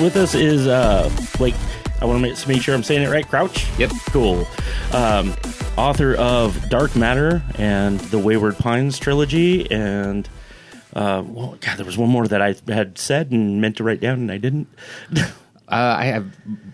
with 0.00 0.16
us 0.16 0.34
is 0.34 0.66
uh, 0.66 1.10
Blake. 1.38 1.54
I 2.00 2.04
want 2.04 2.22
to 2.24 2.48
make 2.48 2.60
sure 2.62 2.74
I'm 2.74 2.82
saying 2.82 3.02
it 3.02 3.08
right. 3.10 3.26
Crouch. 3.26 3.66
Yep. 3.78 3.90
Cool. 4.10 4.46
Um, 4.92 5.34
author 5.78 6.14
of 6.16 6.68
Dark 6.68 6.94
Matter 6.94 7.42
and 7.56 7.98
the 8.00 8.18
Wayward 8.18 8.58
Pines 8.58 8.98
trilogy, 8.98 9.70
and 9.70 10.28
uh, 10.94 11.22
well, 11.26 11.56
God, 11.60 11.78
there 11.78 11.86
was 11.86 11.96
one 11.96 12.10
more 12.10 12.26
that 12.28 12.42
I 12.42 12.54
had 12.68 12.98
said 12.98 13.30
and 13.30 13.60
meant 13.60 13.76
to 13.78 13.84
write 13.84 14.00
down, 14.00 14.18
and 14.20 14.32
I 14.32 14.38
didn't. 14.38 14.68
Uh, 15.68 15.96
I 15.98 16.04
have 16.04 16.26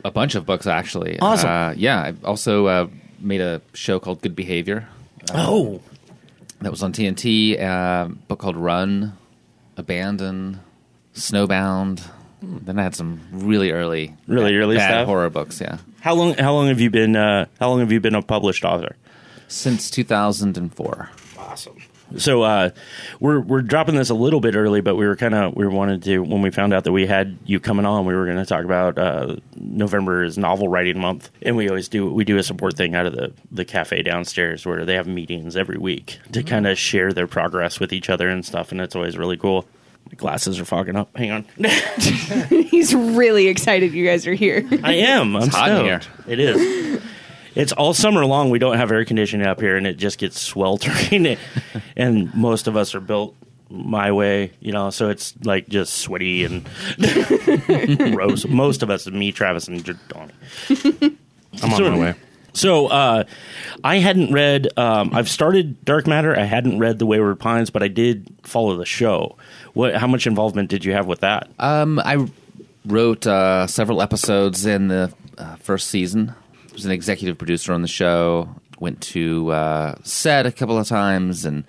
a 0.05 0.11
bunch 0.11 0.35
of 0.35 0.45
books 0.45 0.67
actually. 0.67 1.19
Awesome. 1.19 1.49
Uh, 1.49 1.73
yeah, 1.79 1.99
I 1.99 2.15
also 2.27 2.67
uh, 2.67 2.89
made 3.21 3.41
a 3.41 3.63
show 3.73 3.99
called 3.99 4.21
Good 4.21 4.37
Behavior. 4.37 4.87
oh, 5.33 5.81
That 6.61 6.71
was 6.71 6.83
on 6.83 6.93
TNT. 6.93 7.59
Uh, 7.59 8.09
book 8.29 8.41
called 8.41 8.59
Run, 8.59 9.17
Abandon, 9.79 10.61
Snowbound. 11.15 12.03
Then 12.43 12.79
I 12.79 12.83
had 12.83 12.95
some 12.95 13.21
really 13.33 13.71
early, 13.71 14.15
Really 14.27 14.57
early 14.57 14.77
bad 14.77 14.89
stuff? 14.91 15.07
horror 15.07 15.31
books. 15.31 15.61
Yeah, 15.61 15.79
how 16.01 16.15
long? 16.15 16.35
How 16.35 16.53
long 16.53 16.69
have 16.69 16.81
you 16.81 16.91
been? 16.91 17.15
Uh, 17.17 17.47
how 17.61 17.69
long 17.71 17.81
have 17.81 17.93
you 17.93 18.01
been 18.01 18.15
a 18.15 18.23
published 18.23 18.65
author? 18.65 18.97
since 19.49 19.91
2004. 19.91 21.11
Awesome. 21.39 21.77
So 22.17 22.43
uh, 22.43 22.71
we're 23.21 23.41
we're 23.41 23.63
dropping 23.63 23.95
this 23.95 24.11
a 24.11 24.15
little 24.15 24.41
bit 24.41 24.55
early, 24.55 24.81
but 24.83 24.97
we 24.97 25.07
were 25.07 25.17
kind 25.17 25.35
of 25.35 25.55
we 25.57 25.67
wanted 25.67 26.03
to 26.05 26.19
when 26.21 26.43
we 26.43 26.51
found 26.51 26.73
out 26.75 26.85
that 26.85 26.93
we 26.93 27.07
had 27.07 27.39
you 27.47 27.59
coming 27.61 27.87
on, 27.87 28.05
we 28.05 28.15
were 28.15 28.25
going 28.27 28.37
to 28.39 28.45
talk 28.45 28.65
about 28.65 28.99
uh, 28.99 29.37
November 29.57 30.23
is 30.25 30.37
novel 30.37 30.69
writing 30.69 30.99
month, 31.01 31.31
and 31.43 31.57
we 31.57 31.69
always 31.69 31.89
do 31.89 32.13
we 32.13 32.25
do 32.25 32.37
a 32.39 32.43
support 32.43 32.77
thing 32.77 32.95
out 32.95 33.07
of 33.07 33.15
the 33.15 33.33
the 33.51 33.65
cafe 33.65 34.03
downstairs 34.03 34.67
where 34.67 34.85
they 34.85 34.95
have 34.95 35.07
meetings 35.07 35.57
every 35.57 35.79
week 35.79 36.19
to 36.33 36.43
kind 36.43 36.67
of 36.67 36.79
share 36.79 37.13
their 37.13 37.27
progress 37.27 37.79
with 37.81 37.93
each 37.95 38.11
other 38.11 38.29
and 38.29 38.45
stuff, 38.45 38.73
and 38.73 38.81
it's 38.81 38.95
always 38.97 39.17
really 39.17 39.37
cool. 39.39 39.67
My 40.07 40.15
glasses 40.17 40.61
are 40.61 40.65
fogging 40.65 40.97
up. 40.97 41.17
Hang 41.17 41.31
on, 41.31 41.45
He's 42.69 42.95
really 42.95 43.49
excited 43.49 43.93
you 43.93 44.07
guys 44.07 44.27
are 44.27 44.35
here. 44.35 44.69
I 44.83 44.95
am. 44.95 45.37
I'm 45.37 45.49
hot 45.49 45.71
in 45.71 46.01
stoked. 46.01 46.29
It 46.29 46.39
is. 46.39 47.03
It's 47.55 47.73
all 47.73 47.93
summer 47.93 48.25
long. 48.25 48.51
We 48.51 48.59
don't 48.59 48.77
have 48.77 48.91
air 48.91 49.05
conditioning 49.05 49.47
up 49.47 49.61
here, 49.61 49.77
and 49.77 49.87
it 49.87 49.99
just 49.99 50.19
gets 50.19 50.41
sweltering. 50.41 51.37
and 51.97 52.35
most 52.35 52.67
of 52.67 52.77
us 52.77 52.95
are 52.95 53.01
built 53.01 53.37
my 53.69 54.13
way, 54.13 54.53
you 54.61 54.73
know, 54.73 54.91
so 54.91 55.09
it's 55.09 55.35
like 55.45 55.69
just 55.69 55.95
sweaty 55.95 56.45
and 56.45 56.65
gross. 58.15 58.47
Most 58.47 58.83
of 58.83 58.91
us, 58.91 59.07
me, 59.07 59.33
Travis, 59.33 59.69
and 59.69 59.83
Donnie. 60.09 60.33
I'm 61.63 61.73
on 61.75 61.83
my 61.83 61.99
way. 61.99 62.15
So 62.53 62.87
uh, 62.89 63.25
I 63.83 63.97
hadn't 63.97 64.33
read. 64.33 64.77
Um, 64.79 65.11
I've 65.15 65.29
started 65.29 65.85
Dark 65.85 66.07
Matter. 66.07 66.39
I 66.39 66.45
hadn't 66.45 66.79
read 66.79 66.99
The 66.99 67.07
Wayward 67.07 67.41
Pines, 67.41 67.71
but 67.71 67.83
I 67.83 67.89
did 67.89 68.33
follow 68.43 68.77
the 68.77 68.85
show. 68.85 69.37
What? 69.73 69.95
How 69.95 70.07
much 70.07 70.27
involvement 70.27 70.69
did 70.69 70.85
you 70.85 70.93
have 70.93 71.07
with 71.07 71.21
that? 71.21 71.49
Um, 71.59 71.99
I 71.99 72.29
wrote 72.85 73.27
uh, 73.27 73.67
several 73.67 74.03
episodes 74.03 74.67
in 74.67 74.89
the 74.89 75.13
uh, 75.39 75.57
first 75.57 75.89
season. 75.89 76.35
I 76.71 76.73
was 76.73 76.85
an 76.85 76.93
executive 76.93 77.39
producer 77.39 77.73
on 77.73 77.83
the 77.83 77.89
show. 77.89 78.49
Went 78.81 79.01
to 79.03 79.51
uh, 79.51 79.95
set 80.03 80.45
a 80.45 80.53
couple 80.53 80.77
of 80.77 80.89
times 80.89 81.45
and 81.45 81.65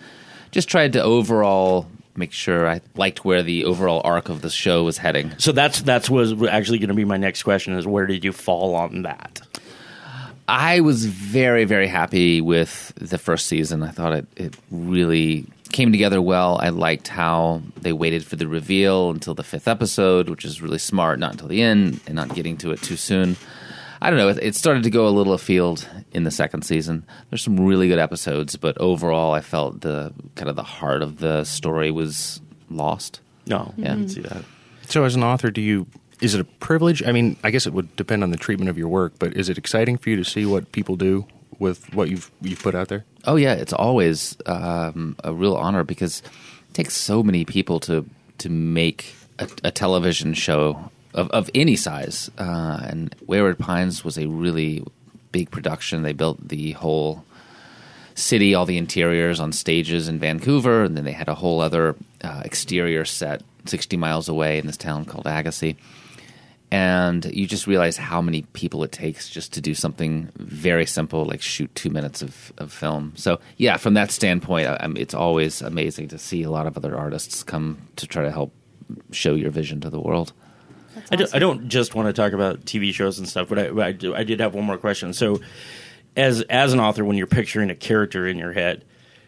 just 0.51 0.67
tried 0.67 0.93
to 0.93 1.03
overall 1.03 1.87
make 2.15 2.31
sure 2.31 2.67
I 2.67 2.81
liked 2.95 3.25
where 3.25 3.43
the 3.43 3.65
overall 3.65 4.01
arc 4.03 4.29
of 4.29 4.41
the 4.41 4.49
show 4.49 4.83
was 4.83 4.97
heading. 4.97 5.33
So 5.37 5.51
that's 5.51 5.81
that's 5.81 6.09
was 6.09 6.33
actually 6.43 6.79
going 6.79 6.89
to 6.89 6.95
be 6.95 7.05
my 7.05 7.17
next 7.17 7.43
question: 7.43 7.73
is 7.73 7.85
where 7.85 8.05
did 8.07 8.23
you 8.23 8.31
fall 8.31 8.75
on 8.75 9.03
that? 9.03 9.41
I 10.47 10.81
was 10.81 11.05
very, 11.05 11.65
very 11.65 11.87
happy 11.87 12.41
with 12.41 12.91
the 12.95 13.17
first 13.17 13.47
season. 13.47 13.81
I 13.83 13.89
thought 13.91 14.13
it, 14.13 14.27
it 14.35 14.55
really 14.71 15.45
came 15.71 15.91
together 15.91 16.21
well. 16.21 16.59
I 16.61 16.69
liked 16.69 17.07
how 17.07 17.61
they 17.81 17.93
waited 17.93 18.25
for 18.25 18.35
the 18.35 18.47
reveal 18.47 19.09
until 19.09 19.33
the 19.33 19.43
fifth 19.43 19.67
episode, 19.67 20.29
which 20.29 20.45
is 20.45 20.61
really 20.61 20.77
smart, 20.77 21.17
not 21.19 21.31
until 21.31 21.47
the 21.47 21.61
end 21.61 22.01
and 22.05 22.15
not 22.15 22.35
getting 22.35 22.57
to 22.57 22.71
it 22.71 22.81
too 22.81 22.97
soon. 22.97 23.37
I 24.01 24.09
don't 24.09 24.19
know. 24.19 24.27
It, 24.27 24.39
it 24.41 24.55
started 24.55 24.83
to 24.83 24.89
go 24.89 25.07
a 25.07 25.09
little 25.09 25.31
afield 25.33 25.87
in 26.11 26.25
the 26.25 26.31
second 26.31 26.63
season. 26.63 27.05
There's 27.29 27.41
some 27.41 27.57
really 27.57 27.87
good 27.87 27.99
episodes, 27.99 28.57
but 28.57 28.77
overall, 28.79 29.31
I 29.33 29.39
felt 29.39 29.79
the 29.79 30.13
kind 30.35 30.49
of 30.49 30.57
the 30.57 30.63
heart 30.63 31.01
of 31.01 31.19
the 31.19 31.45
story 31.45 31.89
was 31.89 32.41
lost. 32.69 33.21
No, 33.47 33.73
Yeah. 33.77 33.93
I 33.93 33.95
didn't 33.95 34.09
see 34.09 34.21
that. 34.21 34.43
So, 34.89 35.05
as 35.05 35.15
an 35.15 35.23
author, 35.23 35.49
do 35.51 35.61
you? 35.61 35.87
Is 36.23 36.33
it 36.33 36.39
a 36.39 36.45
privilege? 36.45 37.03
I 37.03 37.11
mean, 37.11 37.35
I 37.43 37.51
guess 37.51 37.67
it 37.67 37.73
would 37.73 37.93
depend 37.97 38.23
on 38.23 38.31
the 38.31 38.37
treatment 38.37 38.69
of 38.69 38.77
your 38.77 38.87
work, 38.87 39.11
but 39.19 39.35
is 39.35 39.49
it 39.49 39.57
exciting 39.57 39.97
for 39.97 40.09
you 40.09 40.15
to 40.15 40.23
see 40.23 40.45
what 40.45 40.71
people 40.71 40.95
do 40.95 41.25
with 41.59 41.93
what 41.93 42.09
you've 42.09 42.31
you've 42.41 42.63
put 42.63 42.75
out 42.75 42.87
there? 42.87 43.03
Oh 43.25 43.35
yeah, 43.35 43.55
it's 43.55 43.73
always 43.73 44.37
um, 44.45 45.17
a 45.21 45.33
real 45.33 45.57
honor 45.57 45.83
because 45.83 46.21
it 46.69 46.73
takes 46.73 46.95
so 46.95 47.23
many 47.23 47.43
people 47.43 47.81
to 47.81 48.05
to 48.37 48.49
make 48.49 49.13
a, 49.37 49.49
a 49.65 49.71
television 49.71 50.33
show 50.33 50.89
of, 51.13 51.29
of 51.31 51.49
any 51.53 51.75
size. 51.75 52.31
Uh, 52.37 52.79
and 52.83 53.13
Wayward 53.27 53.59
Pines 53.59 54.05
was 54.05 54.17
a 54.17 54.27
really 54.27 54.81
big 55.33 55.51
production. 55.51 56.03
They 56.03 56.13
built 56.13 56.47
the 56.47 56.71
whole 56.71 57.25
city, 58.15 58.55
all 58.55 58.65
the 58.65 58.77
interiors 58.77 59.41
on 59.41 59.51
stages 59.51 60.07
in 60.07 60.19
Vancouver, 60.19 60.85
and 60.85 60.95
then 60.95 61.03
they 61.03 61.11
had 61.11 61.27
a 61.27 61.35
whole 61.35 61.59
other 61.59 61.97
uh, 62.23 62.43
exterior 62.45 63.03
set 63.03 63.41
60 63.65 63.97
miles 63.97 64.29
away 64.29 64.57
in 64.57 64.67
this 64.67 64.77
town 64.77 65.03
called 65.03 65.25
Agassiz. 65.27 65.75
And 66.73 67.23
you 67.25 67.45
just 67.45 67.67
realize 67.67 67.97
how 67.97 68.19
many 68.19 68.41
people 68.53 68.83
it 68.83 68.91
takes 68.91 69.29
just 69.29 69.53
to 69.53 69.61
do 69.61 69.75
something 69.75 70.31
very 70.37 70.87
simple, 70.87 71.23
like 71.23 71.39
shoot 71.39 71.73
two 71.75 71.91
minutes 71.91 72.23
of, 72.23 72.51
of 72.57 72.73
film. 72.73 73.13
So, 73.15 73.39
yeah, 73.57 73.77
from 73.77 73.93
that 73.93 74.09
standpoint, 74.09 74.67
I, 74.67 74.77
I'm, 74.79 74.97
it's 74.97 75.13
always 75.13 75.61
amazing 75.61 76.07
to 76.07 76.17
see 76.17 76.41
a 76.41 76.49
lot 76.49 76.65
of 76.65 76.75
other 76.75 76.97
artists 76.97 77.43
come 77.43 77.77
to 77.97 78.07
try 78.07 78.23
to 78.23 78.31
help 78.31 78.53
show 79.11 79.35
your 79.35 79.51
vision 79.51 79.81
to 79.81 79.91
the 79.91 79.99
world. 79.99 80.33
I, 81.11 81.15
do, 81.15 81.27
I 81.31 81.37
don't 81.37 81.69
just 81.69 81.93
want 81.93 82.07
to 82.07 82.13
talk 82.13 82.33
about 82.33 82.61
TV 82.61 82.91
shows 82.91 83.19
and 83.19 83.29
stuff, 83.29 83.49
but 83.49 83.59
I, 83.59 83.85
I, 83.89 83.91
do, 83.91 84.15
I 84.15 84.23
did 84.23 84.39
have 84.39 84.55
one 84.55 84.65
more 84.65 84.79
question. 84.79 85.13
So, 85.13 85.41
as 86.17 86.41
as 86.41 86.73
an 86.73 86.79
author, 86.79 87.05
when 87.05 87.17
you're 87.17 87.27
picturing 87.27 87.69
a 87.69 87.75
character 87.75 88.25
in 88.25 88.39
your 88.39 88.51
head, 88.51 88.83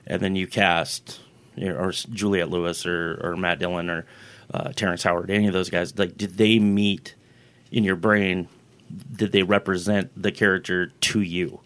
and 0.08 0.20
then 0.20 0.36
you 0.36 0.48
cast, 0.48 1.20
you 1.56 1.70
know, 1.70 1.76
or 1.76 1.92
Juliette 1.92 2.50
Lewis 2.50 2.88
or, 2.88 3.22
or 3.24 3.38
Matt 3.38 3.60
Dillon 3.60 3.92
or 3.92 4.08
uh, 4.52 4.72
Terrence 4.72 5.04
Howard, 5.04 5.30
any 5.30 5.46
of 5.46 5.54
those 5.54 5.70
guys, 5.70 5.96
like, 5.96 6.18
did 6.18 6.38
they 6.38 6.58
meet 6.58 7.14
in 7.76 7.84
your 7.84 7.98
brain? 7.98 8.48
Did 9.16 9.34
they 9.34 9.44
represent 9.44 10.10
the 10.20 10.32
character 10.32 10.88
to 10.88 11.22
you? 11.22 11.60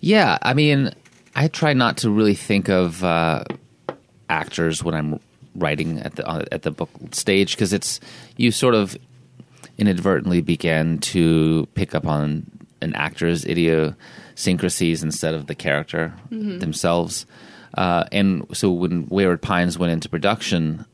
Yeah, 0.00 0.38
I 0.40 0.54
mean, 0.54 0.92
I 1.34 1.48
try 1.48 1.74
not 1.74 1.98
to 1.98 2.10
really 2.10 2.34
think 2.34 2.68
of 2.68 3.02
uh, 3.02 3.44
actors 4.30 4.82
when 4.82 4.94
I'm 4.94 5.20
writing 5.54 5.98
at 5.98 6.16
the 6.16 6.26
uh, 6.26 6.44
at 6.52 6.62
the 6.62 6.70
book 6.70 6.90
stage 7.12 7.56
because 7.56 7.72
it's 7.72 7.98
you 8.36 8.52
sort 8.52 8.74
of 8.74 8.96
inadvertently 9.78 10.40
begin 10.40 10.98
to 10.98 11.66
pick 11.74 11.94
up 11.94 12.06
on 12.06 12.46
an 12.80 12.94
actor's 12.94 13.44
idiosyncrasies 13.44 15.02
instead 15.02 15.34
of 15.34 15.46
the 15.46 15.54
character 15.54 16.14
themselves. 16.30 17.26
Uh, 17.74 18.04
and 18.12 18.46
so 18.56 18.70
when 18.70 19.06
Wayward 19.08 19.42
Pines 19.42 19.78
went 19.78 19.92
into 19.92 20.08
production, 20.08 20.86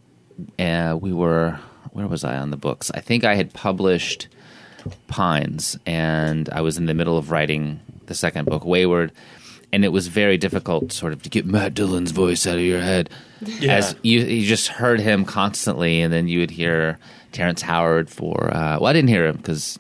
uh, 0.59 0.97
we 1.01 1.13
were 1.13 1.59
where 1.91 2.07
was 2.07 2.25
I 2.25 2.37
on 2.37 2.51
the 2.51 2.57
books? 2.57 2.91
I 2.95 3.01
think 3.01 3.25
I 3.25 3.35
had 3.35 3.53
published 3.53 4.29
Pines, 5.09 5.79
and 5.87 6.49
I 6.51 6.61
was 6.61 6.77
in 6.77 6.87
the 6.87 6.95
middle 6.95 7.17
of 7.19 7.31
writing 7.31 7.81
the 8.07 8.15
second 8.15 8.47
book, 8.47 8.65
Wayward, 8.65 9.13
and 9.73 9.85
it 9.85 9.89
was 9.89 10.09
very 10.09 10.37
difficult, 10.37 10.93
sort 10.93 11.13
of, 11.13 11.23
to 11.23 11.31
get 11.31 11.47
Matt 11.47 11.75
Dillon's 11.75 12.11
voice 12.11 12.47
out 12.47 12.57
of 12.57 12.63
your 12.63 12.81
head, 12.81 13.09
as 13.69 13.95
you 14.03 14.21
you 14.21 14.47
just 14.47 14.69
heard 14.69 15.01
him 15.01 15.25
constantly, 15.25 16.01
and 16.01 16.13
then 16.13 16.29
you 16.29 16.41
would 16.41 16.51
hear 16.51 16.99
Terrence 17.33 17.63
Howard 17.63 18.11
for. 18.11 18.55
Uh, 18.55 18.79
well, 18.81 18.87
I 18.87 18.93
didn't 18.93 19.09
hear 19.09 19.27
him 19.27 19.37
because, 19.37 19.79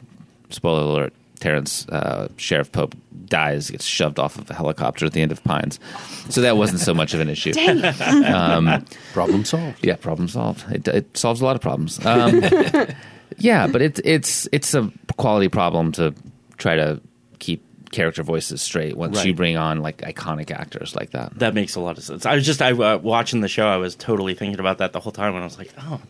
spoiler 0.50 0.82
alert, 0.82 1.12
Terrence 1.42 1.88
uh, 1.88 2.28
Sheriff 2.36 2.70
Pope 2.70 2.94
dies, 3.26 3.69
gets 3.70 3.84
shoved 3.84 4.19
off 4.20 4.38
of 4.38 4.48
a 4.48 4.54
helicopter 4.54 5.04
at 5.06 5.12
the 5.12 5.20
end 5.22 5.32
of 5.32 5.42
Pines, 5.42 5.80
so 6.28 6.41
that 6.42 6.56
wasn't 6.56 6.78
so 6.80 6.94
much 6.94 7.14
of 7.14 7.20
an 7.20 7.28
issue. 7.28 7.53
Problem 9.12 9.44
solved. 9.44 9.84
Yeah, 9.84 9.96
problem 9.96 10.28
solved. 10.28 10.64
It, 10.72 10.87
it 10.88 11.17
solves 11.17 11.40
a 11.40 11.44
lot 11.44 11.56
of 11.56 11.62
problems. 11.62 12.05
Um, 12.06 12.43
yeah, 13.38 13.67
but 13.67 13.82
it's 13.82 14.00
it's 14.05 14.49
it's 14.52 14.75
a 14.75 14.90
quality 15.17 15.49
problem 15.49 15.93
to 15.93 16.14
try 16.58 16.76
to 16.76 17.00
keep 17.38 17.64
character 17.90 18.22
voices 18.22 18.62
straight 18.62 18.96
once 18.96 19.17
Right. 19.19 19.26
you 19.26 19.34
bring 19.34 19.56
on 19.56 19.81
like 19.81 19.99
iconic 19.99 20.50
actors 20.50 20.94
like 20.96 21.11
that. 21.11 21.38
That 21.40 21.55
makes 21.55 21.75
a 21.75 21.81
lot 21.81 21.99
of 21.99 22.05
sense. 22.05 22.25
I 22.25 22.34
was 22.37 22.46
just 22.46 22.62
I 22.62 22.70
uh, 22.72 22.99
watching 22.99 23.40
the 23.40 23.49
show. 23.49 23.67
I 23.67 23.76
was 23.78 23.94
totally 23.96 24.34
thinking 24.34 24.61
about 24.61 24.78
that 24.78 24.93
the 24.93 25.00
whole 25.00 25.12
time, 25.12 25.34
and 25.34 25.43
I 25.43 25.44
was 25.44 25.58
like, 25.58 25.72
oh, 25.81 26.00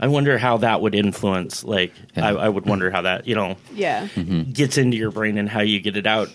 I 0.00 0.06
wonder 0.06 0.38
how 0.38 0.58
that 0.58 0.80
would 0.80 0.94
influence. 0.94 1.64
Like, 1.64 1.92
Yeah. 2.16 2.26
I, 2.28 2.30
I 2.34 2.48
would 2.48 2.66
wonder 2.66 2.90
how 2.90 3.02
that 3.02 3.26
you 3.26 3.34
know 3.34 3.56
Yeah. 3.74 4.06
gets 4.52 4.78
into 4.78 4.96
your 4.96 5.10
brain 5.10 5.38
and 5.38 5.48
how 5.48 5.60
you 5.60 5.80
get 5.80 5.96
it 5.96 6.06
out. 6.06 6.28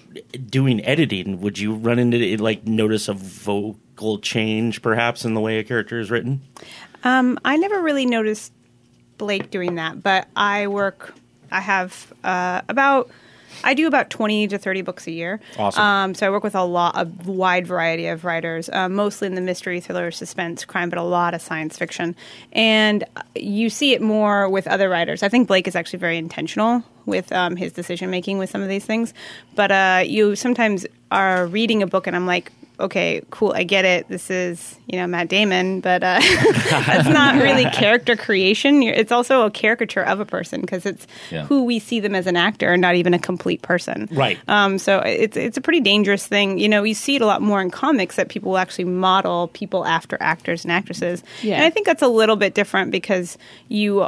Doing 0.49 0.83
editing, 0.85 1.39
would 1.41 1.57
you 1.57 1.73
run 1.75 1.99
into 1.99 2.17
it, 2.19 2.39
like 2.39 2.67
notice 2.67 3.07
a 3.07 3.13
vocal 3.13 4.19
change, 4.19 4.81
perhaps, 4.81 5.23
in 5.25 5.33
the 5.33 5.39
way 5.41 5.59
a 5.59 5.63
character 5.63 5.99
is 5.99 6.11
written? 6.11 6.41
Um, 7.03 7.39
I 7.45 7.57
never 7.57 7.81
really 7.81 8.05
noticed 8.05 8.51
Blake 9.17 9.49
doing 9.51 9.75
that, 9.75 10.01
but 10.03 10.27
I 10.35 10.67
work. 10.67 11.13
I 11.51 11.59
have 11.59 12.11
uh, 12.23 12.61
about 12.67 13.09
I 13.63 13.73
do 13.73 13.87
about 13.87 14.09
twenty 14.09 14.47
to 14.47 14.57
thirty 14.57 14.81
books 14.81 15.07
a 15.07 15.11
year. 15.11 15.39
Awesome. 15.57 15.83
Um, 15.83 16.13
so 16.15 16.27
I 16.27 16.29
work 16.29 16.43
with 16.43 16.55
a 16.55 16.63
lot, 16.63 16.95
a 16.95 17.05
wide 17.29 17.67
variety 17.67 18.07
of 18.07 18.25
writers, 18.25 18.69
uh, 18.69 18.89
mostly 18.89 19.27
in 19.27 19.35
the 19.35 19.41
mystery, 19.41 19.79
thriller, 19.79 20.11
suspense, 20.11 20.65
crime, 20.65 20.89
but 20.89 20.99
a 20.99 21.03
lot 21.03 21.33
of 21.33 21.41
science 21.41 21.77
fiction. 21.77 22.15
And 22.51 23.03
you 23.35 23.69
see 23.69 23.93
it 23.93 24.01
more 24.01 24.49
with 24.49 24.67
other 24.67 24.89
writers. 24.89 25.23
I 25.23 25.29
think 25.29 25.47
Blake 25.47 25.67
is 25.67 25.75
actually 25.75 25.99
very 25.99 26.17
intentional 26.17 26.83
with 27.05 27.31
um, 27.31 27.55
his 27.55 27.73
decision 27.73 28.09
making 28.09 28.37
with 28.37 28.49
some 28.49 28.61
of 28.61 28.69
these 28.69 28.85
things. 28.85 29.13
But 29.55 29.71
uh, 29.71 30.03
you 30.05 30.35
sometimes 30.35 30.85
are 31.11 31.47
reading 31.47 31.83
a 31.83 31.87
book, 31.87 32.07
and 32.07 32.15
I'm 32.15 32.25
like, 32.25 32.51
okay, 32.79 33.21
cool, 33.29 33.53
I 33.55 33.63
get 33.63 33.85
it. 33.85 34.07
This 34.07 34.29
is 34.29 34.75
you 34.87 34.97
know 34.99 35.07
Matt 35.07 35.27
Damon, 35.29 35.79
but 35.79 36.03
uh, 36.03 36.19
that's 36.69 37.07
not 37.09 37.35
really 37.41 37.65
character 37.73 38.15
creation. 38.15 38.83
It's 38.83 39.11
also 39.11 39.45
a 39.45 39.51
caricature 39.51 40.03
of 40.03 40.19
a 40.19 40.25
person 40.25 40.61
because 40.61 40.85
it's 40.85 41.07
Yeah. 41.31 41.45
who 41.45 41.63
we 41.63 41.79
see 41.79 41.99
them 41.99 42.15
as 42.15 42.27
an 42.27 42.35
actor, 42.35 42.71
and 42.73 42.81
not 42.81 42.95
even 42.95 43.13
a 43.13 43.19
complete 43.19 43.61
person. 43.61 44.07
Right. 44.11 44.37
Um, 44.47 44.77
so 44.79 44.99
it's 44.99 45.37
it's 45.37 45.57
a 45.57 45.61
pretty 45.61 45.81
dangerous 45.81 46.25
thing. 46.27 46.57
You 46.59 46.69
know, 46.69 46.83
you 46.83 46.93
see 46.93 47.15
it 47.15 47.21
a 47.21 47.25
lot 47.25 47.41
more 47.41 47.61
in 47.61 47.69
comics 47.71 48.15
that 48.17 48.29
people 48.29 48.51
will 48.51 48.57
actually 48.57 48.85
model 48.85 49.47
people 49.49 49.85
after 49.85 50.17
actors 50.19 50.63
and 50.65 50.71
actresses. 50.71 51.23
Yeah. 51.41 51.55
And 51.55 51.63
I 51.65 51.69
think 51.69 51.85
that's 51.85 52.01
a 52.01 52.07
little 52.07 52.35
bit 52.35 52.53
different 52.53 52.91
because 52.91 53.37
you 53.69 54.05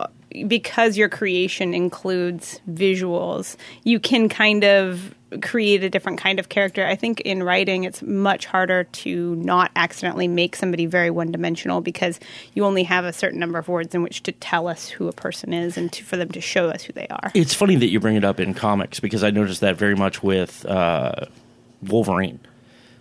because 0.47 0.97
your 0.97 1.09
creation 1.09 1.73
includes 1.73 2.59
visuals, 2.69 3.55
you 3.83 3.99
can 3.99 4.29
kind 4.29 4.63
of 4.63 5.15
create 5.41 5.83
a 5.83 5.89
different 5.89 6.19
kind 6.19 6.39
of 6.39 6.49
character. 6.49 6.85
I 6.85 6.95
think 6.95 7.21
in 7.21 7.43
writing 7.43 7.83
it's 7.83 8.01
much 8.01 8.45
harder 8.45 8.85
to 8.85 9.35
not 9.35 9.71
accidentally 9.75 10.27
make 10.27 10.55
somebody 10.55 10.85
very 10.85 11.09
one-dimensional 11.09 11.81
because 11.81 12.19
you 12.53 12.63
only 12.63 12.83
have 12.83 13.05
a 13.05 13.13
certain 13.13 13.39
number 13.39 13.59
of 13.59 13.67
words 13.67 13.93
in 13.93 14.03
which 14.03 14.23
to 14.23 14.31
tell 14.31 14.67
us 14.67 14.87
who 14.87 15.07
a 15.07 15.13
person 15.13 15.53
is 15.53 15.77
and 15.77 15.91
to, 15.93 16.03
for 16.03 16.17
them 16.17 16.29
to 16.29 16.41
show 16.41 16.69
us 16.69 16.83
who 16.83 16.93
they 16.93 17.07
are. 17.07 17.31
It's 17.33 17.53
funny 17.53 17.75
that 17.75 17.87
you 17.87 17.99
bring 17.99 18.15
it 18.15 18.23
up 18.23 18.39
in 18.39 18.53
comics 18.53 18.99
because 18.99 19.23
I 19.23 19.31
noticed 19.31 19.61
that 19.61 19.75
very 19.75 19.95
much 19.95 20.23
with 20.23 20.65
uh, 20.65 21.25
Wolverine. 21.81 22.39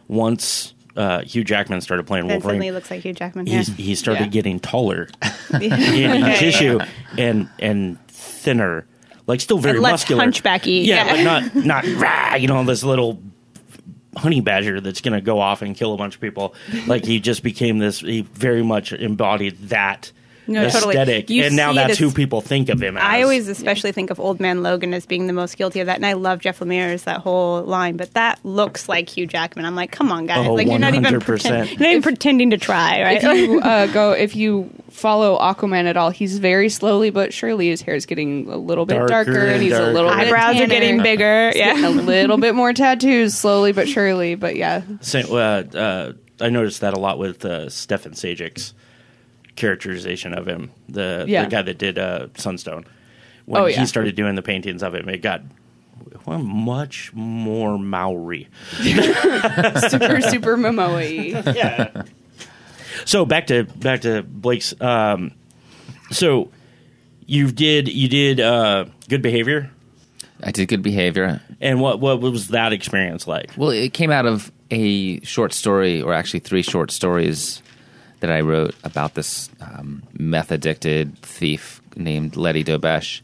Once 0.08 0.73
uh, 0.96 1.22
Hugh 1.22 1.44
Jackman 1.44 1.80
started 1.80 2.06
playing 2.06 2.26
Then 2.28 2.40
suddenly 2.40 2.66
he 2.66 2.70
Wolverine, 2.70 2.74
looks 2.74 2.90
like 2.90 3.02
Hugh 3.02 3.12
Jackman. 3.12 3.46
Yeah. 3.46 3.62
he 3.62 3.94
started 3.94 4.24
Yeah. 4.24 4.28
getting 4.28 4.60
taller 4.60 5.08
in 5.60 6.22
tissue 6.38 6.78
and 7.18 7.48
and 7.58 7.98
thinner, 8.08 8.86
like 9.26 9.40
still 9.40 9.58
very 9.58 9.76
And 9.76 9.82
less 9.82 9.92
muscular, 9.92 10.24
hunchbacky, 10.24 10.84
Yeah, 10.84 11.04
yeah. 11.06 11.12
but 11.16 11.22
not 11.54 11.54
not 11.66 11.84
rah, 12.00 12.34
you 12.36 12.46
know 12.48 12.62
this 12.64 12.82
little 12.84 13.20
honey 14.16 14.40
badger 14.40 14.80
that's 14.80 15.00
going 15.00 15.12
to 15.14 15.20
go 15.20 15.40
off 15.40 15.60
and 15.60 15.74
kill 15.74 15.92
a 15.92 15.96
bunch 15.96 16.14
of 16.14 16.20
people. 16.20 16.54
Like 16.86 17.04
he 17.04 17.18
just 17.18 17.42
became 17.42 17.78
this. 17.78 17.98
He 18.00 18.20
very 18.22 18.62
much 18.62 18.92
embodied 18.92 19.58
that. 19.70 20.12
No, 20.46 20.68
totally. 20.68 20.94
aesthetic, 20.94 21.30
You 21.30 21.44
and 21.44 21.56
now 21.56 21.72
that's 21.72 21.92
as- 21.92 21.98
who 21.98 22.10
people 22.10 22.40
think 22.40 22.68
of 22.68 22.82
him 22.82 22.96
as. 22.96 23.02
I 23.02 23.22
always 23.22 23.48
especially 23.48 23.92
think 23.92 24.10
of 24.10 24.20
Old 24.20 24.40
Man 24.40 24.62
Logan 24.62 24.92
as 24.94 25.06
being 25.06 25.26
the 25.26 25.32
most 25.32 25.56
guilty 25.56 25.80
of 25.80 25.86
that, 25.86 25.96
and 25.96 26.04
I 26.06 26.12
love 26.14 26.40
Jeff 26.40 26.58
Lemire's 26.60 27.04
that 27.04 27.20
whole 27.20 27.62
line. 27.62 27.96
But 27.96 28.14
that 28.14 28.38
looks 28.44 28.88
like 28.88 29.08
Hugh 29.08 29.26
Jackman. 29.26 29.64
I'm 29.64 29.74
like, 29.76 29.90
come 29.90 30.12
on, 30.12 30.26
guys! 30.26 30.46
Oh, 30.46 30.54
like 30.54 30.66
you're 30.66 30.78
not 30.78 30.94
even 30.94 31.20
pretend, 31.20 31.70
you're 31.70 31.78
not 31.80 31.88
even 31.88 32.02
pretending 32.02 32.50
to 32.50 32.58
try, 32.58 33.02
right? 33.02 33.22
if 33.24 33.38
you 33.38 33.60
uh, 33.62 33.86
go, 33.88 34.12
if 34.12 34.36
you 34.36 34.70
follow 34.90 35.38
Aquaman 35.38 35.86
at 35.86 35.96
all, 35.96 36.10
he's 36.10 36.38
very 36.38 36.68
slowly 36.68 37.10
but 37.10 37.32
surely 37.32 37.68
his 37.68 37.82
hair 37.82 37.94
is 37.94 38.06
getting 38.06 38.48
a 38.48 38.56
little 38.56 38.86
bit 38.86 38.94
Darker 38.94 39.08
darker, 39.08 39.38
and 39.40 39.50
and 39.52 39.62
he's 39.62 39.72
darker. 39.72 39.90
a 39.90 39.92
little 39.92 40.10
bit 40.10 40.18
Eyebrows 40.18 40.60
are 40.60 40.66
getting 40.66 41.02
bigger. 41.02 41.46
He's 41.48 41.54
getting 41.56 41.82
Yeah, 41.82 41.88
a 41.88 41.90
little 41.90 42.36
bit 42.38 42.54
more 42.54 42.72
tattoos, 42.72 43.34
slowly 43.36 43.72
but 43.72 43.88
surely. 43.88 44.34
But 44.34 44.56
yeah, 44.56 44.82
Same, 45.00 45.26
uh, 45.30 45.36
uh, 45.36 46.12
I 46.40 46.48
noticed 46.50 46.80
that 46.82 46.94
a 46.94 46.98
lot 46.98 47.18
with 47.18 47.44
uh, 47.44 47.68
Stefan 47.70 48.12
Sejic's 48.12 48.74
characterization 49.56 50.34
of 50.34 50.46
him, 50.46 50.70
the 50.88 51.24
Yeah. 51.28 51.44
the 51.44 51.50
guy 51.50 51.62
that 51.62 51.78
did 51.78 51.98
uh, 51.98 52.28
Sunstone. 52.36 52.84
When 53.46 53.60
Oh, 53.62 53.66
yeah. 53.66 53.80
he 53.80 53.86
started 53.86 54.16
doing 54.16 54.34
the 54.36 54.42
paintings 54.42 54.82
of 54.82 54.94
him, 54.94 55.08
it 55.08 55.18
got 55.22 55.42
well, 56.26 56.38
much 56.38 57.12
more 57.14 57.78
Maori. 57.78 58.48
super 58.72 60.20
super 60.20 60.56
Momoa. 60.56 61.54
yeah. 61.54 62.02
So 63.04 63.24
back 63.24 63.46
to 63.48 63.64
back 63.64 64.02
to 64.02 64.22
Blake's. 64.22 64.74
Um, 64.80 65.32
so 66.10 66.50
you 67.26 67.50
did 67.52 67.88
you 67.88 68.08
did 68.08 68.40
uh, 68.40 68.86
good 69.08 69.22
behavior, 69.22 69.70
I 70.42 70.50
did 70.50 70.68
good 70.68 70.82
behavior. 70.82 71.40
and 71.60 71.80
what 71.80 72.00
what 72.00 72.20
was 72.20 72.48
that 72.48 72.72
experience 72.72 73.26
like? 73.26 73.50
Well, 73.56 73.70
it 73.70 73.92
came 73.92 74.10
out 74.10 74.26
of 74.26 74.50
a 74.70 75.20
short 75.20 75.52
story, 75.52 76.00
or 76.02 76.12
actually 76.12 76.40
three 76.40 76.62
short 76.62 76.90
stories 76.90 77.62
that 78.24 78.32
I 78.34 78.40
wrote 78.40 78.74
about 78.84 79.14
this 79.14 79.50
um, 79.60 80.02
meth 80.18 80.50
addicted 80.50 81.18
thief 81.18 81.82
named 81.96 82.36
Letty 82.36 82.64
Dobesh. 82.64 83.20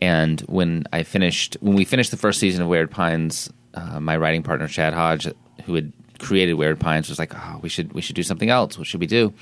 And 0.00 0.40
when 0.42 0.84
I 0.92 1.04
finished, 1.04 1.56
when 1.60 1.74
we 1.76 1.84
finished 1.84 2.10
the 2.10 2.16
first 2.16 2.40
season 2.40 2.62
of 2.62 2.68
Wayward 2.68 2.90
Pines, 2.90 3.50
uh, 3.74 4.00
my 4.00 4.16
writing 4.16 4.42
partner 4.42 4.66
Chad 4.66 4.94
Hodge, 4.94 5.28
who 5.64 5.74
had 5.74 5.92
created 6.18 6.54
Wayward 6.54 6.80
Pines, 6.80 7.08
was 7.08 7.18
like, 7.20 7.32
"Oh, 7.34 7.60
we 7.62 7.68
should 7.68 7.92
we 7.92 8.00
should 8.02 8.16
do 8.16 8.22
something 8.24 8.50
else. 8.50 8.76
What 8.76 8.86
should 8.88 9.00
we 9.00 9.06
do?" 9.06 9.32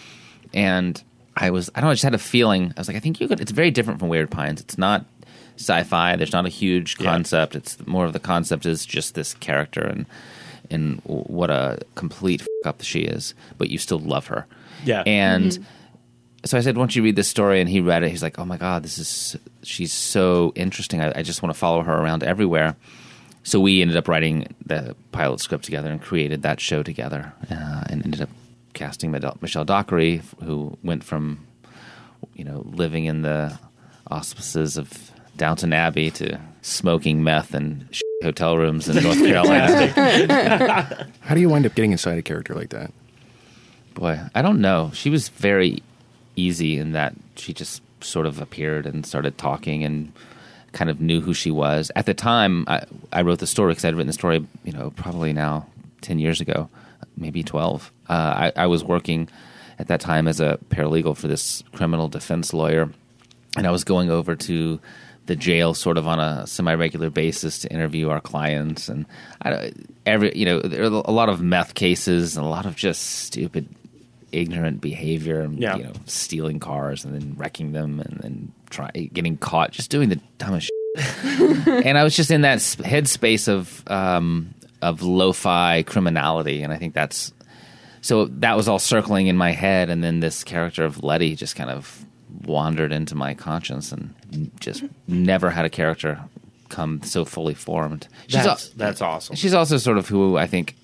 And 0.52 1.02
I 1.36 1.50
was, 1.50 1.70
I 1.74 1.80
don't 1.80 1.86
know, 1.88 1.92
I 1.92 1.94
just 1.94 2.02
had 2.04 2.14
a 2.14 2.18
feeling. 2.18 2.74
I 2.76 2.80
was 2.80 2.88
like, 2.88 2.96
I 2.96 3.00
think 3.00 3.20
you 3.20 3.28
could. 3.28 3.40
It's 3.40 3.52
very 3.52 3.70
different 3.70 4.00
from 4.00 4.08
Wayward 4.10 4.30
Pines. 4.30 4.60
It's 4.60 4.76
not 4.76 5.06
sci-fi. 5.56 6.16
There's 6.16 6.32
not 6.32 6.44
a 6.44 6.50
huge 6.50 6.96
Yeah. 7.00 7.10
concept. 7.10 7.54
It's 7.56 7.78
more 7.86 8.04
of 8.04 8.12
the 8.12 8.20
concept 8.20 8.66
is 8.66 8.84
just 8.84 9.14
this 9.14 9.32
character 9.34 9.80
and 9.80 10.04
and 10.72 11.00
what 11.04 11.50
a 11.50 11.78
complete 11.96 12.42
f- 12.42 12.46
up 12.64 12.82
she 12.82 13.00
is, 13.00 13.34
but 13.58 13.70
you 13.70 13.78
still 13.78 13.98
love 13.98 14.26
her. 14.28 14.46
Yeah. 14.84 15.02
And 15.06 15.58
so 16.44 16.56
I 16.56 16.60
said, 16.60 16.76
"Why 16.76 16.82
don't 16.82 16.96
you 16.96 17.02
read 17.02 17.16
this 17.16 17.28
story?" 17.28 17.60
And 17.60 17.68
he 17.68 17.80
read 17.80 18.02
it. 18.02 18.10
He's 18.10 18.22
like, 18.22 18.38
"Oh 18.38 18.44
my 18.44 18.56
god, 18.56 18.82
this 18.82 18.98
is 18.98 19.36
she's 19.62 19.92
so 19.92 20.52
interesting. 20.54 21.00
I, 21.00 21.12
I 21.18 21.22
just 21.22 21.42
want 21.42 21.54
to 21.54 21.58
follow 21.58 21.82
her 21.82 21.94
around 21.94 22.22
everywhere." 22.22 22.76
So 23.42 23.58
we 23.58 23.80
ended 23.80 23.96
up 23.96 24.06
writing 24.08 24.54
the 24.66 24.94
pilot 25.12 25.40
script 25.40 25.64
together 25.64 25.90
and 25.90 26.00
created 26.00 26.42
that 26.42 26.60
show 26.60 26.82
together, 26.82 27.32
uh, 27.50 27.84
and 27.88 28.04
ended 28.04 28.20
up 28.22 28.28
casting 28.74 29.10
Michelle 29.10 29.64
Dockery, 29.64 30.22
who 30.44 30.76
went 30.82 31.04
from 31.04 31.46
you 32.34 32.44
know 32.44 32.62
living 32.66 33.04
in 33.06 33.22
the 33.22 33.58
auspices 34.10 34.76
of 34.76 35.10
Downton 35.36 35.72
Abbey 35.72 36.10
to 36.12 36.38
smoking 36.62 37.22
meth 37.22 37.54
and 37.54 37.88
hotel 38.22 38.56
rooms 38.56 38.88
in 38.88 39.02
North 39.02 39.18
Carolina. 39.24 41.10
How 41.20 41.34
do 41.34 41.40
you 41.40 41.48
wind 41.48 41.66
up 41.66 41.74
getting 41.74 41.92
inside 41.92 42.18
a 42.18 42.22
character 42.22 42.54
like 42.54 42.70
that? 42.70 42.92
Boy, 43.94 44.20
I 44.34 44.42
don't 44.42 44.60
know. 44.60 44.90
She 44.94 45.10
was 45.10 45.28
very 45.28 45.82
easy 46.36 46.78
in 46.78 46.92
that 46.92 47.14
she 47.36 47.52
just 47.52 47.82
sort 48.02 48.26
of 48.26 48.40
appeared 48.40 48.86
and 48.86 49.04
started 49.04 49.36
talking 49.36 49.84
and 49.84 50.12
kind 50.72 50.90
of 50.90 51.00
knew 51.00 51.20
who 51.20 51.34
she 51.34 51.50
was. 51.50 51.90
At 51.96 52.06
the 52.06 52.14
time, 52.14 52.64
I, 52.68 52.84
I 53.12 53.22
wrote 53.22 53.40
the 53.40 53.46
story 53.46 53.72
because 53.72 53.84
I'd 53.84 53.94
written 53.94 54.06
the 54.06 54.12
story, 54.12 54.46
you 54.64 54.72
know, 54.72 54.90
probably 54.90 55.32
now 55.32 55.66
10 56.02 56.18
years 56.18 56.40
ago, 56.40 56.68
maybe 57.16 57.42
12. 57.42 57.90
Uh, 58.08 58.12
I, 58.12 58.52
I 58.56 58.66
was 58.66 58.84
working 58.84 59.28
at 59.78 59.88
that 59.88 60.00
time 60.00 60.28
as 60.28 60.40
a 60.40 60.58
paralegal 60.68 61.16
for 61.16 61.26
this 61.26 61.62
criminal 61.72 62.08
defense 62.08 62.52
lawyer, 62.52 62.90
and 63.56 63.66
I 63.66 63.70
was 63.70 63.84
going 63.84 64.10
over 64.10 64.36
to 64.36 64.80
the 65.26 65.36
jail 65.36 65.74
sort 65.74 65.96
of 65.96 66.08
on 66.08 66.18
a 66.18 66.46
semi-regular 66.46 67.10
basis 67.10 67.60
to 67.60 67.72
interview 67.72 68.08
our 68.08 68.20
clients 68.20 68.88
and 68.88 69.06
I, 69.42 69.70
every 70.04 70.36
you 70.36 70.44
know 70.44 70.60
there 70.60 70.82
are 70.82 70.86
a 70.86 71.12
lot 71.12 71.28
of 71.28 71.40
meth 71.40 71.74
cases 71.74 72.36
and 72.36 72.44
a 72.44 72.48
lot 72.48 72.66
of 72.66 72.74
just 72.74 73.00
stupid 73.02 73.68
ignorant 74.32 74.80
behavior 74.80 75.40
and 75.40 75.58
Yeah. 75.58 75.76
you 75.76 75.84
know 75.84 75.92
stealing 76.06 76.60
cars 76.60 77.04
and 77.04 77.14
then 77.14 77.34
wrecking 77.36 77.72
them 77.72 78.00
and 78.00 78.20
then 78.22 78.52
try 78.70 78.90
getting 78.90 79.36
caught 79.36 79.72
just 79.72 79.90
doing 79.90 80.08
the 80.08 80.20
dumbest 80.38 80.66
shit. 80.96 81.66
and 81.86 81.96
I 81.98 82.04
was 82.04 82.14
just 82.16 82.30
in 82.30 82.40
that 82.42 82.58
headspace 82.58 83.48
of 83.48 83.82
um, 83.90 84.54
of 84.82 85.02
lo-fi 85.02 85.82
criminality 85.84 86.62
and 86.62 86.72
I 86.72 86.76
think 86.78 86.94
that's 86.94 87.32
so 88.00 88.26
that 88.26 88.56
was 88.56 88.66
all 88.68 88.78
circling 88.78 89.26
in 89.26 89.36
my 89.36 89.50
head 89.52 89.90
and 89.90 90.02
then 90.02 90.20
this 90.20 90.42
character 90.44 90.84
of 90.84 91.02
letty 91.04 91.36
just 91.36 91.54
kind 91.56 91.70
of 91.70 92.04
wandered 92.44 92.92
into 92.92 93.14
my 93.14 93.34
conscience 93.34 93.92
and 93.92 94.14
just 94.60 94.84
never 95.06 95.50
had 95.50 95.64
a 95.64 95.70
character 95.70 96.20
come 96.68 97.02
so 97.02 97.24
fully 97.24 97.54
formed 97.54 98.06
she's, 98.28 98.34
That's, 98.44 98.66
al- 98.66 98.72
that's 98.76 99.02
awesome. 99.02 99.34
she's 99.36 99.52
also 99.52 99.76
sort 99.76 99.98
of 99.98 100.06
who 100.08 100.36
i 100.36 100.46
think 100.46 100.76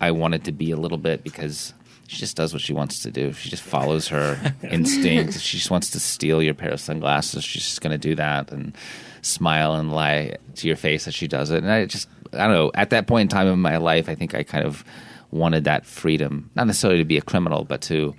i 0.00 0.10
wanted 0.10 0.44
to 0.44 0.52
be 0.52 0.70
a 0.70 0.76
little 0.76 0.98
bit 0.98 1.24
because 1.24 1.72
she 2.10 2.16
just 2.16 2.36
does 2.36 2.52
what 2.52 2.60
she 2.60 2.72
wants 2.72 3.02
to 3.04 3.10
do. 3.12 3.32
She 3.32 3.48
just 3.50 3.62
follows 3.62 4.08
her 4.08 4.52
instinct 4.64 5.38
she 5.38 5.58
just 5.58 5.70
wants 5.70 5.90
to 5.90 6.00
steal 6.00 6.42
your 6.42 6.54
pair 6.54 6.72
of 6.72 6.80
sunglasses. 6.80 7.44
She's 7.44 7.62
just 7.62 7.80
going 7.80 7.92
to 7.92 7.98
do 7.98 8.16
that 8.16 8.50
and 8.50 8.74
smile 9.22 9.76
and 9.76 9.92
lie 9.92 10.34
to 10.56 10.66
your 10.66 10.74
face 10.76 11.06
as 11.06 11.14
she 11.14 11.28
does 11.28 11.52
it. 11.52 11.62
And 11.62 11.70
i 11.70 11.84
just 11.84 12.08
i 12.32 12.38
don't 12.38 12.52
know 12.52 12.72
at 12.74 12.90
that 12.90 13.06
point 13.06 13.22
in 13.22 13.28
time 13.28 13.46
in 13.46 13.60
my 13.60 13.76
life 13.76 14.08
i 14.08 14.14
think 14.14 14.34
i 14.34 14.42
kind 14.42 14.64
of 14.64 14.84
wanted 15.32 15.62
that 15.64 15.86
freedom. 15.86 16.50
Not 16.56 16.66
necessarily 16.66 16.98
to 16.98 17.04
be 17.04 17.16
a 17.16 17.22
criminal 17.22 17.62
but 17.62 17.80
to 17.82 18.12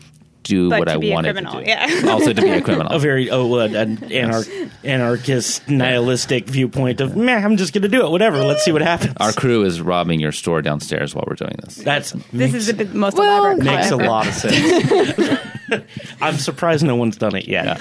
do 0.43 0.69
But 0.69 0.79
what 0.79 0.85
to 0.85 0.93
i 0.93 0.97
be 0.97 1.11
a 1.11 1.13
wanted 1.13 1.33
criminal, 1.33 1.59
to 1.59 1.63
do 1.63 1.69
yeah. 1.69 2.01
also 2.11 2.33
to 2.33 2.41
be 2.41 2.49
a 2.49 2.61
criminal 2.67 2.91
a 2.91 2.99
very 2.99 3.29
oh 3.29 3.53
uh, 3.55 3.65
an 3.65 3.97
anar- 3.97 4.71
anarchist 4.83 5.69
nihilistic 5.69 6.45
viewpoint 6.47 6.99
of 7.01 7.15
man 7.15 7.43
i'm 7.45 7.57
just 7.57 7.73
gonna 7.73 7.87
do 7.87 8.05
it 8.05 8.09
whatever 8.09 8.43
let's 8.43 8.63
see 8.63 8.71
what 8.71 8.81
happens 8.81 9.13
our 9.19 9.31
crew 9.33 9.63
is 9.63 9.79
robbing 9.81 10.19
your 10.19 10.31
store 10.31 10.61
downstairs 10.61 11.13
while 11.13 11.23
we're 11.27 11.35
doing 11.35 11.55
this 11.63 11.75
that's 11.75 12.11
this 12.33 12.53
is 12.53 12.67
the 12.67 12.73
bit- 12.73 12.93
most 12.93 13.17
Well, 13.17 13.45
elaborate. 13.45 13.63
makes 13.65 13.91
a 13.91 13.97
lot 13.97 14.27
of 14.27 14.33
sense 14.33 15.39
i'm 16.21 16.35
surprised 16.37 16.83
no 16.83 16.95
one's 16.95 17.17
done 17.17 17.35
it 17.35 17.47
yet 17.47 17.77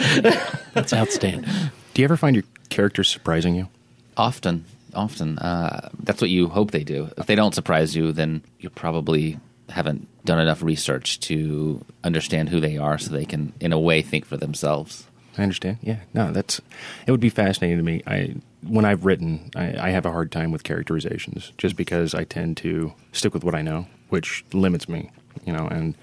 That's 0.75 0.93
outstanding. 0.93 1.51
Do 1.95 2.03
you 2.03 2.05
ever 2.05 2.17
find 2.17 2.37
your 2.37 2.45
characters 2.69 3.09
surprising 3.09 3.55
you? 3.57 3.69
often 4.17 4.65
often. 4.95 5.39
Uh, 5.39 5.89
that's 6.03 6.21
what 6.21 6.31
you 6.31 6.49
hope 6.49 6.73
they 6.73 6.83
do. 6.85 7.09
If 7.17 7.27
they 7.27 7.35
don't 7.37 7.55
surprise 7.55 7.95
you, 7.95 8.11
then 8.13 8.43
you 8.59 8.71
probably 8.71 9.39
haven't 9.71 10.09
done 10.25 10.39
enough 10.39 10.63
research 10.63 11.21
to 11.21 11.85
understand 12.05 12.49
who 12.49 12.61
they 12.61 12.77
are, 12.77 12.99
so 12.99 13.11
they 13.11 13.25
can, 13.25 13.53
in 13.61 13.73
a 13.73 13.79
way, 13.79 14.03
think 14.03 14.25
for 14.25 14.37
themselves. 14.37 15.07
I 15.39 15.43
understand. 15.43 15.79
Yeah, 15.81 16.01
no, 16.13 16.33
that's 16.33 16.61
it 17.07 17.11
would 17.11 17.21
be 17.21 17.31
fascinating 17.31 17.79
to 17.79 17.83
me. 17.83 18.03
I 18.07 18.35
when 18.63 18.85
I've 18.85 19.05
written, 19.05 19.51
I, 19.57 19.89
I 19.89 19.91
have 19.91 20.05
a 20.05 20.11
hard 20.11 20.31
time 20.33 20.51
with 20.51 20.65
characterizations 20.65 21.53
just 21.57 21.77
because 21.77 22.15
I 22.15 22.25
tend 22.25 22.57
to 22.59 22.93
stick 23.13 23.33
with 23.33 23.45
what 23.45 23.55
I 23.55 23.63
know, 23.63 23.87
which 24.11 24.45
limits 24.53 24.89
me. 24.89 25.11
You 25.47 25.53
know, 25.53 25.67
and 25.67 25.97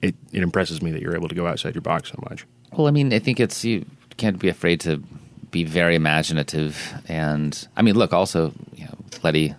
it 0.00 0.14
it 0.32 0.42
impresses 0.42 0.82
me 0.82 0.90
that 0.90 1.02
you're 1.02 1.14
able 1.14 1.28
to 1.28 1.34
go 1.34 1.46
outside 1.46 1.74
your 1.74 1.82
box 1.82 2.10
so 2.10 2.18
much. 2.28 2.46
Well, 2.72 2.86
I 2.86 2.90
mean, 2.90 3.12
I 3.12 3.18
think 3.18 3.38
it's 3.38 3.64
you 3.64 3.84
can't 4.16 4.38
be 4.38 4.48
afraid 4.48 4.80
to 4.80 5.02
be 5.50 5.64
very 5.64 5.94
imaginative, 5.94 6.94
and 7.08 7.68
I 7.76 7.82
mean, 7.82 7.94
look, 7.94 8.12
also, 8.12 8.52
you 8.74 8.86
know, 8.86 8.94
Letty, 9.22 9.54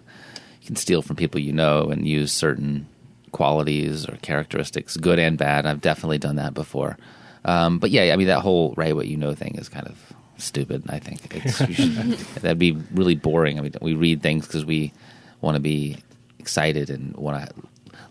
you 0.64 0.66
can 0.66 0.76
steal 0.76 1.02
from 1.02 1.16
people 1.16 1.40
you 1.40 1.54
know 1.54 1.90
and 1.90 2.08
use 2.08 2.32
certain 2.32 2.88
qualities 3.34 4.08
or 4.08 4.16
characteristics, 4.22 4.96
good 4.96 5.20
and 5.20 5.38
bad. 5.38 5.66
I've 5.66 5.82
definitely 5.82 6.20
done 6.20 6.38
that 6.38 6.54
before. 6.54 6.98
Um, 7.44 7.80
but 7.80 7.92
yeah, 7.92 8.14
I 8.14 8.16
mean, 8.16 8.28
that 8.28 8.40
whole 8.40 8.74
write 8.78 8.96
what 8.96 9.08
you 9.08 9.18
know 9.18 9.34
thing 9.34 9.56
is 9.56 9.68
kind 9.68 9.86
of 9.86 9.98
stupid. 10.38 10.84
I 10.88 11.00
think 11.00 11.36
it's, 11.36 11.58
should, 11.58 12.18
that'd 12.42 12.58
be 12.58 12.72
really 12.94 13.16
boring. 13.16 13.60
I 13.60 13.62
mean, 13.62 13.74
we 13.82 13.94
read 13.94 14.22
things 14.24 14.48
because 14.48 14.64
we 14.64 14.94
want 15.42 15.56
to 15.56 15.62
be 15.62 15.98
excited 16.40 16.90
and 16.90 17.16
want 17.18 17.46
to 17.46 17.54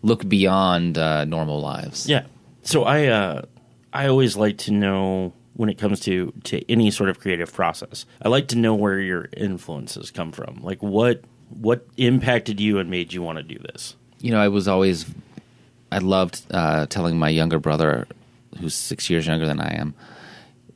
look 0.02 0.28
beyond 0.28 0.98
uh, 0.98 1.24
normal 1.24 1.60
lives. 1.60 2.06
Yeah. 2.06 2.26
So 2.62 2.84
I 2.84 3.06
uh, 3.06 3.42
I 3.92 4.08
always 4.08 4.36
like 4.36 4.58
to 4.58 4.72
know 4.72 5.32
when 5.54 5.68
it 5.68 5.78
comes 5.78 6.00
to 6.00 6.32
to 6.44 6.70
any 6.70 6.90
sort 6.90 7.08
of 7.08 7.18
creative 7.20 7.52
process. 7.52 8.04
I 8.20 8.28
like 8.28 8.48
to 8.48 8.56
know 8.56 8.74
where 8.74 8.98
your 8.98 9.28
influences 9.36 10.10
come 10.10 10.32
from. 10.32 10.60
Like 10.62 10.82
what 10.82 11.22
what 11.48 11.86
impacted 11.96 12.60
you 12.60 12.78
and 12.78 12.90
made 12.90 13.12
you 13.12 13.22
want 13.22 13.38
to 13.38 13.42
do 13.42 13.58
this. 13.58 13.96
You 14.22 14.30
know, 14.30 14.40
I 14.40 14.48
was 14.48 14.68
always, 14.68 15.04
I 15.90 15.98
loved 15.98 16.42
uh, 16.50 16.86
telling 16.86 17.18
my 17.18 17.28
younger 17.28 17.58
brother, 17.58 18.06
who's 18.58 18.74
six 18.74 19.10
years 19.10 19.26
younger 19.26 19.46
than 19.46 19.60
I 19.60 19.74
am, 19.74 19.94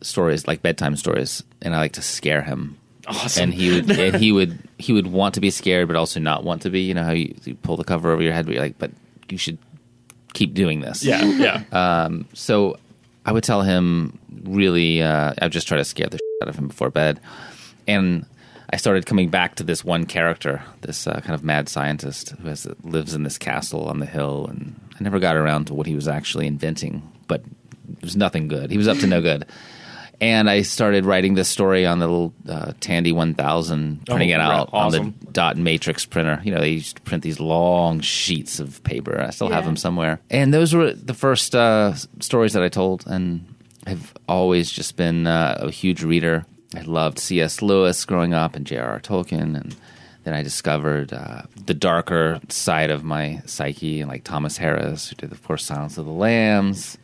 stories 0.03 0.47
like 0.47 0.61
bedtime 0.61 0.97
stories, 0.97 1.43
and 1.63 1.75
I 1.75 1.79
like 1.79 1.93
to 1.93 2.03
scare 2.03 2.43
him. 2.43 2.77
Awesome. 3.07 3.45
And 3.45 3.55
he 3.55 3.73
would, 3.73 3.91
and 3.91 4.17
he 4.17 4.33
would, 4.33 4.59
he 4.79 4.93
would 4.93 5.07
want 5.07 5.35
to 5.35 5.41
be 5.41 5.51
scared, 5.51 5.87
but 5.87 5.97
also 5.97 6.19
not 6.19 6.43
want 6.43 6.63
to 6.63 6.71
be. 6.71 6.81
You 6.81 6.95
know 6.95 7.05
how 7.05 7.13
you, 7.13 7.35
you 7.45 7.55
pull 7.55 7.77
the 7.77 7.85
cover 7.85 8.11
over 8.11 8.21
your 8.21 8.33
head, 8.33 8.47
but 8.47 8.55
you're 8.55 8.63
like, 8.65 8.79
but 8.79 8.91
you 9.29 9.39
should 9.39 9.59
keep 10.35 10.53
doing 10.55 10.81
this. 10.81 11.05
Yeah, 11.05 11.25
yeah. 11.25 11.63
Um, 11.73 12.27
so 12.35 12.79
I 13.25 13.31
would 13.31 13.45
tell 13.45 13.63
him 13.63 14.19
really, 14.43 15.03
uh, 15.03 15.35
I 15.41 15.45
would 15.45 15.53
just 15.53 15.69
try 15.69 15.79
to 15.79 15.85
scare 15.85 16.09
the 16.09 16.19
shit 16.19 16.43
out 16.43 16.49
of 16.49 16.57
him 16.57 16.67
before 16.67 16.91
bed. 16.91 17.21
And 17.87 18.27
I 18.71 18.77
started 18.77 19.07
coming 19.07 19.29
back 19.29 19.55
to 19.57 19.65
this 19.65 19.85
one 19.85 20.07
character, 20.07 20.63
this 20.81 21.07
uh, 21.07 21.21
kind 21.21 21.35
of 21.35 21.45
mad 21.45 21.69
scientist 21.69 22.31
who 22.31 22.49
has 22.49 22.67
lives 22.83 23.15
in 23.15 23.23
this 23.23 23.39
castle 23.39 23.87
on 23.89 24.01
the 24.01 24.07
hill. 24.07 24.47
And 24.49 24.79
I 24.99 25.03
never 25.05 25.19
got 25.19 25.37
around 25.37 25.67
to 25.67 25.75
what 25.75 25.87
he 25.87 25.95
was 25.95 26.09
actually 26.09 26.47
inventing, 26.47 27.03
but 27.29 27.43
it 27.93 28.03
was 28.03 28.17
nothing 28.17 28.49
good. 28.49 28.71
He 28.71 28.79
was 28.79 28.89
up 28.89 28.99
to 28.99 29.07
no 29.07 29.21
good. 29.21 29.47
And 30.21 30.49
I 30.49 30.63
started 30.63 31.05
writing 31.05 31.35
this 31.35 31.49
story 31.49 31.85
on 31.85 31.99
the 31.99 32.07
little 32.09 32.33
uh, 32.49 32.73
Tandy 32.81 33.13
1000, 33.13 34.07
printing 34.07 34.33
Oh, 34.33 34.35
it 34.35 34.41
out 34.41 34.71
on 34.73 34.91
the 34.91 35.13
dot 35.31 35.59
matrix 35.59 36.07
printer. 36.07 36.41
You 36.43 36.53
know, 36.53 36.61
they 36.61 36.71
used 36.71 36.97
to 36.97 37.03
print 37.03 37.23
these 37.23 37.39
long 37.39 38.01
sheets 38.01 38.59
of 38.59 38.83
paper. 38.83 39.21
I 39.21 39.29
still 39.31 39.51
have 39.51 39.67
them 39.67 39.77
somewhere. 39.77 40.21
And 40.31 40.55
those 40.55 40.75
were 40.75 40.93
the 40.95 41.13
first 41.13 41.55
uh, 41.55 41.95
stories 42.21 42.55
that 42.55 42.63
I 42.63 42.71
told, 42.71 43.07
and 43.07 43.45
I've 43.87 44.15
always 44.27 44.71
just 44.71 44.97
been 44.97 45.27
uh, 45.27 45.59
a 45.61 45.71
huge 45.71 46.03
reader. 46.03 46.47
I 46.77 46.83
loved 46.83 47.19
C.S. 47.19 47.63
Lewis 47.63 48.05
growing 48.05 48.35
up 48.35 48.55
and 48.55 48.67
J.R.R. 48.67 49.01
Tolkien, 49.01 49.57
and 49.59 49.75
then 50.25 50.35
I 50.35 50.43
discovered 50.43 51.13
uh, 51.13 51.43
the 51.65 51.75
darker 51.75 52.41
side 52.49 52.91
of 52.91 53.03
my 53.05 53.43
psyche, 53.47 54.05
like 54.05 54.25
Thomas 54.25 54.57
Harris, 54.59 55.09
who 55.09 55.17
did, 55.17 55.33
of 55.33 55.43
course, 55.43 55.65
Silence 55.65 55.97
of 55.99 56.05
the 56.05 56.13
Lambs. 56.13 56.99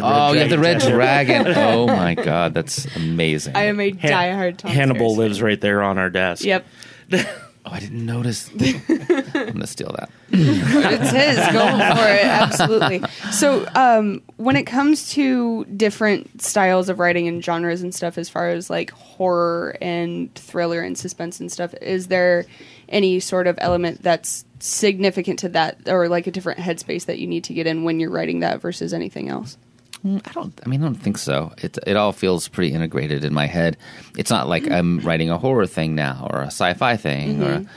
Oh, 0.00 0.32
you 0.32 0.38
have 0.40 0.50
the 0.50 0.58
Red. 0.58 0.80
Dragon. 0.80 1.46
Oh 1.56 1.86
my 1.86 2.14
God, 2.14 2.54
that's 2.54 2.86
amazing. 2.96 3.56
I 3.56 3.64
am 3.64 3.80
a 3.80 3.90
Han- 3.90 4.10
diehard 4.10 4.56
Thomas 4.58 4.76
Hannibal 4.76 5.06
Harris 5.08 5.18
lives 5.18 5.42
right 5.42 5.60
there 5.60 5.82
on 5.82 5.98
our 5.98 6.10
desk. 6.10 6.44
Yep, 6.44 6.64
oh, 7.66 7.70
I 7.72 7.80
didn't 7.80 8.04
notice. 8.04 8.50
I'm 8.60 9.52
gonna 9.52 9.66
steal 9.66 9.94
that. 9.98 10.10
it's 10.30 11.10
his. 11.10 11.36
Go 11.52 11.68
for 11.68 12.08
it. 12.08 12.24
Absolutely. 12.24 13.02
So, 13.30 13.66
um, 13.74 14.22
when 14.36 14.56
it 14.56 14.64
comes 14.64 15.10
to 15.12 15.64
different 15.66 16.42
styles 16.42 16.88
of 16.88 16.98
writing 16.98 17.28
and 17.28 17.44
genres 17.44 17.82
and 17.82 17.94
stuff, 17.94 18.18
as 18.18 18.28
far 18.28 18.48
as 18.48 18.70
like 18.70 18.90
horror 18.92 19.76
and 19.80 20.34
thriller 20.34 20.82
and 20.82 20.96
suspense 20.96 21.40
and 21.40 21.50
stuff, 21.50 21.74
is 21.74 22.08
there 22.08 22.46
any 22.88 23.20
sort 23.20 23.46
of 23.46 23.58
element 23.60 24.02
that's 24.02 24.44
significant 24.58 25.38
to 25.40 25.48
that, 25.50 25.88
or 25.88 26.08
like 26.08 26.26
a 26.26 26.30
different 26.30 26.60
headspace 26.60 27.06
that 27.06 27.18
you 27.18 27.26
need 27.26 27.44
to 27.44 27.54
get 27.54 27.66
in 27.66 27.84
when 27.84 28.00
you're 28.00 28.10
writing 28.10 28.40
that 28.40 28.60
versus 28.60 28.92
anything 28.94 29.28
else? 29.28 29.56
Mm, 30.04 30.20
I 30.28 30.32
don't. 30.32 30.60
I 30.64 30.68
mean, 30.68 30.82
I 30.82 30.86
don't 30.86 30.94
think 30.94 31.18
so. 31.18 31.52
It 31.58 31.78
it 31.86 31.96
all 31.96 32.12
feels 32.12 32.48
pretty 32.48 32.74
integrated 32.74 33.24
in 33.24 33.32
my 33.32 33.46
head. 33.46 33.76
It's 34.18 34.30
not 34.30 34.48
like 34.48 34.70
I'm 34.70 35.00
mm. 35.00 35.04
writing 35.04 35.30
a 35.30 35.38
horror 35.38 35.66
thing 35.66 35.94
now 35.94 36.28
or 36.30 36.42
a 36.42 36.46
sci-fi 36.46 36.96
thing. 36.96 37.42
Or 37.42 37.58
mm-hmm. 37.58 37.68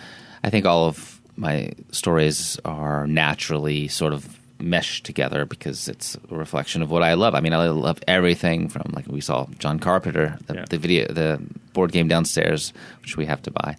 I 0.44 0.50
think 0.50 0.66
all 0.66 0.88
of 0.88 1.22
my 1.38 1.72
stories 1.92 2.60
are 2.66 3.08
naturally 3.08 3.88
sort 3.88 4.12
of 4.12 4.38
meshed 4.60 5.06
together 5.06 5.46
because 5.46 5.88
it's 5.88 6.18
a 6.32 6.36
reflection 6.36 6.82
of 6.82 6.90
what 6.90 7.04
I 7.04 7.14
love. 7.14 7.36
I 7.36 7.42
mean, 7.42 7.54
I 7.54 7.68
love 7.70 8.00
everything 8.08 8.70
from 8.70 8.92
like 8.96 9.06
we 9.08 9.22
saw 9.22 9.46
John 9.60 9.80
Carpenter, 9.80 10.38
the, 10.48 10.56
Yeah. 10.56 10.66
the 10.70 10.78
video, 10.78 11.08
the 11.12 11.40
board 11.74 11.92
game 11.92 12.08
downstairs, 12.08 12.74
which 13.04 13.18
we 13.18 13.28
have 13.28 13.42
to 13.44 13.52
buy. 13.52 13.78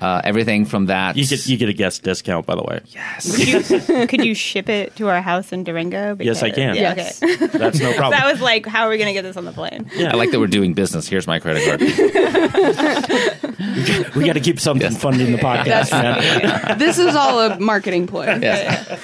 Uh, 0.00 0.20
everything 0.22 0.64
from 0.64 0.86
that. 0.86 1.16
You 1.16 1.26
get 1.26 1.44
you 1.48 1.56
get 1.56 1.68
a 1.68 1.72
guest 1.72 2.04
discount, 2.04 2.46
by 2.46 2.54
the 2.54 2.62
way. 2.62 2.80
Could 3.20 3.88
you, 3.88 4.06
could 4.06 4.24
you 4.24 4.34
ship 4.34 4.68
it 4.68 4.94
to 4.96 5.08
our 5.08 5.20
house 5.20 5.52
in 5.52 5.64
Durango? 5.64 6.16
Yes, 6.20 6.44
I 6.44 6.50
can. 6.50 6.76
Yeah, 6.76 6.94
Yes. 6.96 7.20
okay. 7.20 7.46
That's 7.58 7.80
no 7.80 7.92
problem. 7.94 8.12
that 8.20 8.30
was 8.30 8.40
like, 8.40 8.64
how 8.64 8.84
are 8.84 8.90
we 8.90 8.98
going 8.98 9.08
to 9.08 9.12
get 9.12 9.22
this 9.22 9.36
on 9.36 9.44
the 9.44 9.50
plane? 9.52 9.90
Yeah, 9.94 10.12
I 10.12 10.14
like 10.14 10.30
that 10.30 10.38
we're 10.38 10.46
doing 10.46 10.74
business. 10.74 11.08
Here's 11.08 11.26
my 11.26 11.40
credit 11.40 11.64
card. 11.66 11.80
we 14.14 14.24
got 14.24 14.34
to 14.34 14.40
keep 14.40 14.60
something 14.60 14.92
funding 14.92 15.32
the 15.32 15.38
podcast, 15.42 15.90
man. 15.90 16.78
this 16.78 16.98
is 16.98 17.16
all 17.16 17.40
a 17.40 17.58
marketing 17.58 18.06
ploy. 18.06 18.26
Yeah. 18.40 18.98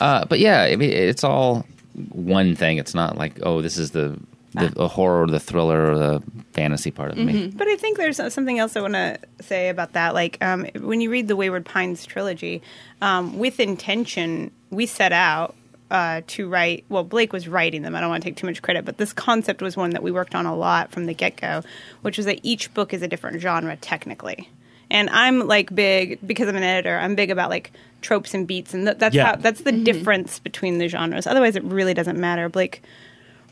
Uh, 0.00 0.24
but 0.26 0.38
yeah, 0.38 0.62
I 0.62 0.76
mean, 0.76 0.90
it's 0.90 1.24
all 1.24 1.66
one 2.10 2.56
thing. 2.56 2.78
It's 2.78 2.94
not 2.94 3.16
like, 3.16 3.38
oh, 3.42 3.62
this 3.62 3.78
is 3.78 3.92
the 3.92 4.18
the, 4.54 4.68
the 4.68 4.88
horror, 4.88 5.24
or 5.24 5.26
the 5.26 5.40
thriller, 5.40 5.90
or 5.90 5.98
the 5.98 6.22
fantasy 6.52 6.92
part 6.92 7.10
of 7.10 7.18
me. 7.18 7.48
But 7.48 7.66
I 7.66 7.74
think 7.74 7.98
there's 7.98 8.16
something 8.32 8.58
else 8.58 8.76
I 8.76 8.82
want 8.82 8.94
to 8.94 9.18
say 9.40 9.68
about 9.68 9.94
that. 9.94 10.14
Like 10.14 10.38
um, 10.40 10.66
when 10.76 11.00
you 11.00 11.10
read 11.10 11.26
the 11.26 11.34
Wayward 11.34 11.64
Pines 11.64 12.06
trilogy, 12.06 12.62
um, 13.02 13.38
with 13.38 13.58
intention, 13.58 14.52
we 14.70 14.86
set 14.86 15.12
out 15.12 15.56
uh, 15.90 16.22
to 16.28 16.48
write. 16.48 16.84
Well, 16.88 17.04
Blake 17.04 17.32
was 17.32 17.48
writing 17.48 17.82
them. 17.82 17.94
I 17.94 18.00
don't 18.00 18.10
want 18.10 18.22
to 18.22 18.28
take 18.28 18.36
too 18.36 18.46
much 18.46 18.62
credit, 18.62 18.84
but 18.84 18.98
this 18.98 19.12
concept 19.12 19.60
was 19.60 19.76
one 19.76 19.90
that 19.90 20.02
we 20.02 20.10
worked 20.10 20.34
on 20.34 20.46
a 20.46 20.54
lot 20.54 20.92
from 20.92 21.06
the 21.06 21.14
get 21.14 21.36
go, 21.36 21.62
which 22.02 22.16
was 22.16 22.26
that 22.26 22.38
each 22.42 22.72
book 22.74 22.94
is 22.94 23.02
a 23.02 23.08
different 23.08 23.40
genre 23.40 23.76
technically. 23.76 24.48
And 24.90 25.10
I'm 25.10 25.46
like 25.46 25.74
big 25.74 26.18
because 26.24 26.48
I'm 26.48 26.56
an 26.56 26.62
editor. 26.62 26.96
I'm 26.96 27.14
big 27.14 27.30
about 27.30 27.50
like 27.50 27.72
tropes 28.04 28.34
and 28.34 28.46
beats, 28.46 28.72
and 28.74 28.86
th- 28.86 28.98
that's 28.98 29.14
Yeah. 29.16 29.26
how 29.30 29.36
that's 29.36 29.62
the 29.62 29.72
difference 29.72 30.38
between 30.38 30.78
the 30.78 30.86
genres. 30.86 31.26
Otherwise, 31.26 31.56
it 31.56 31.64
really 31.64 31.94
doesn't 31.94 32.18
matter. 32.20 32.48
Blake 32.48 32.82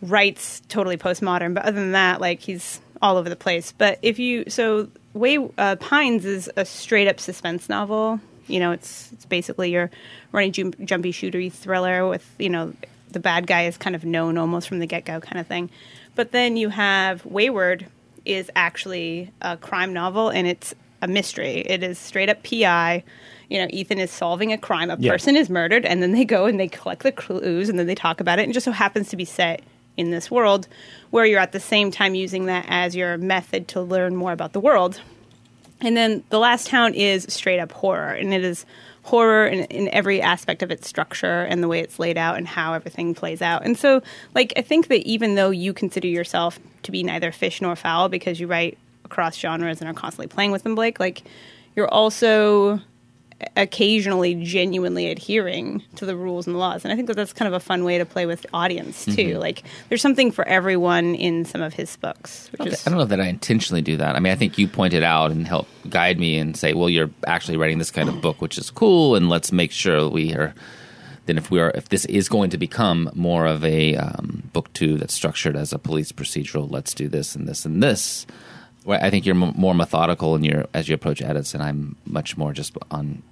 writes 0.01 0.63
totally 0.69 0.97
postmodern, 0.97 1.55
but 1.55 1.65
other 1.65 1.81
than 1.81 1.93
that, 1.93 2.21
like 2.21 2.41
he's 2.41 2.81
all 3.01 3.17
over 3.17 3.29
the 3.29 3.37
place. 3.37 3.73
But 3.77 3.99
if 4.03 4.19
you 4.19 4.45
so 4.49 4.89
way 5.15 5.39
uh, 5.59 5.77
Pines 5.77 6.25
is 6.25 6.51
a 6.57 6.65
straight 6.65 7.09
up 7.09 7.19
suspense 7.21 7.69
novel. 7.69 8.21
You 8.49 8.59
know, 8.61 8.73
it's 8.73 9.11
it's 9.13 9.25
basically 9.25 9.71
your 9.71 9.91
running 10.33 10.53
jum- 10.53 10.75
jumpy 10.85 11.13
shootery 11.13 11.51
thriller 11.53 12.07
with 12.09 12.29
you 12.39 12.49
know 12.51 12.73
the 13.11 13.21
bad 13.21 13.47
guy 13.47 13.63
is 13.67 13.77
kind 13.77 13.95
of 13.95 14.05
known 14.05 14.37
almost 14.39 14.69
from 14.69 14.79
the 14.81 14.87
get 14.87 15.05
go 15.05 15.21
kind 15.21 15.39
of 15.39 15.47
thing. 15.47 15.71
But 16.15 16.33
then 16.33 16.57
you 16.57 16.69
have 16.69 17.25
Wayward 17.25 17.87
is 18.25 18.51
actually 18.57 19.31
a 19.41 19.57
crime 19.57 19.93
novel 19.93 20.29
and 20.29 20.47
it's 20.47 20.75
a 21.01 21.09
mystery. 21.09 21.59
It 21.67 21.83
is 21.83 21.99
straight 21.99 22.29
up 22.29 22.43
PI. 22.43 23.03
You 23.53 23.59
know, 23.61 23.67
Ethan 23.71 23.99
is 23.99 24.11
solving 24.11 24.51
a 24.51 24.57
crime. 24.57 24.91
A 24.91 24.97
Yeah. 24.99 25.13
person 25.13 25.37
is 25.37 25.51
murdered, 25.51 25.85
and 25.85 26.03
then 26.03 26.13
they 26.13 26.25
go 26.25 26.47
and 26.47 26.59
they 26.59 26.69
collect 26.69 27.03
the 27.03 27.13
clues, 27.13 27.69
and 27.69 27.79
then 27.79 27.87
they 27.87 27.95
talk 27.95 28.19
about 28.19 28.39
it. 28.39 28.45
And 28.45 28.55
just 28.55 28.65
so 28.65 28.73
happens 28.73 29.11
to 29.11 29.17
be 29.17 29.27
set 29.27 29.61
in 29.99 30.11
this 30.11 30.31
world 30.31 30.69
where 31.11 31.27
you're 31.27 31.39
at 31.39 31.53
the 31.53 31.61
same 31.61 31.91
time 31.91 32.15
using 32.15 32.47
that 32.47 32.65
as 32.69 32.97
your 32.97 33.19
method 33.19 33.69
to 33.69 33.83
learn 33.83 34.17
more 34.17 34.33
about 34.33 34.55
the 34.55 34.61
world. 34.61 35.03
And 35.83 35.95
then 35.95 36.23
the 36.31 36.39
last 36.39 36.67
town 36.69 36.95
is 36.95 37.27
straight 37.29 37.59
up 37.61 37.73
horror, 37.73 38.13
and 38.13 38.33
it 38.33 38.43
is 38.43 38.65
horror 39.03 39.47
in, 39.47 39.65
in 39.65 39.89
every 39.89 40.23
aspect 40.23 40.63
of 40.63 40.71
its 40.71 40.89
structure 40.89 41.43
and 41.43 41.63
the 41.63 41.69
way 41.69 41.81
it's 41.81 41.99
laid 41.99 42.17
out 42.17 42.39
and 42.39 42.49
how 42.49 42.73
everything 42.73 43.15
plays 43.15 43.43
out. 43.43 43.67
And 43.67 43.77
so, 43.77 44.01
like, 44.35 44.55
I 44.57 44.63
think 44.63 44.89
that 44.89 45.03
even 45.07 45.35
though 45.35 45.51
you 45.51 45.75
consider 45.75 46.07
yourself 46.09 46.59
to 46.85 46.91
be 46.91 47.03
neither 47.03 47.33
fish 47.33 47.61
nor 47.61 47.77
fowl 47.77 48.09
because 48.09 48.41
you 48.41 48.47
write 48.47 48.79
across 49.05 49.37
genres 49.37 49.81
and 49.83 49.91
are 49.91 49.93
constantly 49.93 50.29
playing 50.29 50.53
with 50.53 50.63
them, 50.63 50.75
Blake, 50.75 50.99
like, 50.99 51.23
you're 51.77 51.89
also 51.89 52.81
occasionally 53.57 54.35
genuinely 54.35 55.11
adhering 55.11 55.83
to 55.97 56.07
the 56.07 56.17
rules 56.17 56.47
and 56.47 56.59
laws. 56.59 56.85
And 56.85 56.93
I 56.93 56.97
think 56.97 57.09
that 57.09 57.15
that's 57.15 57.33
kind 57.33 57.47
of 57.47 57.55
a 57.55 57.61
fun 57.61 57.85
way 57.85 57.99
to 57.99 58.05
play 58.05 58.27
with 58.27 58.47
audience 58.53 59.05
too. 59.05 59.13
Mm-hmm. 59.13 59.41
Like 59.41 59.63
there's 59.89 60.03
something 60.03 60.31
for 60.31 60.47
everyone 60.47 61.15
in 61.15 61.45
some 61.45 61.61
of 61.61 61.75
his 61.75 61.97
books, 61.97 62.51
which 62.53 62.67
is 62.67 62.87
I 62.87 62.91
don't 62.91 62.99
know 62.99 63.05
that 63.05 63.21
I 63.21 63.27
intentionally 63.27 63.83
do 63.83 63.97
that. 63.97 64.17
I 64.17 64.21
mean, 64.21 64.33
I 64.33 64.37
think 64.37 64.59
you 64.59 64.69
pointed 64.69 65.03
out 65.03 65.31
and 65.31 65.47
help 65.47 65.69
guide 65.89 66.19
me 66.19 66.39
and 66.39 66.57
say, 66.57 66.73
well, 66.75 66.89
you're 66.89 67.11
actually 67.27 67.57
writing 67.57 67.79
this 67.79 67.91
kind 67.91 68.09
of 68.09 68.21
book, 68.21 68.41
which 68.41 68.59
is 68.59 68.71
cool, 68.71 69.17
and 69.17 69.29
let's 69.29 69.53
make 69.53 69.73
sure 69.73 70.09
we 70.09 70.35
are. 70.35 70.55
Then, 71.27 71.39
if 71.39 71.53
we 71.53 71.61
are, 71.61 71.71
if 71.77 71.89
this 71.89 72.05
is 72.07 72.29
going 72.29 72.51
to 72.51 72.59
become 72.59 73.09
more 73.15 73.47
of 73.47 73.65
a 73.65 73.95
um, 73.95 74.43
book 74.53 74.73
two 74.73 74.99
that's 74.99 75.15
structured 75.15 75.55
as 75.55 75.73
a 75.73 75.79
police 75.79 76.11
procedural, 76.11 76.69
let's 76.69 76.95
do 76.95 77.07
this 77.07 77.37
and 77.37 77.47
this 77.47 77.65
and 77.65 77.81
this. 77.81 78.27
I 78.89 79.11
think 79.11 79.25
you're 79.25 79.41
m- 79.41 79.55
more 79.57 79.75
methodical 79.75 80.35
in 80.35 80.43
your 80.43 80.67
as 80.75 80.89
you 80.89 80.97
approach 80.97 81.23
edits, 81.23 81.55
and 81.55 81.63
I'm 81.63 81.97
much 82.07 82.37
more 82.37 82.53
just 82.53 82.77
on 82.91 83.23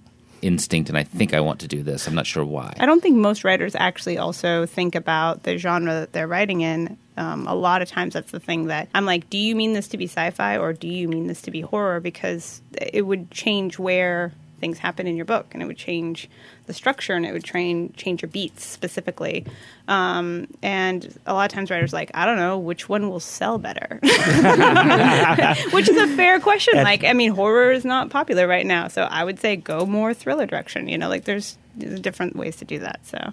instinct, 0.42 0.88
and 0.88 0.99
I 0.99 1.04
think 1.04 1.35
I 1.35 1.40
want 1.40 1.61
to 1.61 1.68
do 1.68 1.82
this. 1.82 2.06
I'm 2.06 2.14
not 2.14 2.26
sure 2.26 2.44
why. 2.44 2.75
I 2.78 2.87
don't 2.87 3.02
think 3.02 3.16
most 3.16 3.44
writers 3.44 3.75
actually 3.75 4.18
also 4.18 4.66
think 4.66 4.94
about 4.94 5.42
the 5.42 5.59
genre 5.59 5.92
that 5.92 6.12
they're 6.12 6.28
writing 6.28 6.61
in. 6.61 6.97
Um, 7.16 7.47
a 7.47 7.54
lot 7.54 7.82
of 7.82 7.88
times, 7.88 8.14
that's 8.14 8.30
the 8.30 8.40
thing 8.40 8.66
that 8.66 8.88
I'm 8.94 9.04
like, 9.04 9.28
do 9.28 9.37
you 9.38 9.54
mean 9.54 9.73
this 9.73 9.88
to 9.88 9.99
be 9.99 10.06
sci 10.06 10.30
fi 10.30 10.56
or 10.56 10.73
do 10.73 10.88
you 10.88 11.09
mean 11.09 11.26
this 11.26 11.42
to 11.42 11.50
be 11.50 11.61
horror? 11.61 12.00
Because 12.00 12.62
it 12.80 13.02
would 13.02 13.30
change 13.30 13.78
where 13.78 14.32
things 14.61 14.79
happen 14.79 15.07
in 15.07 15.17
your 15.17 15.25
book 15.25 15.49
and 15.52 15.62
it 15.62 15.67
would 15.67 15.76
change 15.79 16.29
the 16.67 16.73
structure 16.73 17.14
and 17.14 17.26
it 17.26 17.33
would 17.33 17.45
train, 17.45 17.93
change 17.97 18.23
your 18.23 18.29
beats 18.29 18.64
specifically. 18.64 19.47
Um, 19.88 20.47
and 20.62 21.19
a 21.26 21.35
lot 21.35 21.50
of 21.50 21.55
times, 21.55 21.71
writers 21.71 21.93
are 21.93 21.97
like, 21.97 22.11
I 22.14 22.26
don't 22.26 22.37
know, 22.37 22.59
which 22.59 22.88
one 22.88 23.09
will 23.09 23.21
sell 23.21 23.59
better? 23.59 23.99
which 25.73 25.88
is 25.88 25.97
a 25.97 26.07
fair 26.17 26.38
question. 26.38 26.75
like, 26.76 27.02
I 27.05 27.12
mean, 27.12 27.33
horror 27.33 27.73
is 27.73 27.85
not 27.85 28.11
popular 28.11 28.47
right 28.47 28.67
now. 28.67 28.88
So 28.88 29.02
I 29.02 29.25
would 29.25 29.40
say 29.40 29.57
go 29.57 29.87
more 29.87 30.14
thriller 30.14 30.47
direction. 30.47 30.88
You 30.88 30.99
know, 30.99 31.09
like 31.09 31.25
there's, 31.25 31.59
there's 31.76 32.00
different 32.00 32.37
ways 32.37 32.57
to 32.57 32.64
do 32.64 32.79
that. 32.81 33.00
So, 33.05 33.33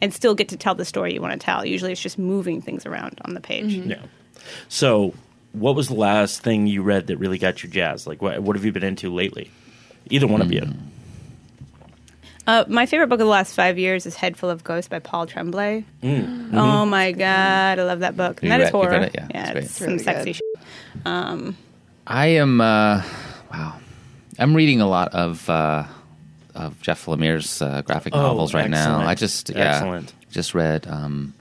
and 0.00 0.12
still 0.12 0.34
get 0.34 0.48
to 0.50 0.56
tell 0.56 0.74
the 0.74 0.84
story 0.84 1.14
you 1.14 1.22
want 1.22 1.40
to 1.40 1.44
tell. 1.44 1.64
Usually 1.64 1.92
it's 1.92 2.00
just 2.00 2.18
moving 2.18 2.60
things 2.60 2.84
around 2.84 3.20
on 3.24 3.34
the 3.34 3.40
page. 3.40 3.72
Yeah. 3.72 4.02
So, 4.68 5.14
what 5.52 5.76
was 5.76 5.88
the 5.88 5.94
last 5.94 6.42
thing 6.42 6.66
you 6.66 6.82
read 6.82 7.06
that 7.06 7.16
really 7.16 7.38
got 7.38 7.62
your 7.62 7.70
jazz? 7.70 8.06
Like, 8.06 8.20
what, 8.20 8.42
what 8.42 8.56
have 8.56 8.64
you 8.64 8.72
been 8.72 8.82
into 8.82 9.12
lately? 9.12 9.50
Either 10.10 10.26
one 10.26 10.42
of 10.42 10.52
you. 10.52 10.62
Uh, 12.46 12.64
my 12.68 12.84
favorite 12.84 13.06
book 13.06 13.14
of 13.20 13.24
the 13.26 13.30
last 13.30 13.54
five 13.54 13.78
years 13.78 14.04
is 14.04 14.16
Head 14.16 14.36
Full 14.36 14.50
of 14.50 14.62
Ghosts 14.62 14.88
by 14.88 14.98
Paul 14.98 15.26
Tremblay. 15.26 15.84
Oh 16.02 16.84
my 16.84 17.12
God, 17.12 17.78
I 17.78 17.84
love 17.84 18.00
that 18.00 18.16
book. 18.18 18.42
And 18.42 18.44
You 18.44 18.48
that 18.50 18.60
is 18.60 18.64
read- 18.64 18.66
you've 18.66 18.72
horror. 18.90 18.90
read 19.00 19.14
it? 19.14 19.14
Yeah, 19.30 19.42
it's 19.42 19.52
great. 19.52 19.64
it's 19.64 19.72
some 19.78 19.86
Really 19.88 19.98
sexy 20.00 20.24
good. 20.32 20.36
shit. 20.36 21.54
I 22.06 22.26
am. 22.26 22.60
Uh, 22.60 23.02
wow, 23.50 23.76
I'm 24.38 24.54
reading 24.54 24.82
a 24.82 24.86
lot 24.86 25.14
of 25.14 25.48
uh, 25.48 25.84
of 26.54 26.80
Jeff 26.82 27.06
Lemire's 27.06 27.62
uh, 27.62 27.80
graphic 27.80 28.14
Oh, 28.14 28.20
novels 28.20 28.52
right 28.52 28.68
now. 28.68 28.78
excellent. 29.00 29.08
I 29.08 29.14
just 29.14 29.48
yeah, 29.50 29.76
Excellent. 29.76 30.12
just 30.30 30.54
read 30.54 30.86
um, 30.86 31.32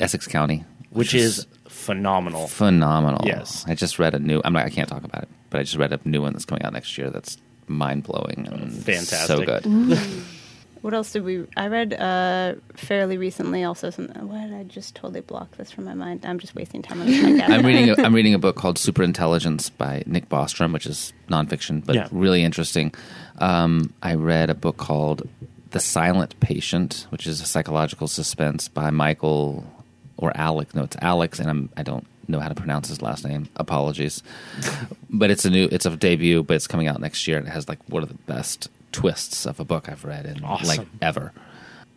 Essex 0.00 0.26
County, 0.26 0.64
Which 0.90 1.14
is 1.14 1.46
phenomenal. 1.68 2.48
phenomenal. 2.48 3.20
Yes. 3.24 3.64
I 3.68 3.76
just 3.76 4.00
read 4.00 4.16
a 4.16 4.18
new. 4.18 4.40
I'm 4.44 4.52
not. 4.52 4.66
I 4.66 4.70
can't 4.70 4.88
talk 4.88 5.04
about 5.04 5.22
it, 5.22 5.28
but 5.50 5.60
I 5.60 5.62
just 5.62 5.76
read 5.76 5.92
a 5.92 6.00
new 6.04 6.22
one 6.22 6.32
that's 6.32 6.44
coming 6.44 6.64
out 6.64 6.72
next 6.72 6.98
year. 6.98 7.10
That's 7.10 7.38
mind 7.68 8.02
blowing 8.04 8.46
and 8.50 8.72
Fantastic. 8.84 9.26
so 9.26 9.44
good. 9.44 9.98
What 10.80 10.94
else 10.94 11.10
did 11.12 11.24
we? 11.24 11.44
I 11.56 11.66
read 11.66 11.92
uh, 11.92 12.54
fairly 12.74 13.18
recently 13.18 13.64
also 13.64 13.90
something. 13.90 14.28
What 14.28 14.42
did 14.42 14.54
I 14.54 14.62
just 14.62 14.94
totally 14.94 15.22
block 15.22 15.56
this 15.56 15.72
from 15.72 15.84
my 15.86 15.94
mind? 15.94 16.24
I'm 16.24 16.38
just 16.38 16.54
wasting 16.54 16.82
time 16.82 17.00
on 17.00 17.08
this 17.08 17.18
podcast. 17.20 17.50
I'm 17.50 17.66
reading. 17.66 17.90
A, 17.90 17.94
I'm 18.00 18.14
reading 18.14 18.32
a 18.32 18.38
book 18.38 18.54
called 18.54 18.76
Superintelligence 18.76 19.72
by 19.76 20.04
Nick 20.06 20.28
Bostrom, 20.28 20.72
which 20.72 20.86
is 20.86 21.12
nonfiction, 21.28 21.84
but 21.84 21.96
Yeah. 21.96 22.06
really 22.12 22.44
interesting. 22.44 22.94
Um, 23.38 23.92
I 24.04 24.14
read 24.14 24.50
a 24.50 24.54
book 24.54 24.76
called 24.76 25.28
The 25.72 25.80
Silent 25.80 26.38
Patient, 26.38 27.08
which 27.10 27.26
is 27.26 27.40
a 27.40 27.44
psychological 27.46 28.06
suspense 28.06 28.68
by 28.68 28.90
Michael 28.90 29.64
or 30.16 30.30
Alex. 30.36 30.76
No, 30.76 30.84
it's 30.84 30.96
Alex, 31.02 31.40
and 31.40 31.50
I'm, 31.50 31.70
I 31.76 31.82
don't 31.82 32.06
know 32.28 32.40
how 32.40 32.48
to 32.48 32.54
pronounce 32.54 32.88
his 32.88 33.02
last 33.02 33.24
name. 33.26 33.48
Apologies, 33.56 34.22
but 35.10 35.30
it's 35.30 35.44
a 35.44 35.50
new. 35.50 35.68
It's 35.70 35.86
a 35.86 35.96
debut, 35.96 36.42
but 36.42 36.54
it's 36.54 36.66
coming 36.66 36.86
out 36.88 37.00
next 37.00 37.26
year, 37.26 37.38
and 37.38 37.46
it 37.46 37.50
has 37.50 37.68
like 37.68 37.78
one 37.88 38.02
of 38.02 38.08
the 38.08 38.14
best 38.26 38.68
twists 38.92 39.46
of 39.46 39.60
a 39.60 39.64
book 39.64 39.88
I've 39.88 40.04
read 40.04 40.26
in 40.26 40.40
like 40.42 40.80
ever. 41.02 41.32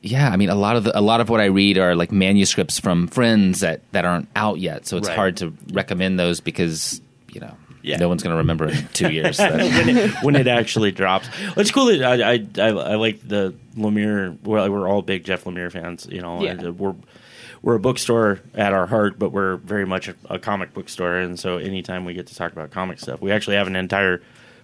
Yeah, 0.03 0.29
I 0.29 0.35
mean 0.35 0.49
a 0.49 0.55
lot 0.55 0.75
of 0.77 0.83
the, 0.83 0.97
a 0.97 1.01
lot 1.01 1.21
of 1.21 1.29
what 1.29 1.39
I 1.39 1.45
read 1.45 1.77
are 1.77 1.95
like 1.95 2.11
manuscripts 2.11 2.79
from 2.79 3.07
friends 3.07 3.59
that, 3.59 3.81
that 3.91 4.03
aren't 4.03 4.27
out 4.35 4.57
yet, 4.59 4.87
so 4.87 4.97
it's 4.97 5.07
Right. 5.07 5.15
hard 5.15 5.37
to 5.37 5.53
recommend 5.73 6.19
those 6.19 6.39
because 6.41 6.99
you 7.31 7.39
know 7.39 7.55
Yeah. 7.83 7.97
no 7.97 8.09
one's 8.09 8.23
going 8.23 8.33
to 8.33 8.37
remember 8.37 8.67
in 8.67 8.87
two 8.93 9.09
years. 9.13 9.37
when, 9.37 9.59
it, 9.89 10.11
when 10.23 10.35
it 10.35 10.47
actually 10.47 10.91
drops. 10.91 11.29
It's 11.55 11.69
cool 11.69 11.85
that 11.85 12.03
I, 12.03 12.33
I, 12.33 12.67
I, 12.67 12.69
I 12.93 12.95
like 12.95 13.25
the 13.27 13.53
Lemire. 13.77 14.35
Well, 14.41 14.69
we're 14.71 14.89
all 14.89 15.03
big 15.03 15.23
Jeff 15.23 15.43
Lemire 15.43 15.71
fans. 15.71 16.07
You 16.09 16.21
know, 16.21 16.41
Yeah. 16.43 16.51
and, 16.53 16.79
we're 16.79 16.95
we're 17.61 17.75
a 17.75 17.79
bookstore 17.79 18.39
at 18.53 18.73
our 18.73 18.87
heart, 18.87 19.19
but 19.19 19.31
we're 19.31 19.57
very 19.57 19.85
much 19.85 20.07
a, 20.07 20.15
a 20.29 20.39
comic 20.39 20.73
book 20.73 20.89
store. 20.89 21.15
And 21.15 21.39
so, 21.39 21.57
anytime 21.57 22.05
we 22.05 22.13
get 22.13 22.27
to 22.27 22.35
talk 22.35 22.51
about 22.51 22.71
comic 22.71 22.99
stuff, 22.99 23.21
we 23.21 23.31
actually 23.31 23.55
have 23.55 23.67
an 23.67 23.75
entire 23.75 24.21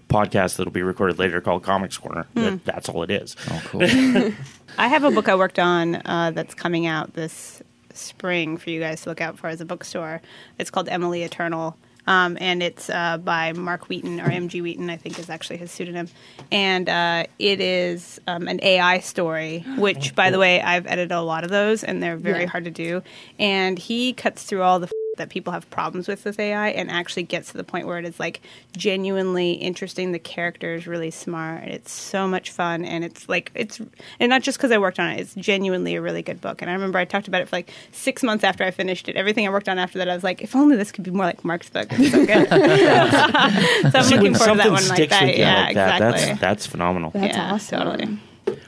podcast 0.10 0.58
that'll 0.58 0.72
be 0.72 0.82
recorded 0.82 1.20
later 1.20 1.42
called 1.42 1.64
Comics 1.64 1.98
Corner. 1.98 2.26
That, 2.34 2.64
that's 2.66 2.90
all 2.90 3.04
it 3.04 3.12
is. 3.12 3.36
oh, 3.50 3.62
cool. 3.66 3.82
I 4.78 4.88
have 4.88 5.04
a 5.04 5.12
book 5.12 5.28
I 5.28 5.36
worked 5.36 5.60
on 5.60 5.96
uh, 6.06 6.32
that's 6.34 6.54
coming 6.54 6.86
out 6.86 7.14
this 7.14 7.62
spring 7.94 8.58
for 8.58 8.70
you 8.70 8.80
guys 8.80 9.02
to 9.02 9.10
look 9.10 9.22
out 9.22 9.38
for 9.38 9.48
as 9.48 9.60
a 9.60 9.66
bookstore. 9.66 10.22
It's 10.58 10.70
called 10.70 10.88
Emily 10.90 11.24
Eternal. 11.24 11.76
Um, 12.08 12.38
and 12.40 12.64
it's 12.64 12.90
uh, 12.90 13.18
by 13.18 13.54
Mark 13.54 13.90
Wheaton, 13.90 14.20
or 14.22 14.30
MG 14.30 14.62
Wheaton, 14.64 14.90
I 14.90 14.98
think 14.98 15.20
is 15.20 15.30
actually 15.30 15.58
his 15.58 15.70
pseudonym. 15.72 16.08
And 16.52 16.88
uh, 16.90 17.26
it 17.38 17.60
is 17.62 18.20
um, 18.28 18.48
an 18.48 18.60
AI 18.64 19.00
story, 19.00 19.66
which, 19.78 20.16
by 20.16 20.32
the 20.32 20.40
way, 20.40 20.62
I've 20.62 20.88
edited 20.88 21.12
a 21.12 21.22
lot 21.22 21.44
of 21.44 21.50
those, 21.50 21.84
and 21.84 22.02
they're 22.02 22.18
very 22.18 22.42
Yeah. 22.44 22.48
hard 22.50 22.64
to 22.66 22.72
do. 22.72 23.04
And 23.38 23.78
he 23.78 24.14
cuts 24.14 24.44
through 24.44 24.62
all 24.64 24.80
the 24.80 24.88
f- 24.88 24.92
that 25.18 25.30
people 25.30 25.54
have 25.54 25.70
problems 25.70 26.08
with 26.08 26.24
this 26.24 26.40
AI 26.40 26.70
and 26.70 26.90
actually 26.90 27.24
gets 27.24 27.52
to 27.52 27.58
the 27.58 27.64
point 27.64 27.86
where 27.88 27.98
it 28.00 28.06
is 28.06 28.20
like 28.20 28.42
genuinely 28.76 29.54
interesting. 29.54 30.12
The 30.12 30.20
character 30.20 30.74
is 30.76 30.88
really 30.88 31.12
smart. 31.12 31.64
It's 31.66 31.92
so 31.92 32.28
much 32.28 32.52
fun, 32.52 32.86
and 32.86 33.04
it's 33.04 33.28
like 33.28 33.52
it's 33.54 33.80
and 34.20 34.30
not 34.30 34.42
just 34.44 34.58
because 34.58 34.72
I 34.72 34.78
worked 34.78 35.00
on 35.00 35.10
it. 35.12 35.20
It's 35.20 35.34
genuinely 35.36 35.96
a 35.96 36.02
really 36.02 36.22
good 36.22 36.40
book. 36.42 36.62
And 36.62 36.70
I 36.72 36.74
remember 36.74 36.98
I 37.00 37.06
talked 37.06 37.28
about 37.28 37.42
it 37.42 37.50
for 37.50 37.56
like 37.58 37.72
six 37.92 38.24
months 38.24 38.44
after 38.44 38.64
I 38.64 38.72
finished 38.72 39.10
it. 39.10 39.16
Everything 39.16 39.46
I 39.48 39.50
worked 39.50 39.70
on 39.70 39.78
after 39.80 39.98
that, 40.00 40.10
I 40.10 40.14
was 40.16 40.24
like, 40.24 40.42
if 40.42 40.56
only 40.56 40.76
this 40.78 40.92
could 40.92 41.04
be 41.04 41.12
more 41.12 41.26
like 41.26 41.44
Mark's 41.44 41.70
book. 41.70 41.88
It's 41.92 42.12
so 42.12 42.26
good. 42.26 42.48
so 43.92 44.00
I'm 44.00 44.04
See, 44.04 44.16
looking 44.16 44.36
forward 44.36 44.54
to 44.54 44.58
that 44.64 44.72
one 44.72 44.88
like 44.88 45.10
that. 45.10 45.38
yeah, 45.38 45.64
like 45.66 45.76
that, 45.76 45.98
exactly. 45.98 46.26
that's 46.28 46.42
that's 46.42 46.66
phenomenal. 46.68 47.12
That's 47.12 47.36
yeah, 47.36 47.54
awesome. 47.54 47.80
Totally. 47.82 48.20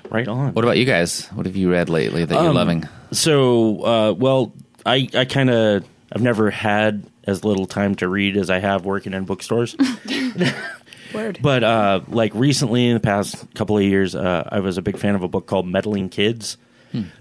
Right 0.10 0.28
on. 0.28 0.54
what 0.54 0.66
about 0.66 0.78
you 0.78 0.86
guys? 0.86 1.28
What 1.28 1.46
have 1.46 1.56
you 1.56 1.72
read 1.72 1.88
lately 1.90 2.26
that 2.26 2.34
you're 2.34 2.50
Um, 2.50 2.56
loving? 2.56 2.84
So, 3.12 3.84
uh, 3.84 4.14
well, 4.14 4.54
I, 4.86 5.08
I 5.14 5.26
kind 5.26 5.50
of, 5.50 5.84
I've 6.12 6.22
never 6.22 6.50
had 6.52 7.06
as 7.24 7.44
little 7.46 7.66
time 7.68 7.96
to 7.96 8.08
read 8.08 8.38
as 8.38 8.50
I 8.50 8.60
have 8.60 8.86
working 8.86 9.14
in 9.14 9.26
bookstores. 9.26 9.76
Word. 11.14 11.40
but 11.42 11.64
uh, 11.64 12.02
like 12.08 12.34
recently, 12.36 12.88
in 12.88 12.94
the 12.94 13.00
past 13.00 13.52
couple 13.56 13.78
of 13.78 13.84
years, 13.84 14.14
uh, 14.16 14.48
I 14.52 14.60
was 14.60 14.78
a 14.78 14.82
big 14.82 14.98
fan 14.98 15.16
of 15.16 15.24
a 15.24 15.28
book 15.28 15.48
called 15.48 15.68
Meddling 15.68 16.10
Kids 16.10 16.58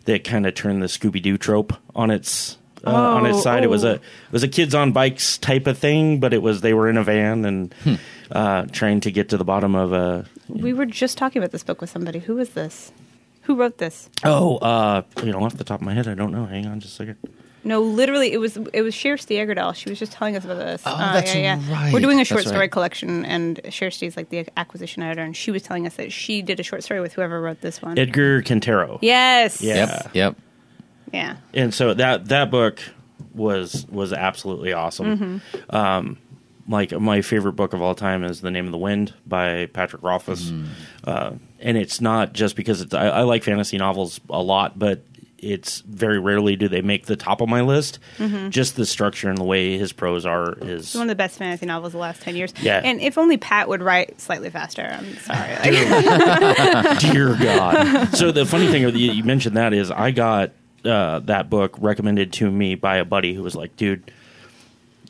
that 0.04 0.24
kind 0.24 0.46
of 0.46 0.54
turned 0.54 0.82
the 0.82 0.86
Scooby 0.86 1.22
Doo 1.22 1.36
trope 1.38 1.72
on 1.94 2.10
its. 2.10 2.56
Uh, 2.86 2.90
on 2.92 3.26
its 3.26 3.38
Oh, 3.38 3.40
side, 3.40 3.64
it 3.64 3.70
was 3.70 3.84
oh. 3.84 3.88
a 3.88 3.94
it 3.94 4.00
was 4.30 4.44
a 4.44 4.48
kids 4.48 4.72
on 4.72 4.92
bikes 4.92 5.36
type 5.36 5.66
of 5.66 5.76
thing, 5.76 6.20
but 6.20 6.32
it 6.32 6.40
was 6.40 6.60
they 6.60 6.72
were 6.74 6.88
in 6.88 6.96
a 6.96 7.02
van 7.02 7.44
and 7.44 7.74
uh, 8.30 8.66
trying 8.70 9.00
to 9.00 9.10
get 9.10 9.30
to 9.30 9.36
the 9.36 9.44
bottom 9.44 9.74
of 9.74 9.92
a 9.92 10.26
we 10.48 10.72
were 10.72 10.86
just 10.86 11.18
talking 11.18 11.42
about 11.42 11.50
this 11.50 11.64
book 11.64 11.80
with 11.80 11.90
somebody. 11.90 12.20
Who 12.20 12.36
was 12.36 12.50
this? 12.50 12.92
Who 13.42 13.56
wrote 13.56 13.78
this? 13.78 14.08
oh 14.24 14.58
uh, 14.58 15.02
you 15.24 15.32
know 15.32 15.42
off 15.42 15.56
the 15.56 15.64
top 15.64 15.80
of 15.80 15.86
my 15.86 15.92
head 15.92 16.06
I 16.06 16.14
don't 16.14 16.30
know. 16.30 16.46
Hang 16.46 16.66
on 16.66 16.78
just 16.78 16.94
a 16.94 16.96
second. 16.98 17.16
No, 17.68 17.80
literally, 17.82 18.32
it 18.32 18.38
was 18.38 18.56
it 18.72 18.82
was 18.82 19.00
Kirsty 19.00 19.36
Eggerdahl. 19.36 19.74
She 19.74 19.88
was 19.90 19.98
just 19.98 20.12
telling 20.12 20.34
us 20.36 20.44
about 20.44 20.56
this. 20.58 20.82
Oh, 20.86 20.90
Uh, 20.94 21.12
that's 21.12 21.34
yeah, 21.34 21.60
yeah. 21.60 21.72
right. 21.72 21.92
We're 21.92 22.00
doing 22.00 22.16
a 22.16 22.20
That's 22.20 22.28
short 22.30 22.42
story 22.44 22.58
right. 22.60 22.70
collection, 22.72 23.24
and 23.24 23.60
Kirsty's 23.78 24.16
like 24.16 24.30
the 24.30 24.46
acquisition 24.56 25.02
editor, 25.02 25.22
and 25.22 25.36
she 25.36 25.50
was 25.50 25.62
telling 25.62 25.86
us 25.86 25.94
that 25.96 26.10
she 26.12 26.42
did 26.42 26.58
a 26.58 26.62
short 26.62 26.82
story 26.82 27.00
with 27.00 27.12
whoever 27.12 27.40
wrote 27.40 27.60
this 27.60 27.80
one. 27.82 27.98
Edgar 27.98 28.42
Cantero. 28.42 28.98
yes. 29.02 29.60
Yeah. 29.62 29.74
Yep, 29.76 30.10
yep. 30.14 30.36
Yeah. 31.12 31.36
and 31.54 31.72
so 31.72 31.94
that 31.94 32.26
that 32.28 32.50
book 32.50 32.80
was 33.32 33.86
was 33.90 34.12
absolutely 34.12 34.72
awesome. 34.72 35.40
Um, 35.70 36.18
like 36.68 36.92
my 36.92 37.22
favorite 37.22 37.54
book 37.54 37.72
of 37.72 37.80
all 37.80 37.94
time 37.94 38.24
is 38.24 38.40
The 38.42 38.50
Name 38.50 38.66
of 38.66 38.72
the 38.72 38.78
Wind 38.78 39.14
by 39.26 39.66
Patrick 39.72 40.02
Rothfuss, 40.02 40.52
uh, 41.04 41.32
and 41.60 41.76
it's 41.78 42.00
not 42.00 42.34
just 42.34 42.56
because 42.56 42.82
it's 42.82 42.92
I, 42.92 43.08
I 43.08 43.22
like 43.22 43.42
fantasy 43.42 43.78
novels 43.78 44.20
a 44.28 44.42
lot, 44.42 44.78
but 44.78 45.02
it's 45.38 45.80
very 45.80 46.18
rarely 46.18 46.56
do 46.56 46.68
they 46.68 46.82
make 46.82 47.06
the 47.06 47.16
top 47.16 47.40
of 47.40 47.48
my 47.48 47.60
list. 47.62 47.98
Just 48.50 48.76
the 48.76 48.84
structure 48.84 49.28
and 49.28 49.38
the 49.38 49.44
way 49.44 49.78
his 49.78 49.92
prose 49.92 50.26
are 50.26 50.52
is 50.58 50.86
It's 50.86 50.94
one 50.94 51.02
of 51.02 51.08
the 51.08 51.14
best 51.14 51.38
fantasy 51.38 51.66
novels 51.66 51.88
of 51.90 51.92
the 51.92 51.98
last 51.98 52.22
10 52.22 52.36
years. 52.36 52.52
Yeah. 52.60 52.80
And 52.84 53.00
if 53.00 53.16
only 53.18 53.36
Pat 53.36 53.68
would 53.68 53.82
write 53.82 54.20
slightly 54.20 54.50
faster. 54.50 54.82
I'm 54.82 55.16
sorry. 55.18 55.50
Like, 55.54 56.98
dear 57.00 57.36
God. 57.40 58.16
So 58.16 58.32
the 58.32 58.44
funny 58.44 58.68
thing 58.68 58.82
you, 58.82 59.12
you 59.12 59.24
mentioned 59.24 59.56
that 59.56 59.72
is 59.72 59.90
I 59.90 60.10
got 60.10 60.50
uh, 60.84 61.20
that 61.20 61.48
book 61.50 61.76
recommended 61.78 62.32
to 62.34 62.50
me 62.50 62.74
by 62.74 62.96
a 62.96 63.04
buddy 63.04 63.34
who 63.34 63.42
was 63.42 63.54
like, 63.54 63.76
dude. 63.76 64.10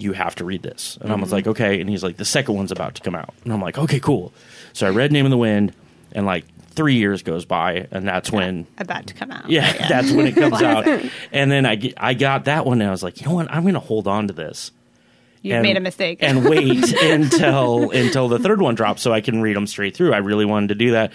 You 0.00 0.12
have 0.12 0.36
to 0.36 0.44
read 0.44 0.62
this, 0.62 0.96
and 1.00 1.10
I 1.12 1.16
was 1.16 1.32
like, 1.32 1.48
okay. 1.48 1.80
And 1.80 1.90
he's 1.90 2.04
like, 2.04 2.18
the 2.18 2.24
second 2.24 2.54
one's 2.54 2.70
about 2.70 2.94
to 2.94 3.02
come 3.02 3.16
out, 3.16 3.34
and 3.42 3.52
I'm 3.52 3.60
like, 3.60 3.76
okay, 3.78 3.98
cool. 3.98 4.32
So 4.72 4.86
I 4.86 4.90
read 4.90 5.10
Name 5.10 5.26
of 5.26 5.30
the 5.32 5.36
Wind, 5.36 5.74
and 6.12 6.26
like 6.26 6.44
three 6.70 6.94
years 6.94 7.22
goes 7.22 7.44
by, 7.44 7.86
and 7.90 8.06
that's 8.06 8.30
when 8.30 8.66
About 8.78 9.06
to 9.08 9.14
come 9.14 9.30
out. 9.32 9.50
yeah, 9.50 9.72
that's 9.88 10.10
when 10.12 10.26
it 10.26 10.34
comes 10.36 10.62
out. 10.62 10.86
And 11.32 11.50
then 11.50 11.66
I 11.66 11.74
get, 11.74 11.94
I 11.96 12.14
got 12.14 12.44
that 12.46 12.64
one, 12.66 12.80
and 12.80 12.88
I 12.88 12.92
was 12.92 13.02
like, 13.02 13.20
you 13.20 13.26
know 13.28 13.34
what, 13.34 13.50
I'm 13.50 13.62
going 13.62 13.74
to 13.74 13.80
hold 13.80 14.06
on 14.06 14.28
to 14.28 14.32
this. 14.34 14.70
You 15.42 15.54
and- 15.54 15.62
made 15.62 15.76
a 15.76 15.80
mistake. 15.80 16.18
and 16.20 16.44
wait 16.48 16.92
until 17.02 17.90
until 17.90 18.28
the 18.28 18.38
third 18.38 18.60
one 18.60 18.74
drops 18.74 19.02
so 19.02 19.12
I 19.12 19.20
can 19.20 19.40
read 19.40 19.54
them 19.56 19.66
straight 19.68 19.96
through. 19.96 20.12
I 20.12 20.18
really 20.18 20.44
wanted 20.44 20.68
to 20.70 20.74
do 20.74 20.90
that, 20.92 21.12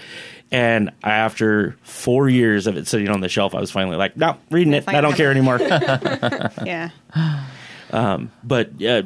and 0.52 0.92
after 1.04 1.76
four 1.84 2.30
years 2.30 2.68
of 2.68 2.78
it 2.78 2.88
sitting 2.88 3.10
on 3.10 3.20
the 3.22 3.30
shelf, 3.30 3.54
I 3.56 3.60
was 3.60 3.70
finally 3.72 3.98
like, 3.98 4.16
no, 4.16 4.38
reading 4.50 4.74
it. 4.74 4.88
I 4.88 5.02
don't 5.02 5.16
care 5.16 5.30
anymore. 5.32 5.60
yeah. 5.62 6.90
Um, 7.92 8.32
but 8.44 8.82
uh, 8.84 9.04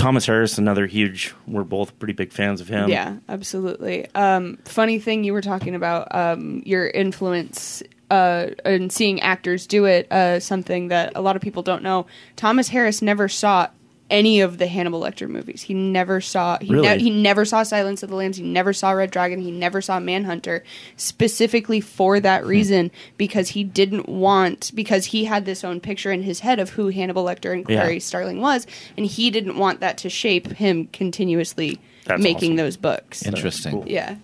Thomas 0.00 0.24
Harris, 0.24 0.56
another 0.56 0.86
huge. 0.86 1.34
We're 1.46 1.62
both 1.62 1.98
pretty 1.98 2.14
big 2.14 2.32
fans 2.32 2.60
of 2.60 2.68
him. 2.68 2.88
Yeah, 2.88 3.16
absolutely. 3.28 4.06
Um, 4.14 4.58
funny 4.64 4.98
thing 4.98 5.24
you 5.24 5.34
were 5.34 5.42
talking 5.42 5.74
about 5.74 6.14
um, 6.14 6.62
your 6.64 6.88
influence 6.88 7.82
uh, 8.10 8.46
in 8.64 8.88
seeing 8.88 9.20
actors 9.20 9.66
do 9.66 9.84
it. 9.84 10.10
Uh, 10.10 10.40
something 10.40 10.88
that 10.88 11.12
a 11.14 11.20
lot 11.20 11.36
of 11.36 11.42
people 11.42 11.62
don't 11.62 11.82
know. 11.82 12.06
Thomas 12.36 12.68
Harris 12.68 13.02
never 13.02 13.28
saw 13.28 13.68
any 14.10 14.40
of 14.40 14.58
the 14.58 14.66
Hannibal 14.66 15.00
Lecter 15.00 15.28
movies. 15.28 15.62
He 15.62 15.74
never 15.74 16.20
saw. 16.20 16.58
He, 16.60 16.72
Really? 16.72 16.98
he 16.98 17.10
never 17.10 17.44
saw 17.44 17.62
Silence 17.62 18.02
of 18.02 18.10
the 18.10 18.16
Lambs. 18.16 18.36
He 18.36 18.42
never 18.42 18.72
saw 18.72 18.90
Red 18.90 19.10
Dragon. 19.10 19.40
He 19.40 19.50
never 19.50 19.80
saw 19.80 20.00
Manhunter. 20.00 20.64
Specifically 20.96 21.80
for 21.80 22.20
that 22.20 22.42
hmm. 22.42 22.48
reason, 22.48 22.90
because 23.16 23.50
he 23.50 23.64
didn't 23.64 24.08
want 24.08 24.72
because 24.74 25.06
he 25.06 25.24
had 25.24 25.44
this 25.44 25.64
own 25.64 25.80
picture 25.80 26.10
in 26.12 26.22
his 26.22 26.40
head 26.40 26.58
of 26.58 26.70
who 26.70 26.88
Hannibal 26.88 27.24
Lecter 27.24 27.52
and 27.52 27.64
Yeah. 27.68 27.82
Clarice 27.82 28.04
Starling 28.04 28.40
was, 28.40 28.66
and 28.96 29.06
he 29.06 29.30
didn't 29.30 29.56
want 29.56 29.80
that 29.80 29.98
to 29.98 30.10
shape 30.10 30.48
him 30.52 30.88
continuously 30.92 31.80
That's 32.04 32.22
making 32.22 32.52
awesome. 32.52 32.56
those 32.56 32.76
books. 32.76 33.24
Interesting. 33.24 33.72
cool. 33.72 33.84
Yeah. 33.88 34.16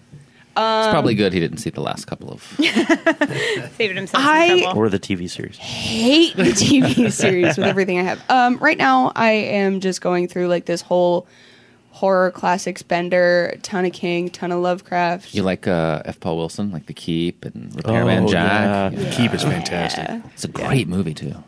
It's 0.56 0.90
probably 0.90 1.14
good 1.14 1.32
he 1.32 1.40
didn't 1.40 1.58
see 1.58 1.70
the 1.70 1.80
last 1.82 2.06
couple 2.06 2.30
of. 2.30 2.42
Saving 3.76 3.96
himself 3.96 4.24
I- 4.24 4.48
some 4.48 4.60
trouble. 4.60 4.78
Or 4.80 4.88
the 4.88 4.98
TV 4.98 5.28
series. 5.28 5.56
Hate 5.58 6.36
the 6.36 6.44
TV 6.44 7.10
series 7.12 7.56
with 7.56 7.66
everything 7.66 7.98
I 7.98 8.02
have. 8.02 8.22
Um, 8.30 8.56
right 8.58 8.78
now, 8.78 9.12
I 9.14 9.32
am 9.32 9.80
just 9.80 10.00
going 10.00 10.28
through 10.28 10.48
like 10.48 10.64
this 10.66 10.80
whole 10.80 11.26
horror 11.90 12.30
classics 12.30 12.82
bender, 12.82 13.56
ton 13.62 13.84
of 13.86 13.92
King, 13.92 14.28
ton 14.28 14.52
of 14.52 14.60
Lovecraft. 14.60 15.34
You 15.34 15.42
like 15.42 15.66
uh, 15.66 16.02
F. 16.04 16.20
Paul 16.20 16.36
Wilson, 16.36 16.70
like 16.70 16.86
The 16.86 16.92
Keep 16.94 17.44
and 17.44 17.74
Repairman 17.74 18.28
Jack. 18.28 18.92
yeah. 18.92 19.10
Keep 19.16 19.34
is 19.34 19.42
fantastic. 19.42 20.06
Yeah. 20.08 20.22
It's 20.32 20.44
a 20.44 20.48
great 20.48 20.88
movie 20.88 21.14
too. 21.14 21.42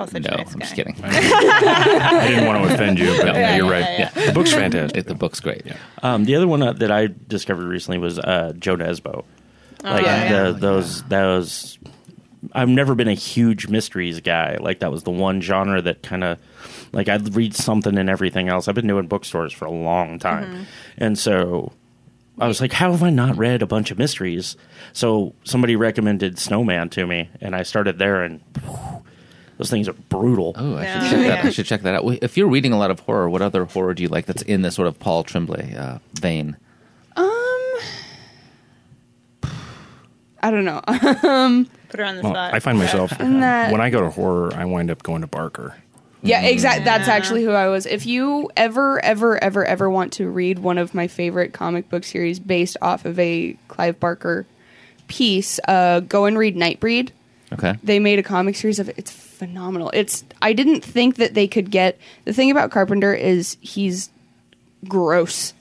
Oh, 0.00 0.06
such 0.06 0.24
a 0.24 0.30
No, 0.30 0.36
nice 0.38 0.54
I'm 0.54 0.60
just 0.60 0.74
kidding. 0.74 0.96
I 1.04 2.26
didn't 2.28 2.46
want 2.46 2.66
to 2.66 2.74
offend 2.74 2.98
you, 2.98 3.14
but 3.18 3.26
yeah, 3.34 3.56
you're 3.56 3.70
right. 3.70 3.98
yeah, 3.98 4.08
The 4.10 4.32
book's 4.32 4.52
fantastic. 4.52 4.96
It- 4.98 5.06
the 5.06 5.14
book's 5.14 5.40
great. 5.40 5.62
Um, 6.02 6.24
the 6.24 6.34
other 6.34 6.48
one 6.48 6.62
uh, 6.62 6.72
that 6.72 6.90
I 6.90 7.08
discovered 7.28 7.66
recently 7.66 7.98
was 7.98 8.18
uh, 8.18 8.54
Jo 8.58 8.74
Nesbø. 8.74 9.22
Like 9.84 10.04
yeah. 10.06 10.44
the, 10.44 10.52
those 10.52 11.02
those. 11.04 11.78
I've 12.54 12.70
never 12.70 12.94
been 12.94 13.08
a 13.08 13.12
huge 13.14 13.68
mysteries 13.68 14.20
guy. 14.20 14.56
Like 14.58 14.78
that 14.78 14.90
was 14.90 15.02
the 15.02 15.10
one 15.10 15.42
genre 15.42 15.82
that 15.82 16.02
kind 16.02 16.24
of 16.24 16.38
like 16.92 17.10
I'd 17.10 17.34
read 17.36 17.54
something 17.54 17.98
and 17.98 18.08
everything 18.08 18.48
else. 18.48 18.66
I've 18.66 18.74
been 18.74 18.86
doing 18.86 19.08
bookstores 19.08 19.52
for 19.52 19.66
a 19.66 19.70
long 19.70 20.18
time, 20.18 20.66
and 20.96 21.18
so 21.18 21.72
I 22.38 22.48
was 22.48 22.62
like, 22.62 22.72
how 22.72 22.92
have 22.92 23.02
I 23.02 23.10
not 23.10 23.36
read 23.36 23.60
a 23.60 23.66
bunch 23.66 23.90
of 23.90 23.98
mysteries? 23.98 24.56
So 24.94 25.34
somebody 25.44 25.76
recommended 25.76 26.38
Snowman 26.38 26.88
to 26.90 27.06
me, 27.06 27.28
and 27.42 27.54
I 27.54 27.62
started 27.62 27.98
there, 27.98 28.22
and 28.22 28.40
whew, 28.64 29.02
those 29.60 29.68
things 29.70 29.88
are 29.88 29.92
brutal. 29.92 30.54
Oh, 30.56 30.76
I 30.76 30.86
should 30.86 30.94
No, 31.02 31.10
check 31.10 31.18
that. 31.18 31.26
yeah. 31.26 31.42
I 31.44 31.50
should 31.50 31.66
check 31.66 31.82
that 31.82 31.94
out. 31.94 32.18
If 32.22 32.36
you're 32.38 32.48
reading 32.48 32.72
a 32.72 32.78
lot 32.78 32.90
of 32.90 33.00
horror, 33.00 33.28
what 33.28 33.42
other 33.42 33.66
horror 33.66 33.92
do 33.92 34.02
you 34.02 34.08
like 34.08 34.24
that's 34.24 34.40
in 34.42 34.62
the 34.62 34.70
sort 34.70 34.88
of 34.88 34.98
Paul 34.98 35.22
Tremblay 35.22 35.74
uh, 35.76 35.98
vein? 36.14 36.56
I 40.42 40.50
don't 40.50 40.64
know. 40.64 40.80
Put 40.86 42.00
her 42.00 42.04
on 42.06 42.16
the 42.16 42.22
Well, 42.22 42.32
spot. 42.32 42.54
I 42.54 42.60
find 42.60 42.78
myself 42.78 43.10
that- 43.18 43.70
when 43.72 43.80
I 43.80 43.90
go 43.90 44.00
to 44.00 44.10
horror, 44.10 44.52
I 44.54 44.64
wind 44.64 44.90
up 44.90 45.02
going 45.02 45.20
to 45.20 45.26
Barker. 45.26 45.76
yeah, 46.22 46.40
exactly. 46.42 46.84
That's 46.84 47.08
actually 47.08 47.44
who 47.44 47.50
I 47.50 47.68
was. 47.68 47.84
If 47.84 48.06
you 48.06 48.50
ever, 48.56 49.04
ever, 49.04 49.42
ever, 49.42 49.64
ever 49.64 49.90
want 49.90 50.14
to 50.14 50.28
read 50.30 50.58
one 50.60 50.78
of 50.78 50.94
my 50.94 51.08
favorite 51.08 51.52
comic 51.52 51.90
book 51.90 52.04
series 52.04 52.38
based 52.38 52.76
off 52.80 53.04
of 53.04 53.18
a 53.18 53.54
Clive 53.68 54.00
Barker 54.00 54.46
piece, 55.08 55.60
uh, 55.68 56.00
go 56.00 56.24
and 56.24 56.38
read 56.38 56.56
Nightbreed. 56.56 57.10
Okay. 57.52 57.74
they 57.82 57.98
made 57.98 58.18
a 58.18 58.22
comic 58.22 58.54
series 58.56 58.78
of 58.78 58.88
it. 58.88 58.94
It's 58.98 59.10
phenomenal. 59.10 59.90
It's 59.92 60.24
I 60.40 60.52
didn't 60.52 60.84
think 60.84 61.16
that 61.16 61.34
they 61.34 61.48
could 61.48 61.70
get 61.70 61.98
the 62.24 62.32
thing 62.32 62.50
about 62.50 62.70
Carpenter 62.70 63.12
is 63.12 63.56
he's 63.60 64.10
gross. 64.86 65.52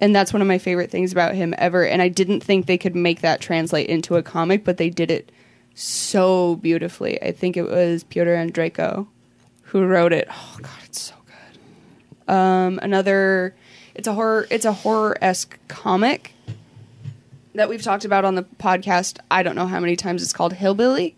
And 0.00 0.14
that's 0.14 0.32
one 0.32 0.40
of 0.40 0.48
my 0.48 0.58
favorite 0.58 0.90
things 0.90 1.10
about 1.10 1.34
him 1.34 1.54
ever. 1.58 1.84
And 1.84 2.00
I 2.00 2.08
didn't 2.08 2.40
think 2.40 2.66
they 2.66 2.78
could 2.78 2.94
make 2.94 3.20
that 3.20 3.40
translate 3.40 3.88
into 3.88 4.14
a 4.16 4.22
comic, 4.22 4.64
but 4.64 4.76
they 4.76 4.90
did 4.90 5.10
it 5.10 5.32
so 5.74 6.56
beautifully. 6.56 7.20
I 7.20 7.32
think 7.32 7.56
it 7.56 7.64
was 7.64 8.04
Piotr 8.04 8.30
Andreyko 8.30 9.06
who 9.62 9.84
wrote 9.84 10.12
it. 10.12 10.28
Oh 10.30 10.56
god, 10.62 10.70
it's 10.84 11.00
so 11.00 11.14
good. 11.26 12.34
Um, 12.34 12.78
another 12.82 13.54
it's 13.94 14.08
a 14.08 14.14
horror 14.14 14.46
it's 14.50 14.64
a 14.64 14.72
horror 14.72 15.16
esque 15.20 15.58
comic 15.68 16.32
that 17.58 17.68
we've 17.68 17.82
talked 17.82 18.04
about 18.04 18.24
on 18.24 18.34
the 18.34 18.42
podcast. 18.44 19.18
I 19.30 19.42
don't 19.42 19.54
know 19.56 19.66
how 19.66 19.80
many 19.80 19.96
times 19.96 20.22
it's 20.22 20.32
called 20.32 20.52
Hillbilly. 20.54 21.16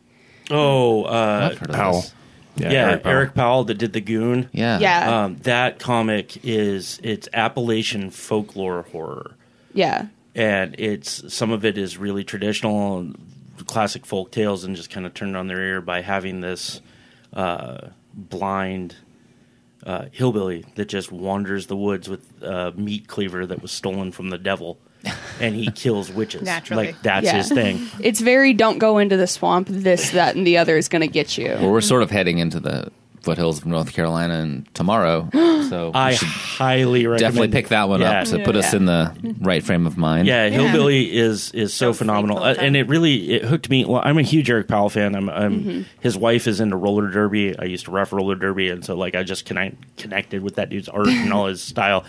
Oh, 0.50 1.04
uh, 1.04 1.50
I've 1.52 1.58
heard 1.58 1.70
of 1.70 1.76
Powell. 1.76 2.00
this. 2.00 2.14
yeah, 2.56 2.98
Eric 3.04 3.34
Powell. 3.34 3.44
Powell. 3.60 3.64
that 3.64 3.74
did 3.78 3.92
the 3.92 4.00
Goon. 4.00 4.48
Yeah. 4.52 4.78
Yeah. 4.78 5.24
Um, 5.24 5.36
that 5.42 5.78
comic 5.78 6.44
is 6.44 6.98
it's 7.02 7.28
Appalachian 7.32 8.10
folklore 8.10 8.82
horror, 8.90 9.36
Yeah. 9.74 10.06
and 10.34 10.74
it's 10.78 11.32
some 11.32 11.50
of 11.52 11.64
it 11.64 11.78
is 11.78 11.96
really 11.98 12.24
traditional, 12.24 12.98
and 12.98 13.16
classic 13.66 14.04
folk 14.04 14.32
tales, 14.32 14.64
and 14.64 14.74
just 14.74 14.90
kind 14.90 15.06
of 15.06 15.14
turned 15.14 15.36
on 15.36 15.46
their 15.46 15.60
ear 15.62 15.80
by 15.80 16.00
having 16.02 16.40
this 16.40 16.80
uh, 17.32 17.88
blind 18.14 18.96
uh, 19.86 20.06
hillbilly 20.10 20.64
that 20.74 20.88
just 20.88 21.12
wanders 21.12 21.68
the 21.68 21.76
woods 21.76 22.08
with 22.08 22.42
a 22.42 22.72
meat 22.72 23.06
cleaver 23.06 23.46
that 23.46 23.62
was 23.62 23.70
stolen 23.70 24.10
from 24.10 24.30
the 24.30 24.38
devil, 24.38 24.78
and 25.40 25.54
he 25.54 25.70
kills 25.70 26.10
witches. 26.10 26.42
Naturally. 26.42 26.86
like 26.88 27.02
that's 27.02 27.24
Yeah. 27.26 27.36
his 27.38 27.48
thing. 27.48 27.86
It's 28.00 28.20
very 28.20 28.52
don't 28.52 28.78
go 28.78 28.98
into 28.98 29.16
the 29.16 29.26
swamp. 29.26 29.68
This, 29.70 30.10
that, 30.10 30.36
and 30.36 30.46
the 30.46 30.58
other 30.58 30.76
is 30.76 30.88
going 30.88 31.02
to 31.02 31.08
get 31.08 31.36
you. 31.38 31.48
Well, 31.60 31.70
we're 31.70 31.80
sort 31.80 32.02
of 32.02 32.10
heading 32.10 32.38
into 32.38 32.60
the 32.60 32.90
foothills 33.22 33.58
of 33.58 33.66
North 33.66 33.92
Carolina 33.92 34.34
and 34.40 34.74
tomorrow, 34.74 35.28
so 35.68 35.90
I 35.94 36.14
highly 36.14 37.06
recommend 37.06 37.34
definitely 37.34 37.48
pick 37.52 37.68
that 37.68 37.88
one 37.88 38.00
Yeah. 38.00 38.20
up 38.20 38.26
to 38.28 38.38
put 38.44 38.56
us 38.56 38.72
in 38.74 38.86
the 38.86 39.12
right 39.40 39.62
frame 39.62 39.86
of 39.86 39.96
mind. 39.96 40.26
Yeah, 40.26 40.48
Hillbilly 40.48 41.16
is 41.16 41.50
is 41.52 41.72
so 41.74 41.86
Don't 41.86 41.94
phenomenal, 41.94 42.38
Uh, 42.42 42.54
and 42.58 42.76
it 42.76 42.88
really 42.88 43.30
it 43.32 43.44
hooked 43.44 43.68
me. 43.70 43.84
Well, 43.84 44.02
I'm 44.04 44.18
a 44.18 44.22
huge 44.22 44.50
Eric 44.50 44.68
Powell 44.68 44.88
fan. 44.90 45.14
I'm, 45.14 45.28
I'm 45.28 45.86
his 46.00 46.16
wife 46.16 46.46
is 46.46 46.60
into 46.60 46.76
roller 46.76 47.08
derby. 47.10 47.58
I 47.58 47.64
used 47.64 47.84
to 47.86 47.90
ref 47.90 48.12
roller 48.12 48.34
derby, 48.36 48.68
and 48.68 48.84
so 48.84 48.94
like 48.96 49.14
I 49.14 49.22
just 49.22 49.44
connect, 49.44 49.96
connected 49.96 50.42
with 50.42 50.56
that 50.56 50.70
dude's 50.70 50.88
art 50.88 51.08
and 51.08 51.32
all 51.32 51.46
his 51.46 51.62
style. 51.62 52.04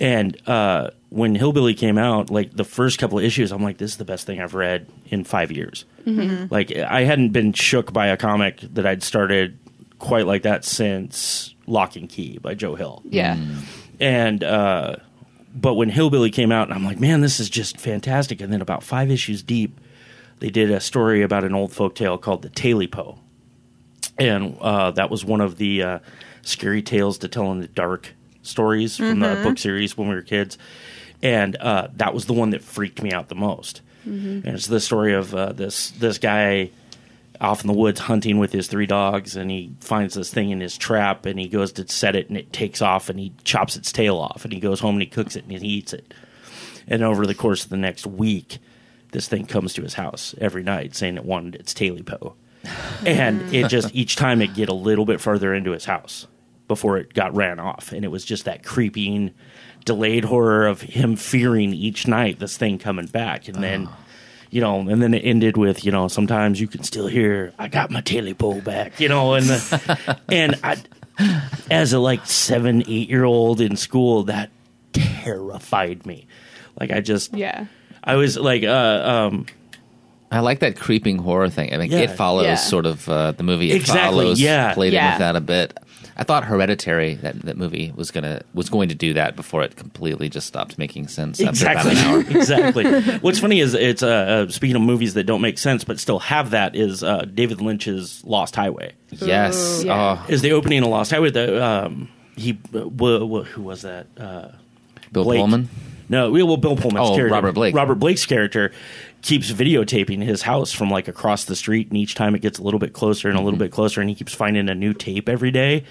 And 0.00 0.36
uh, 0.48 0.90
when 1.08 1.34
Hillbilly 1.34 1.74
came 1.74 1.98
out, 1.98 2.30
like 2.30 2.52
the 2.54 2.62
first 2.64 2.98
couple 3.00 3.18
of 3.18 3.24
issues, 3.24 3.50
I'm 3.50 3.62
like, 3.64 3.78
this 3.78 3.90
is 3.92 3.96
the 3.96 4.04
best 4.04 4.26
thing 4.26 4.40
I've 4.40 4.54
read 4.54 4.86
in 5.06 5.24
five 5.24 5.50
years. 5.50 5.84
Like 6.06 6.74
I 6.74 7.02
hadn't 7.02 7.30
been 7.30 7.52
shook 7.52 7.92
by 7.92 8.06
a 8.06 8.16
comic 8.16 8.60
that 8.60 8.86
I'd 8.86 9.02
started 9.02 9.58
quite 9.98 10.26
like 10.26 10.42
that 10.42 10.64
since 10.64 11.54
Locke 11.66 11.96
and 11.96 12.08
Key 12.08 12.38
by 12.38 12.54
Joe 12.54 12.74
Hill 12.74 13.02
Yeah. 13.04 13.36
and 14.00 14.42
uh, 14.44 14.96
but 15.54 15.74
when 15.74 15.88
Hillbilly 15.88 16.30
came 16.30 16.52
out, 16.52 16.70
I'm 16.70 16.84
like, 16.84 17.00
man, 17.00 17.20
this 17.20 17.40
is 17.40 17.48
just 17.50 17.78
fantastic. 17.78 18.40
And 18.40 18.52
then 18.52 18.60
about 18.60 18.82
five 18.84 19.10
issues 19.10 19.42
deep, 19.42 19.80
they 20.40 20.50
did 20.50 20.70
a 20.70 20.78
story 20.80 21.22
about 21.22 21.42
an 21.42 21.54
old 21.54 21.72
folk 21.72 21.94
tale 21.96 22.16
called 22.18 22.42
the 22.42 22.50
Tailypo, 22.50 23.18
and 24.18 24.56
uh, 24.60 24.90
that 24.92 25.10
was 25.10 25.24
one 25.24 25.40
of 25.40 25.56
the 25.58 25.82
uh, 25.82 25.98
scary 26.42 26.82
tales 26.82 27.18
to 27.18 27.28
tell 27.28 27.50
in 27.52 27.60
the 27.60 27.68
dark 27.68 28.14
stories 28.42 28.96
from 28.96 29.20
the 29.20 29.40
book 29.42 29.58
series 29.58 29.96
when 29.96 30.08
we 30.08 30.14
were 30.14 30.22
kids, 30.22 30.58
and 31.22 31.56
uh, 31.56 31.88
that 31.96 32.14
was 32.14 32.26
the 32.26 32.32
one 32.34 32.50
that 32.50 32.62
freaked 32.62 33.02
me 33.02 33.10
out 33.12 33.28
the 33.28 33.34
most. 33.34 33.80
And 34.04 34.46
it's 34.46 34.66
the 34.68 34.80
story 34.80 35.12
of 35.14 35.34
uh, 35.34 35.52
this 35.52 35.90
this 35.90 36.16
guy 36.18 36.70
off 37.40 37.62
in 37.62 37.66
the 37.66 37.72
woods 37.72 38.00
hunting 38.00 38.38
with 38.38 38.52
his 38.52 38.66
three 38.66 38.86
dogs 38.86 39.36
and 39.36 39.50
he 39.50 39.72
finds 39.80 40.14
this 40.14 40.32
thing 40.32 40.50
in 40.50 40.60
his 40.60 40.76
trap 40.76 41.24
and 41.24 41.38
he 41.38 41.48
goes 41.48 41.72
to 41.72 41.86
set 41.88 42.16
it 42.16 42.28
and 42.28 42.36
it 42.36 42.52
takes 42.52 42.82
off 42.82 43.08
and 43.08 43.20
he 43.20 43.32
chops 43.44 43.76
its 43.76 43.92
tail 43.92 44.16
off 44.18 44.44
and 44.44 44.52
he 44.52 44.60
goes 44.60 44.80
home 44.80 44.96
and 44.96 45.02
he 45.02 45.08
cooks 45.08 45.36
it 45.36 45.44
and 45.44 45.52
he 45.52 45.68
eats 45.68 45.92
it. 45.92 46.12
And 46.86 47.02
over 47.02 47.26
the 47.26 47.34
course 47.34 47.64
of 47.64 47.70
the 47.70 47.76
next 47.76 48.06
week 48.06 48.58
this 49.12 49.28
thing 49.28 49.46
comes 49.46 49.72
to 49.74 49.82
his 49.82 49.94
house 49.94 50.34
every 50.40 50.62
night 50.62 50.94
saying 50.94 51.16
it 51.16 51.24
wanted 51.24 51.54
its 51.54 51.72
tailypo 51.72 52.34
and 53.06 53.54
it 53.54 53.68
just 53.70 53.94
each 53.94 54.16
time 54.16 54.42
it 54.42 54.54
get 54.54 54.68
a 54.68 54.74
little 54.74 55.04
bit 55.04 55.20
further 55.20 55.54
into 55.54 55.70
his 55.70 55.84
house 55.84 56.26
before 56.68 56.98
it 56.98 57.14
got 57.14 57.34
ran 57.34 57.58
off. 57.58 57.92
And 57.92 58.04
it 58.04 58.08
was 58.08 58.24
just 58.24 58.44
that 58.44 58.62
creeping 58.62 59.34
delayed 59.84 60.24
horror 60.24 60.66
of 60.66 60.82
him 60.82 61.16
fearing 61.16 61.72
each 61.72 62.06
night 62.06 62.38
this 62.38 62.56
thing 62.56 62.78
coming 62.78 63.06
back. 63.06 63.48
And 63.48 63.62
then 63.62 63.88
oh. 63.88 63.96
You 64.50 64.60
know, 64.62 64.80
and 64.88 65.02
then 65.02 65.12
it 65.12 65.20
ended 65.20 65.56
with, 65.58 65.84
you 65.84 65.92
know, 65.92 66.08
sometimes 66.08 66.58
you 66.60 66.66
can 66.68 66.82
still 66.82 67.06
hear, 67.06 67.52
I 67.58 67.68
got 67.68 67.90
my 67.90 68.00
tailypo 68.00 68.64
back, 68.64 68.98
you 68.98 69.08
know, 69.08 69.34
and 69.34 69.46
and 70.30 70.54
I, 70.64 70.76
as 71.70 71.92
a 71.92 71.98
like 71.98 72.24
seven, 72.26 72.82
eight 72.88 73.10
year 73.10 73.24
old 73.24 73.60
in 73.60 73.76
school, 73.76 74.22
that 74.24 74.50
terrified 74.92 76.06
me. 76.06 76.26
Like 76.80 76.90
I 76.90 77.00
just, 77.00 77.34
Yeah. 77.36 77.66
I 78.02 78.16
was 78.16 78.38
like, 78.38 78.62
uh, 78.64 79.02
um, 79.28 79.46
I 80.30 80.40
like 80.40 80.60
that 80.60 80.76
creeping 80.76 81.18
horror 81.18 81.50
thing. 81.50 81.72
I 81.74 81.76
mean, 81.78 81.90
Yeah. 81.90 81.98
it 82.00 82.10
follows 82.12 82.44
Yeah. 82.46 82.54
sort 82.56 82.86
of 82.86 83.08
uh, 83.08 83.32
the 83.32 83.42
movie. 83.42 83.70
It 83.72 83.76
Exactly, 83.76 84.24
follows. 84.24 84.40
yeah. 84.40 84.72
played 84.74 84.88
in 84.88 84.94
Yeah. 84.94 85.10
with 85.12 85.18
that 85.18 85.36
a 85.36 85.40
bit. 85.40 85.76
I 86.20 86.24
thought 86.24 86.44
Hereditary, 86.44 87.14
that, 87.14 87.40
that 87.42 87.56
movie, 87.56 87.92
was 87.94 88.10
gonna 88.10 88.42
was 88.52 88.68
going 88.68 88.88
to 88.88 88.94
do 88.94 89.14
that 89.14 89.36
before 89.36 89.62
it 89.62 89.76
completely 89.76 90.28
just 90.28 90.48
stopped 90.48 90.76
making 90.76 91.06
sense 91.06 91.38
exactly, 91.38 91.92
about 91.92 92.04
an 92.04 92.10
hour. 92.10 92.20
exactly. 92.38 93.18
What's 93.18 93.38
funny 93.38 93.60
is 93.60 93.74
it's 93.74 94.02
uh, 94.02 94.46
uh, 94.48 94.50
speaking 94.50 94.74
of 94.74 94.82
movies 94.82 95.14
that 95.14 95.24
don't 95.24 95.40
make 95.40 95.58
sense 95.58 95.84
but 95.84 96.00
still 96.00 96.18
have 96.18 96.50
that 96.50 96.74
is 96.74 97.04
uh, 97.04 97.22
David 97.22 97.60
Lynch's 97.60 98.24
Lost 98.24 98.56
Highway. 98.56 98.94
yes. 99.10 99.84
Yeah. 99.84 100.18
Oh, 100.20 100.26
Is 100.28 100.42
the 100.42 100.52
opening 100.52 100.82
of 100.82 100.88
Lost 100.88 101.12
Highway? 101.12 101.30
The 101.30 101.64
um, 101.64 102.08
he 102.36 102.58
uh, 102.74 102.80
w- 102.80 103.18
w- 103.20 103.44
who 103.44 103.62
was 103.62 103.82
that? 103.82 104.06
Uh, 104.16 104.48
Bill 105.12 105.22
Blake. 105.24 105.38
Pullman. 105.38 105.68
No, 106.08 106.30
we 106.30 106.42
well, 106.42 106.56
Bill 106.56 106.76
Pullman's 106.76 107.10
Oh, 107.10 107.14
character, 107.16 107.34
Robert 107.34 107.52
Blake. 107.52 107.74
Robert 107.74 107.96
Blake's 107.96 108.24
character 108.26 108.72
keeps 109.20 109.50
videotaping 109.50 110.22
his 110.22 110.42
house 110.42 110.72
from 110.72 110.90
like 110.90 111.06
across 111.08 111.44
the 111.44 111.54
street, 111.56 111.88
and 111.88 111.96
each 111.96 112.14
time 112.14 112.34
it 112.34 112.40
gets 112.42 112.58
a 112.58 112.62
little 112.62 112.80
bit 112.80 112.92
closer 112.92 113.28
and 113.28 113.36
a 113.36 113.38
Mm-hmm. 113.38 113.44
little 113.44 113.58
bit 113.58 113.70
closer, 113.72 114.00
and 114.00 114.08
he 114.08 114.16
keeps 114.16 114.32
finding 114.34 114.68
a 114.68 114.74
new 114.74 114.94
tape 114.94 115.28
every 115.28 115.50
day. 115.50 115.84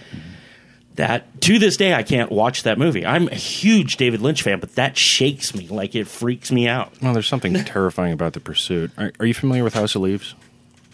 That 0.95 1.41
to 1.41 1.59
this 1.59 1.77
day, 1.77 1.93
I 1.93 2.01
can't 2.01 2.31
watch 2.31 2.63
that 2.63 2.79
movie. 2.79 3.05
I'm 3.05 3.27
a 3.27 3.35
huge 3.35 3.97
David 3.97 4.19
Lynch 4.21 4.41
fan, 4.41 4.59
but 4.59 4.73
that 4.75 4.97
shakes 4.97 5.53
me, 5.53 5.67
like 5.67 5.93
it 5.93 6.07
freaks 6.07 6.51
me 6.51 6.67
out. 6.67 6.91
Well, 7.01 7.13
there's 7.13 7.27
something 7.27 7.53
terrifying 7.65 8.13
about 8.13 8.33
the 8.33 8.39
pursuit. 8.39 8.89
Are, 8.97 9.11
are 9.19 9.25
you 9.27 9.35
familiar 9.35 9.63
with 9.63 9.75
House 9.75 9.93
of 9.93 10.01
Leaves? 10.01 10.33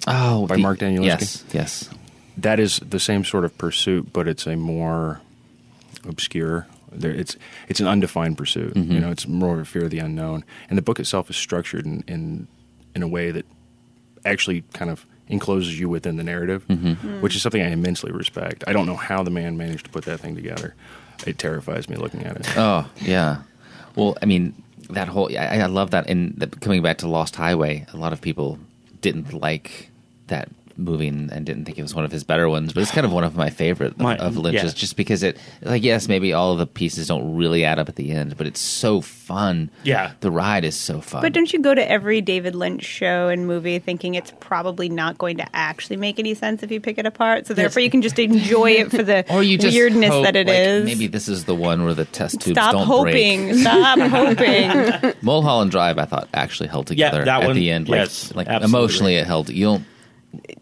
Oh, 0.06 0.46
By 0.48 0.58
Mark 0.58 0.80
Danielewski? 0.80 1.06
Yes, 1.06 1.44
yes. 1.54 1.90
That 2.36 2.60
is 2.60 2.80
the 2.80 3.00
same 3.00 3.24
sort 3.24 3.46
of 3.46 3.58
pursuit, 3.58 4.12
but 4.12 4.28
it's 4.28 4.46
a 4.46 4.58
more 4.58 5.22
obscure. 6.06 6.68
There, 6.96 7.12
it's 7.12 7.38
it's 7.68 7.80
an 7.80 7.88
undefined 7.88 8.38
pursuit. 8.38 8.76
You 8.76 8.84
mm-hmm. 8.84 9.00
know, 9.00 9.12
it's 9.12 9.28
more 9.28 9.56
of 9.56 9.60
a 9.60 9.66
fear 9.66 9.86
of 9.86 9.90
the 9.92 10.00
unknown. 10.00 10.44
And 10.70 10.78
the 10.78 10.82
book 10.82 11.00
itself 11.00 11.30
is 11.30 11.36
structured 11.36 11.86
in 11.86 12.04
in, 12.08 12.48
in 12.96 13.04
a 13.04 13.08
way 13.08 13.32
that 13.32 13.46
actually 14.26 14.64
kind 14.74 14.90
of 14.90 15.06
encloses 15.28 15.80
you 15.80 15.90
within 15.90 16.18
the 16.18 16.24
narrative, 16.24 16.66
mm-hmm. 16.68 17.22
which 17.22 17.36
is 17.36 17.42
something 17.42 17.62
I 17.62 17.70
immensely 17.70 18.12
respect. 18.12 18.64
I 18.68 18.74
don't 18.74 18.86
know 18.86 18.96
how 18.96 19.24
the 19.24 19.32
man 19.32 19.58
managed 19.58 19.86
to 19.86 19.92
put 19.92 20.06
that 20.06 20.20
thing 20.20 20.36
together. 20.36 20.76
It 21.26 21.38
terrifies 21.38 21.90
me 21.90 21.96
looking 21.96 22.24
at 22.24 22.38
it. 22.38 22.58
Oh, 22.58 22.90
yeah. 23.02 23.44
Well, 23.96 24.18
I 24.22 24.26
mean, 24.26 24.54
that 24.90 25.08
whole 25.08 25.30
I, 25.38 25.60
I 25.60 25.66
love 25.68 25.92
that. 25.92 26.10
And 26.10 26.36
the, 26.38 26.48
coming 26.48 26.82
back 26.82 27.00
to 27.00 27.08
Lost 27.08 27.36
Highway, 27.36 27.86
a 27.94 27.98
lot 27.98 28.14
of 28.14 28.22
people 28.22 28.60
didn't 29.02 29.34
like 29.34 29.90
that 30.28 30.50
movie 30.78 31.08
and, 31.08 31.32
and 31.32 31.46
didn't 31.46 31.66
think 31.66 31.78
it 31.78 31.82
was 31.82 31.94
one 31.96 32.06
of 32.06 32.12
his 32.12 32.24
better 32.24 32.50
ones. 32.50 32.74
But 32.74 32.82
it's 32.82 32.92
kind 32.92 33.06
of 33.06 33.12
one 33.14 33.24
of 33.24 33.36
my 33.36 33.50
favorite 33.50 33.98
My- 33.98 34.18
of 34.18 34.38
Lynch's, 34.38 34.64
yeah. 34.64 34.70
just 34.72 34.96
because 34.96 35.24
it, 35.24 35.38
like, 35.62 35.84
yes, 35.84 36.08
maybe 36.08 36.34
all 36.34 36.52
of 36.54 36.60
the 36.60 36.68
pieces 36.68 37.08
don't 37.08 37.36
really 37.36 37.64
add 37.64 37.80
up 37.80 37.90
at 37.90 37.96
the 37.96 38.12
end, 38.12 38.38
but 38.38 38.48
it's 38.48 38.60
so 38.60 39.02
fun. 39.02 39.70
Yeah. 39.84 40.12
the 40.22 40.32
ride 40.32 40.64
is 40.66 40.76
so 40.76 41.02
fun. 41.02 41.22
But 41.22 41.34
don't 41.34 41.52
you 41.54 41.60
go 41.62 41.74
to 41.74 41.90
every 41.92 42.22
David 42.22 42.56
Lynch 42.56 42.84
show 42.84 43.30
and 43.30 43.48
movie 43.48 43.80
thinking 43.80 44.16
it's 44.16 44.34
probably 44.40 44.90
not 44.90 45.18
going 45.18 45.38
to 45.38 45.46
actually 45.56 45.98
make 45.98 46.20
any 46.20 46.34
sense 46.34 46.64
if 46.64 46.72
you 46.72 46.80
pick 46.80 46.98
it 46.98 47.06
apart? 47.06 47.48
So 47.48 47.54
therefore, 47.54 47.82
you 47.82 47.90
can 47.90 48.02
just 48.02 48.20
enjoy 48.20 48.72
it 48.72 48.92
for 48.92 49.04
the 49.04 49.26
or 49.34 49.44
you 49.44 49.58
just 49.58 49.76
weirdness 49.76 50.10
hope, 50.10 50.24
that 50.26 50.36
it 50.36 50.48
like, 50.48 50.58
is. 50.58 50.86
Maybe 50.86 51.08
this 51.08 51.28
is 51.28 51.46
the 51.46 51.56
one 51.56 51.84
where 51.86 51.94
the 51.94 52.06
test 52.06 52.42
tubes 52.42 52.58
Stop 52.58 52.74
don't 52.74 52.88
hoping. 52.88 53.48
break. 53.50 53.60
Stop 53.60 54.00
hoping. 54.10 55.14
Mulholland 55.22 55.72
Drive, 55.72 55.98
I 55.98 56.06
thought 56.06 56.28
actually 56.34 56.70
held 56.70 56.88
together 56.88 57.18
Yeah, 57.18 57.20
together 57.22 57.26
that 57.26 57.42
at 57.44 57.48
one, 57.48 57.56
the 57.56 57.72
end. 57.72 57.90
Like, 57.90 58.00
yes, 58.00 58.34
like 58.36 58.48
absolutely. 58.48 58.78
emotionally, 58.80 59.16
it 59.16 59.26
held. 59.28 59.50
You 59.50 59.66
don't 59.66 59.86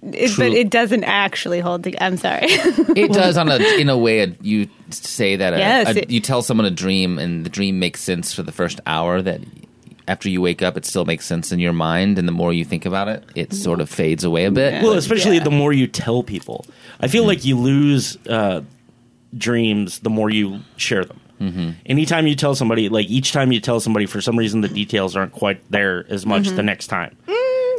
It, 0.01 0.35
but 0.37 0.51
it 0.51 0.69
doesn't 0.69 1.03
actually 1.05 1.59
hold 1.61 1.83
together. 1.83 2.03
I'm 2.05 2.17
sorry. 2.17 2.47
It 2.49 3.13
does 3.13 3.37
on 3.37 3.49
a 3.49 3.57
in 3.79 3.87
a 3.89 3.97
way. 3.97 4.19
A, 4.21 4.35
you 4.41 4.67
say 4.89 5.35
that 5.37 5.53
a, 5.53 5.57
Yes, 5.57 5.95
a- 5.95 6.01
it- 6.01 6.09
you 6.09 6.19
tell 6.19 6.41
someone 6.41 6.65
a 6.65 6.71
dream, 6.71 7.17
and 7.19 7.45
the 7.45 7.49
dream 7.49 7.79
makes 7.79 8.01
sense 8.01 8.33
for 8.33 8.43
the 8.43 8.51
first 8.51 8.81
hour. 8.85 9.21
That 9.21 9.39
after 10.07 10.27
you 10.29 10.41
wake 10.41 10.61
up, 10.61 10.75
it 10.75 10.85
still 10.85 11.05
makes 11.05 11.25
sense 11.25 11.51
in 11.53 11.59
your 11.59 11.71
mind, 11.73 12.19
and 12.19 12.27
the 12.27 12.31
more 12.33 12.51
you 12.51 12.65
think 12.65 12.85
about 12.85 13.07
it, 13.07 13.23
it 13.35 13.53
sort 13.53 13.79
of 13.79 13.89
fades 13.89 14.23
away 14.25 14.45
a 14.45 14.51
bit. 14.51 14.83
Well, 14.83 14.93
especially 14.93 15.37
Yeah. 15.37 15.43
the 15.45 15.51
more 15.51 15.71
you 15.71 15.87
tell 15.87 16.21
people. 16.23 16.65
I 16.99 17.07
feel 17.07 17.25
like 17.25 17.45
you 17.45 17.57
lose 17.57 18.17
uh, 18.27 18.61
dreams 19.37 19.99
the 19.99 20.09
more 20.09 20.29
you 20.29 20.59
share 20.75 21.05
them. 21.05 21.19
Mm-hmm. 21.39 21.69
Anytime 21.85 22.27
you 22.27 22.35
tell 22.35 22.53
somebody, 22.55 22.89
like 22.89 23.07
each 23.09 23.31
time 23.31 23.51
you 23.51 23.59
tell 23.59 23.79
somebody, 23.79 24.05
for 24.05 24.21
some 24.21 24.37
reason 24.37 24.61
the 24.61 24.67
details 24.67 25.15
aren't 25.15 25.31
quite 25.31 25.61
there 25.71 26.05
as 26.09 26.25
much 26.25 26.43
Mm-hmm. 26.47 26.55
the 26.57 26.63
next 26.63 26.87
time. 26.87 27.15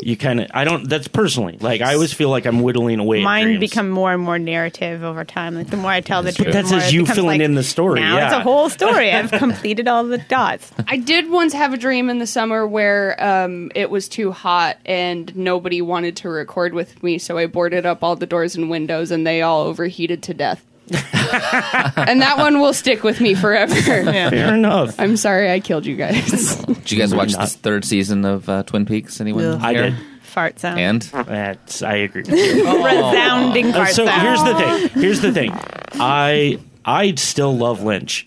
You 0.03 0.17
kind 0.17 0.41
of, 0.41 0.51
I 0.53 0.65
don't. 0.65 0.89
That's 0.89 1.09
personally 1.09 1.59
like 1.61 1.81
I 1.81 1.95
always 1.95 2.13
feel 2.13 2.29
like 2.29 2.45
I'm 2.47 2.63
whittling 2.63 2.99
away. 2.99 3.21
at 3.21 3.25
Mine 3.25 3.45
dreams. 3.45 3.61
become 3.61 3.89
more 3.91 4.13
and 4.13 4.23
more 4.23 4.39
narrative 4.39 5.03
over 5.05 5.25
time. 5.25 5.55
Like 5.55 5.69
the 5.69 5.77
more 5.77 5.91
I 5.91 6.01
tell 6.01 6.23
the 6.23 6.33
true. 6.33 6.45
truth, 6.45 6.55
That's 6.55 6.71
the 6.71 6.77
more 6.77 6.83
as 6.85 6.89
it 6.93 6.95
you 6.95 7.07
filling 7.07 7.27
like, 7.27 7.41
in 7.41 7.55
the 7.55 7.63
story, 7.63 8.01
Now 8.01 8.17
yeah. 8.17 8.27
it's 8.27 8.35
a 8.37 8.41
whole 8.41 8.69
story. 8.69 9.13
I've 9.13 9.31
completed 9.31 9.89
all 9.89 10.05
the 10.05 10.19
dots. 10.19 10.73
I 10.89 10.97
did 10.97 11.31
once 11.31 11.53
have 11.53 11.73
a 11.73 11.77
dream 11.77 12.11
in 12.11 12.19
the 12.19 12.27
summer 12.27 12.67
where 12.67 13.23
um, 13.23 13.71
it 13.75 13.91
was 13.91 14.09
too 14.09 14.33
hot 14.33 14.79
and 14.85 15.35
nobody 15.37 15.81
wanted 15.83 16.17
to 16.19 16.29
record 16.29 16.75
with 16.75 17.03
me, 17.03 17.19
so 17.19 17.39
I 17.39 17.47
boarded 17.47 17.87
up 17.87 18.03
all 18.03 18.17
the 18.17 18.27
doors 18.27 18.57
and 18.57 18.69
windows 18.71 19.11
and 19.11 19.27
they 19.27 19.43
all 19.43 19.63
overheated 19.63 20.23
to 20.25 20.35
death. 20.35 20.65
and 21.97 22.21
that 22.23 22.37
one 22.39 22.61
will 22.61 22.73
stick 22.73 23.03
with 23.03 23.21
me 23.21 23.35
forever. 23.35 23.75
Fair 23.75 24.55
enough. 24.55 24.99
I'm 24.99 25.17
sorry 25.17 25.51
I 25.51 25.61
killed 25.61 25.87
you 25.87 25.97
guys. 25.97 26.57
Did 26.65 26.93
you 26.93 26.99
guys 26.99 27.15
watch 27.15 27.33
not. 27.33 27.41
this 27.43 27.57
third 27.57 27.85
season 27.85 28.25
of 28.25 28.49
uh, 28.49 28.63
Twin 28.65 28.87
Peaks? 28.87 29.21
Anyone? 29.21 29.45
Ugh. 29.45 29.61
I 29.63 29.73
here? 29.73 29.91
did. 29.91 29.99
Fart 30.23 30.59
sound. 30.61 30.79
And 30.81 31.03
That's, 31.03 31.83
I 31.83 31.95
agree. 31.97 32.23
With 32.23 32.31
you. 32.33 32.65
resounding 32.85 33.67
Uh, 33.69 33.73
fart 33.73 33.89
so 33.91 34.07
sound. 34.07 34.23
here's 34.23 34.43
the 34.43 34.55
thing. 34.55 34.89
Here's 35.03 35.21
the 35.21 35.33
thing. 35.33 35.53
I 35.95 36.59
I 36.85 37.15
still 37.17 37.55
love 37.57 37.83
Lynch, 37.83 38.27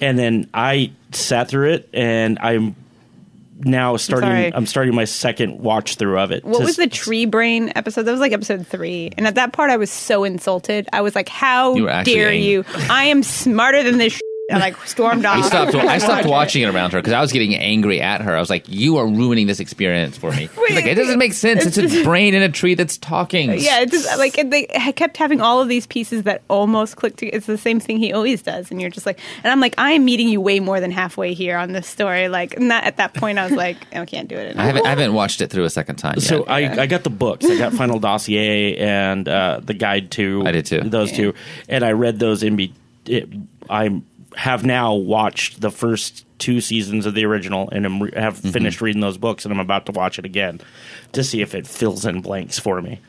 and 0.00 0.18
then 0.18 0.48
I 0.52 0.90
sat 1.12 1.48
through 1.48 1.74
it, 1.74 1.88
and 1.92 2.38
I'm 2.40 2.74
now 3.60 3.96
starting. 3.96 4.28
Sorry. 4.28 4.54
I'm 4.54 4.66
starting 4.66 4.94
my 4.94 5.04
second 5.04 5.58
watch 5.60 5.94
through 5.96 6.18
of 6.18 6.30
it. 6.32 6.44
What 6.44 6.58
To- 6.58 6.64
was 6.64 6.76
the 6.76 6.86
tree 6.88 7.24
brain 7.26 7.72
episode? 7.76 8.02
That 8.02 8.12
was 8.12 8.20
like 8.20 8.32
episode 8.32 8.66
three. 8.66 9.10
And 9.16 9.26
at 9.26 9.34
that 9.36 9.52
part, 9.52 9.70
I 9.70 9.76
was 9.76 9.90
so 9.90 10.24
insulted. 10.24 10.88
I 10.92 11.00
was 11.02 11.14
like, 11.14 11.28
"How 11.28 11.74
You 11.74 11.86
dare 11.86 12.28
angry. 12.30 12.38
you? 12.44 12.64
I 12.90 13.04
am 13.04 13.22
smarter 13.22 13.82
than 13.82 13.98
this." 13.98 14.20
Shit. 14.50 14.56
I 14.56 14.60
like 14.60 14.86
stormed 14.86 15.24
off. 15.24 15.38
I 15.38 15.48
stopped. 15.48 15.74
I 15.74 15.96
stopped 15.96 16.26
watching 16.26 16.62
it 16.62 16.66
around 16.66 16.92
her 16.92 16.98
because 16.98 17.14
I 17.14 17.20
was 17.22 17.32
getting 17.32 17.54
angry 17.54 18.02
at 18.02 18.20
her. 18.20 18.36
I 18.36 18.40
was 18.40 18.50
like, 18.50 18.68
"You 18.68 18.98
are 18.98 19.06
ruining 19.06 19.46
this 19.46 19.58
experience 19.58 20.18
for 20.18 20.30
me." 20.32 20.50
She's 20.66 20.76
like, 20.76 20.84
it 20.84 20.96
doesn't 20.96 21.18
make 21.18 21.32
sense. 21.32 21.64
It's 21.64 21.78
a 21.78 22.04
brain 22.04 22.34
in 22.34 22.42
a 22.42 22.50
tree 22.50 22.74
that's 22.74 22.98
talking. 22.98 23.52
Yeah, 23.52 23.80
it's 23.80 23.92
just 23.92 24.18
like 24.18 24.36
and 24.36 24.52
they 24.52 24.64
kept 24.96 25.16
having 25.16 25.40
all 25.40 25.62
of 25.62 25.68
these 25.68 25.86
pieces 25.86 26.24
that 26.24 26.42
almost 26.48 26.96
clicked. 26.96 27.20
together. 27.20 27.38
It's 27.38 27.46
the 27.46 27.56
same 27.56 27.80
thing 27.80 27.96
he 27.96 28.12
always 28.12 28.42
does, 28.42 28.70
and 28.70 28.82
you're 28.82 28.90
just 28.90 29.06
like, 29.06 29.18
and 29.42 29.50
I'm 29.50 29.60
like, 29.60 29.76
I 29.78 29.92
am 29.92 30.04
meeting 30.04 30.28
you 30.28 30.42
way 30.42 30.60
more 30.60 30.78
than 30.78 30.90
halfway 30.90 31.32
here 31.32 31.56
on 31.56 31.72
this 31.72 31.86
story. 31.86 32.28
Like, 32.28 32.58
not 32.58 32.84
at 32.84 32.98
that 32.98 33.14
point, 33.14 33.38
I 33.38 33.44
was 33.44 33.56
like, 33.56 33.78
I 33.96 34.04
can't 34.04 34.28
do 34.28 34.36
it. 34.36 34.58
I 34.58 34.66
haven't. 34.66 34.84
I 34.84 34.90
haven't 34.90 35.14
watched 35.14 35.40
it 35.40 35.48
through 35.48 35.64
a 35.64 35.70
second 35.70 35.96
time. 35.96 36.16
Yet. 36.16 36.24
So 36.24 36.44
I, 36.44 36.82
I 36.82 36.86
got 36.86 37.02
the 37.02 37.08
books. 37.08 37.46
I 37.46 37.56
got 37.56 37.72
Final 37.72 37.98
Dossier 37.98 38.76
and 38.76 39.26
uh, 39.26 39.60
the 39.62 39.72
Guide 39.72 40.10
to. 40.12 40.42
I 40.44 40.52
did 40.52 40.66
too. 40.66 40.80
Those 40.80 41.12
two, 41.12 41.32
and 41.66 41.82
I 41.82 41.92
read 41.92 42.18
those 42.18 42.42
in. 42.42 42.56
Be, 42.56 42.74
it, 43.06 43.28
I 43.70 44.02
have 44.36 44.64
now 44.64 44.94
watched 44.94 45.60
the 45.60 45.70
first 45.70 46.24
two 46.38 46.60
seasons 46.60 47.06
of 47.06 47.14
the 47.14 47.24
original, 47.24 47.68
and 47.70 47.84
am 47.86 48.02
re- 48.02 48.12
have 48.16 48.38
Mm-hmm. 48.38 48.50
finished 48.50 48.80
reading 48.80 49.00
those 49.00 49.16
books, 49.18 49.44
and 49.44 49.52
I'm 49.54 49.60
about 49.60 49.86
to 49.86 49.92
watch 49.92 50.18
it 50.18 50.24
again 50.24 50.60
to 51.12 51.22
see 51.24 51.40
if 51.40 51.54
it 51.54 51.66
fills 51.66 52.04
in 52.04 52.20
blanks 52.20 52.58
for 52.58 52.80
me. 52.82 53.00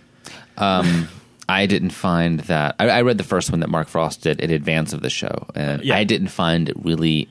I 1.48 1.68
didn't 1.68 1.92
find 1.92 2.40
that. 2.42 2.76
I, 2.80 2.90
I 2.90 3.02
read 3.02 3.18
the 3.18 3.24
first 3.24 3.52
one 3.52 3.60
that 3.60 3.70
Mark 3.70 3.88
Frost 3.88 4.22
did 4.22 4.40
in 4.40 4.52
advance 4.52 4.94
of 4.94 5.02
the 5.02 5.10
show, 5.10 5.48
and 5.54 5.84
Yeah. 5.84 5.96
I 5.98 6.04
didn't 6.04 6.30
find 6.30 6.70
it 6.70 6.76
really 6.84 7.28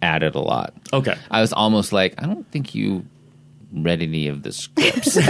added 0.00 0.34
a 0.34 0.40
lot. 0.40 0.72
Okay. 0.92 1.16
I 1.30 1.40
was 1.40 1.52
almost 1.52 1.92
like, 1.92 2.14
I 2.22 2.26
don't 2.26 2.46
think 2.50 2.74
you 2.74 3.04
read 3.72 4.02
any 4.02 4.28
of 4.28 4.42
the 4.42 4.52
scripts. 4.52 5.16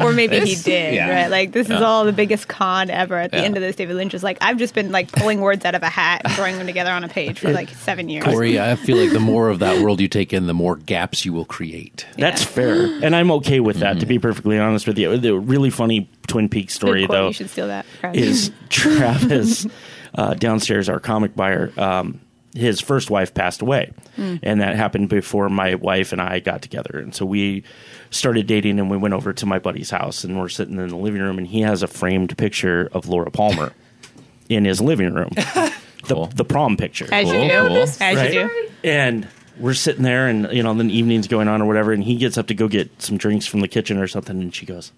or 0.00 0.12
maybe 0.12 0.40
he 0.40 0.54
did, 0.56 0.94
yeah. 0.94 1.22
right? 1.22 1.30
Like 1.30 1.52
this 1.52 1.68
is 1.70 1.80
all 1.82 2.04
the 2.04 2.12
biggest 2.12 2.48
con 2.48 2.90
ever. 2.90 3.18
At 3.18 3.30
the 3.30 3.38
Yeah. 3.38 3.44
end 3.44 3.56
of 3.56 3.62
this, 3.62 3.76
David 3.76 3.96
Lynch 3.96 4.14
is 4.14 4.22
like, 4.22 4.38
I've 4.40 4.56
just 4.56 4.74
been 4.74 4.92
like 4.92 5.10
pulling 5.12 5.40
words 5.40 5.64
out 5.64 5.74
of 5.74 5.82
a 5.82 5.88
hat 5.88 6.22
and 6.24 6.32
throwing 6.34 6.56
them 6.58 6.66
together 6.66 6.90
on 6.90 7.04
a 7.04 7.08
page 7.08 7.38
for 7.38 7.52
like 7.52 7.70
seven 7.70 8.08
years. 8.08 8.24
Corey, 8.24 8.60
I 8.60 8.76
feel 8.76 8.96
like 8.96 9.12
the 9.12 9.20
more 9.20 9.48
of 9.48 9.58
that 9.60 9.82
world 9.82 10.00
you 10.00 10.08
take 10.08 10.32
in, 10.32 10.46
the 10.46 10.54
more 10.54 10.76
gaps 10.76 11.24
you 11.24 11.32
will 11.32 11.44
create. 11.44 12.06
That's 12.16 12.42
fair, 12.42 12.84
and 13.02 13.14
I'm 13.14 13.30
okay 13.32 13.60
with 13.60 13.78
that. 13.78 13.92
Mm-hmm. 13.92 14.00
To 14.00 14.06
be 14.06 14.18
perfectly 14.18 14.58
honest 14.58 14.86
with 14.86 14.98
you, 14.98 15.16
the 15.18 15.38
really 15.38 15.70
funny 15.70 16.10
Twin 16.26 16.48
Peaks 16.48 16.74
story 16.74 17.02
Good 17.02 17.06
quote. 17.08 17.16
though 17.16 17.26
You 17.28 17.32
should 17.34 17.50
steal 17.50 17.66
that. 17.68 17.86
is 18.14 18.50
Travis 18.68 19.66
uh, 20.14 20.34
downstairs, 20.34 20.88
our 20.88 21.00
comic 21.00 21.34
buyer. 21.36 21.72
Um, 21.76 22.20
his 22.54 22.80
first 22.80 23.10
wife 23.10 23.32
passed 23.34 23.62
away, 23.62 23.92
hmm. 24.16 24.36
and 24.42 24.60
that 24.60 24.76
happened 24.76 25.08
before 25.08 25.48
my 25.48 25.74
wife 25.76 26.12
and 26.12 26.20
I 26.20 26.40
got 26.40 26.60
together. 26.62 26.98
And 26.98 27.14
so 27.14 27.24
we 27.24 27.64
started 28.10 28.46
dating, 28.46 28.78
and 28.78 28.90
we 28.90 28.96
went 28.96 29.14
over 29.14 29.32
to 29.32 29.46
my 29.46 29.58
buddy's 29.58 29.90
house, 29.90 30.24
and 30.24 30.38
we're 30.38 30.48
sitting 30.50 30.78
in 30.78 30.88
the 30.88 30.96
living 30.96 31.22
room, 31.22 31.38
and 31.38 31.46
he 31.46 31.62
has 31.62 31.82
a 31.82 31.86
framed 31.86 32.36
picture 32.36 32.88
of 32.92 33.08
Laura 33.08 33.30
Palmer 33.30 33.72
in 34.48 34.64
his 34.64 34.80
living 34.80 35.14
room, 35.14 35.30
the, 35.34 35.72
Cool. 36.08 36.26
the 36.26 36.44
prom 36.44 36.76
picture. 36.76 37.06
As 37.12 37.24
Cool, 37.30 37.42
you 37.42 37.48
do. 37.48 37.68
cool. 37.68 37.76
As 37.82 38.00
Right? 38.00 38.32
you 38.34 38.48
do. 38.48 38.68
And 38.84 39.28
we're 39.58 39.74
sitting 39.74 40.02
there, 40.02 40.28
and 40.28 40.52
you 40.52 40.62
know, 40.62 40.74
the 40.74 40.84
evening's 40.84 41.28
going 41.28 41.48
on 41.48 41.62
or 41.62 41.66
whatever, 41.66 41.92
and 41.92 42.02
he 42.04 42.16
gets 42.16 42.36
up 42.36 42.48
to 42.48 42.54
go 42.54 42.68
get 42.68 43.00
some 43.00 43.16
drinks 43.16 43.46
from 43.46 43.60
the 43.60 43.68
kitchen 43.68 43.98
or 43.98 44.06
something, 44.08 44.40
and 44.40 44.54
she 44.54 44.66
goes, 44.66 44.92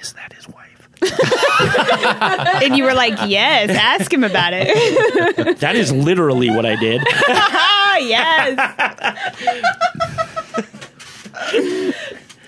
"Is 0.00 0.12
that 0.14 0.32
his 0.32 0.48
wife?" 0.48 0.64
And 2.62 2.76
you 2.76 2.84
were 2.84 2.94
like, 2.94 3.14
yes, 3.26 3.70
ask 3.70 4.12
him 4.12 4.24
about 4.24 4.52
it. 4.54 5.58
that 5.60 5.76
is 5.76 5.92
literally 5.92 6.50
what 6.50 6.66
I 6.66 6.76
did. 6.76 7.02
yes. 8.06 8.56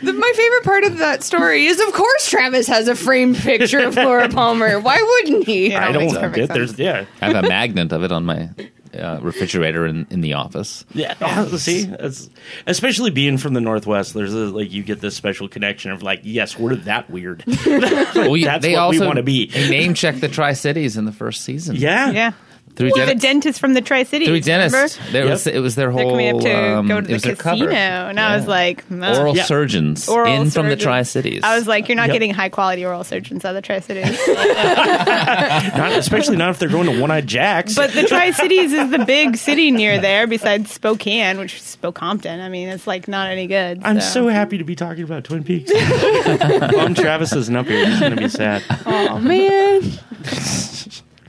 The, 0.02 0.12
my 0.12 0.32
favorite 0.34 0.64
part 0.64 0.84
of 0.84 0.98
that 0.98 1.22
story 1.22 1.66
is, 1.66 1.78
of 1.80 1.92
course, 1.92 2.28
Travis 2.28 2.66
has 2.68 2.88
a 2.88 2.94
framed 2.94 3.36
picture 3.36 3.80
of 3.80 3.96
Laura 3.96 4.28
Palmer. 4.28 4.80
Why 4.80 5.00
wouldn't 5.00 5.46
he? 5.46 5.74
I 5.74 5.92
don't. 5.92 6.10
perfect 6.14 6.52
There's 6.52 6.78
yeah. 6.78 7.04
I 7.20 7.30
have 7.30 7.44
a 7.44 7.48
magnet 7.48 7.92
of 7.92 8.02
it 8.02 8.12
on 8.12 8.24
my 8.24 8.48
uh, 8.94 9.18
refrigerator 9.22 9.86
in, 9.86 10.06
in 10.10 10.20
the 10.20 10.34
office. 10.34 10.84
Yeah, 10.94 11.14
oh, 11.20 11.56
see, 11.56 11.84
that's, 11.84 12.28
especially 12.66 13.10
being 13.10 13.38
from 13.38 13.54
the 13.54 13.60
Northwest, 13.60 14.14
there's 14.14 14.34
a, 14.34 14.38
like 14.46 14.72
you 14.72 14.82
get 14.82 15.00
this 15.00 15.16
special 15.16 15.48
connection 15.48 15.90
of 15.90 16.02
like, 16.02 16.20
yes, 16.24 16.58
we're 16.58 16.74
that 16.76 17.08
weird. 17.10 17.44
Well, 17.66 18.36
you- 18.36 18.44
That's 18.46 18.62
they 18.62 18.74
what 18.74 18.90
we 18.90 18.96
also 18.96 19.06
wanna 19.06 19.22
be. 19.22 19.46
They 19.46 19.68
name 19.70 19.94
check 19.94 20.16
the 20.20 20.28
Tri 20.28 20.52
Cities 20.54 20.96
in 20.96 21.04
the 21.04 21.12
first 21.12 21.42
season. 21.42 21.76
yeah, 21.76 22.10
Yeah. 22.10 22.32
Through 22.80 22.90
The 22.90 23.06
Den- 23.06 23.18
dentist 23.18 23.60
from 23.60 23.74
the 23.74 23.80
Tri 23.80 24.02
Cities. 24.02 24.26
through 24.28 24.40
dentist. 24.40 24.98
There 25.12 25.24
Yep. 25.24 25.30
was 25.30 25.46
it 25.46 25.60
was 25.60 25.74
their 25.76 25.90
whole. 25.90 26.16
They're 26.16 26.32
whole. 26.32 26.40
coming 26.40 26.56
up 26.56 26.64
to 26.64 26.78
um, 26.78 26.88
go 26.88 27.00
to 27.00 27.06
the 27.06 27.14
casino, 27.18 27.34
cover. 27.36 27.70
and 27.70 28.18
I 28.18 28.36
was 28.36 28.46
like, 28.46 28.90
no. 28.90 29.18
oral 29.20 29.36
Yeah. 29.36 29.44
surgeons 29.44 30.08
Oral 30.08 30.32
in 30.32 30.50
from 30.50 30.68
the. 30.68 30.76
Tri 30.80 31.02
Cities. 31.02 31.42
I 31.44 31.56
was 31.56 31.66
like, 31.68 31.88
you're 31.88 31.96
not 31.96 32.08
Yep. 32.08 32.12
getting 32.14 32.32
high 32.34 32.48
quality 32.48 32.84
oral 32.86 33.04
surgeons 33.04 33.44
out 33.44 33.50
of 33.50 33.56
the 33.56 33.62
Tri 33.62 33.80
Cities. 33.80 34.18
not, 35.76 35.92
especially 35.92 36.36
not 36.36 36.50
if 36.50 36.58
they're 36.58 36.68
going 36.68 36.86
to 36.92 37.00
One 37.00 37.10
Eyed 37.10 37.26
Jacks. 37.26 37.74
but 37.74 37.92
the 37.92 38.04
Tri 38.04 38.30
Cities 38.30 38.72
is 38.72 38.90
the 38.90 39.04
big 39.06 39.36
city 39.36 39.70
near 39.70 40.00
there, 40.00 40.26
besides 40.26 40.70
Spokane, 40.72 41.38
which 41.38 41.56
is 41.56 41.76
Spokompton. 41.80 42.40
I 42.40 42.48
mean, 42.48 42.68
it's 42.68 42.86
like 42.86 43.08
not 43.08 43.28
any 43.30 43.46
good. 43.46 43.82
I'm 43.84 44.00
so 44.00 44.28
happy 44.28 44.56
to 44.58 44.64
be 44.64 44.74
talking 44.74 45.04
about 45.04 45.24
Twin 45.24 45.44
Peaks. 45.44 45.70
Mom 46.72 46.94
Travis 46.94 47.32
isn't 47.34 47.54
up 47.54 47.66
here. 47.66 47.86
He's 47.86 48.00
going 48.00 48.16
to 48.16 48.20
be 48.22 48.28
sad. 48.28 48.62
Oh 48.86 49.18
man, 49.18 49.82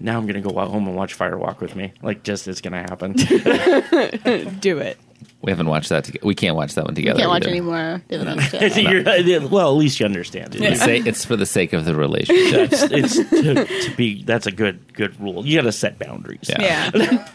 Now 0.02 0.18
I'm 0.18 0.26
going 0.28 0.42
to 0.42 0.48
go 0.50 0.54
home 0.66 0.88
and 0.88 0.96
watch 0.96 1.18
Firewalk 1.18 1.60
with 1.60 1.76
me. 1.76 1.94
Like, 2.02 2.24
just 2.24 2.48
it's 2.48 2.62
going 2.62 2.74
to 2.74 2.80
happen. 2.80 3.14
do 4.60 4.78
it. 4.80 4.98
we 5.42 5.52
haven't 5.52 5.68
watched 5.68 5.90
that. 5.90 6.04
together. 6.06 6.26
we 6.26 6.36
can't 6.36 6.56
watch 6.56 6.74
that 6.76 6.86
one 6.86 6.94
You 6.96 7.04
together. 7.04 7.20
can't 7.20 7.30
watch 7.30 7.44
either. 7.44 7.52
anymore. 7.52 8.02
Dividends. 8.10 8.54
You're- 8.78 9.36
uh, 9.36 9.48
well, 9.48 9.70
at 9.72 9.78
least 9.78 10.00
you 10.00 10.06
understand 10.06 10.56
it. 10.56 10.62
It's, 10.62 10.80
sa- 10.82 10.88
it's 10.90 11.24
for 11.26 11.36
the 11.36 11.46
sake 11.46 11.74
of 11.74 11.86
the 11.86 11.96
relationship. 11.96 12.70
That's, 12.70 12.84
it's 12.92 13.16
to, 13.30 13.66
to 13.66 13.96
be. 13.96 14.24
That's 14.24 14.48
a 14.48 14.52
good 14.52 14.94
good 14.94 15.20
rule. 15.20 15.46
You 15.46 15.58
got 15.58 15.64
to 15.66 15.72
set 15.72 15.98
boundaries. 16.00 16.50
Yeah. 16.50 16.92
Yeah. 16.94 17.28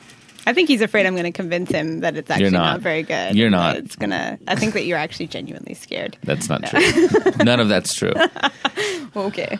I 0.49 0.53
think 0.53 0.69
he's 0.69 0.81
afraid 0.81 1.07
I'm 1.07 1.15
going 1.15 1.25
to 1.25 1.33
convince 1.33 1.73
him 1.73 2.01
that 2.01 2.17
it's 2.17 2.31
actually 2.31 2.51
not. 2.51 2.75
not. 2.75 2.81
very 2.81 3.03
good. 3.03 3.35
You're 3.35 3.51
not. 3.51 3.75
that 3.75 3.85
It's 3.85 3.97
gonna. 3.97 4.39
I 4.47 4.55
think 4.55 4.75
that 4.75 4.85
you're 4.85 4.97
actually 4.97 5.27
genuinely 5.27 5.75
scared. 5.75 6.17
That's 6.23 6.49
not 6.49 6.65
true. 6.65 6.81
None 7.45 7.59
of 7.59 7.69
that's 7.69 7.95
true. 7.95 8.13
Okay. 9.17 9.59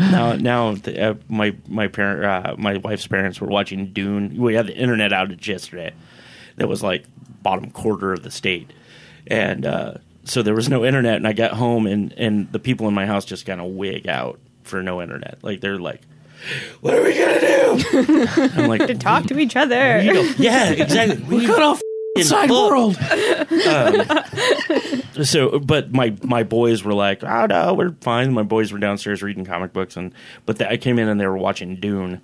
Now, 0.00 0.32
now, 0.34 0.74
the, 0.74 1.10
uh, 1.10 1.14
my 1.28 1.54
my 1.68 1.88
parent, 1.88 2.24
uh, 2.24 2.54
my 2.58 2.78
wife's 2.78 3.06
parents 3.06 3.40
were 3.40 3.48
watching 3.48 3.92
Dune. 3.92 4.36
We 4.36 4.54
had 4.54 4.66
the 4.66 4.76
internet 4.76 5.12
outage 5.12 5.46
yesterday. 5.46 5.92
That 6.56 6.68
was 6.68 6.82
like 6.82 7.04
bottom 7.42 7.70
quarter 7.70 8.12
of 8.12 8.22
the 8.22 8.30
state, 8.30 8.72
and 9.26 9.64
uh, 9.66 9.94
so 10.24 10.42
there 10.42 10.54
was 10.54 10.68
no 10.68 10.84
internet. 10.84 11.16
And 11.16 11.26
I 11.28 11.32
got 11.32 11.52
home, 11.52 11.86
and 11.86 12.12
and 12.14 12.50
the 12.52 12.58
people 12.58 12.88
in 12.88 12.94
my 12.94 13.06
house 13.06 13.24
just 13.24 13.46
kind 13.46 13.60
of 13.60 13.68
wig 13.68 14.08
out 14.08 14.38
for 14.62 14.82
no 14.82 15.00
internet. 15.02 15.38
Like 15.42 15.60
they're 15.60 15.78
like, 15.78 16.02
"What 16.80 16.94
are 16.94 17.02
we 17.02 17.18
gonna 17.18 17.40
do?" 17.40 18.26
I'm 18.54 18.68
like, 18.68 18.86
To 18.86 18.94
talk 18.94 19.24
to 19.26 19.38
each 19.38 19.56
other. 19.56 20.02
Yeah, 20.38 20.70
exactly. 20.70 21.22
We 21.28 21.46
got 21.46 21.62
off 21.62 21.80
Side 22.18 22.50
world. 22.50 22.96
Um, 22.98 24.02
so, 25.24 25.58
but 25.60 25.92
my 25.92 26.14
my 26.22 26.42
boys 26.42 26.82
were 26.82 26.92
like, 26.92 27.22
"Oh 27.22 27.46
no, 27.46 27.74
we're 27.74 27.94
fine." 28.00 28.32
My 28.32 28.42
boys 28.42 28.72
were 28.72 28.78
downstairs 28.78 29.22
reading 29.22 29.44
comic 29.44 29.72
books, 29.72 29.96
and 29.96 30.12
but 30.44 30.58
the, 30.58 30.68
I 30.68 30.76
came 30.76 30.98
in 30.98 31.08
and 31.08 31.20
they 31.20 31.26
were 31.26 31.38
watching 31.38 31.76
Dune, 31.76 32.20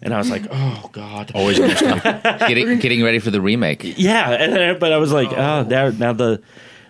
and 0.00 0.14
I 0.14 0.18
was 0.18 0.30
like, 0.30 0.44
"Oh 0.50 0.88
God." 0.92 1.32
Always 1.34 1.58
getting 1.58 2.78
getting 2.78 3.02
ready 3.02 3.18
for 3.18 3.30
the 3.30 3.40
remake. 3.40 3.98
Yeah, 3.98 4.30
and 4.30 4.54
then, 4.54 4.78
but 4.78 4.92
I 4.92 4.98
was 4.98 5.12
like, 5.12 5.32
"Oh, 5.32 5.36
oh. 5.36 5.62
now, 5.64 5.90
now 5.90 6.12
the 6.12 6.40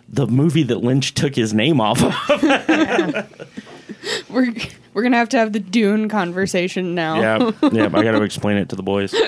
the 0.09 0.27
movie 0.27 0.65
that 0.65 0.79
Lynch 0.79 1.15
took 1.15 1.35
his 1.35 1.55
name 1.55 1.81
off 1.81 2.03
of." 2.03 2.15
We're 4.29 4.53
we're 4.93 5.03
gonna 5.03 5.17
have 5.17 5.29
to 5.31 5.39
have 5.39 5.53
the 5.53 5.61
Dune 5.61 6.09
conversation 6.09 6.95
now. 6.95 7.21
yeah, 7.21 7.51
yeah. 7.73 7.87
I 7.93 8.03
got 8.03 8.13
to 8.13 8.23
explain 8.23 8.57
it 8.59 8.69
to 8.71 8.77
the 8.77 8.83
boys. 8.83 9.15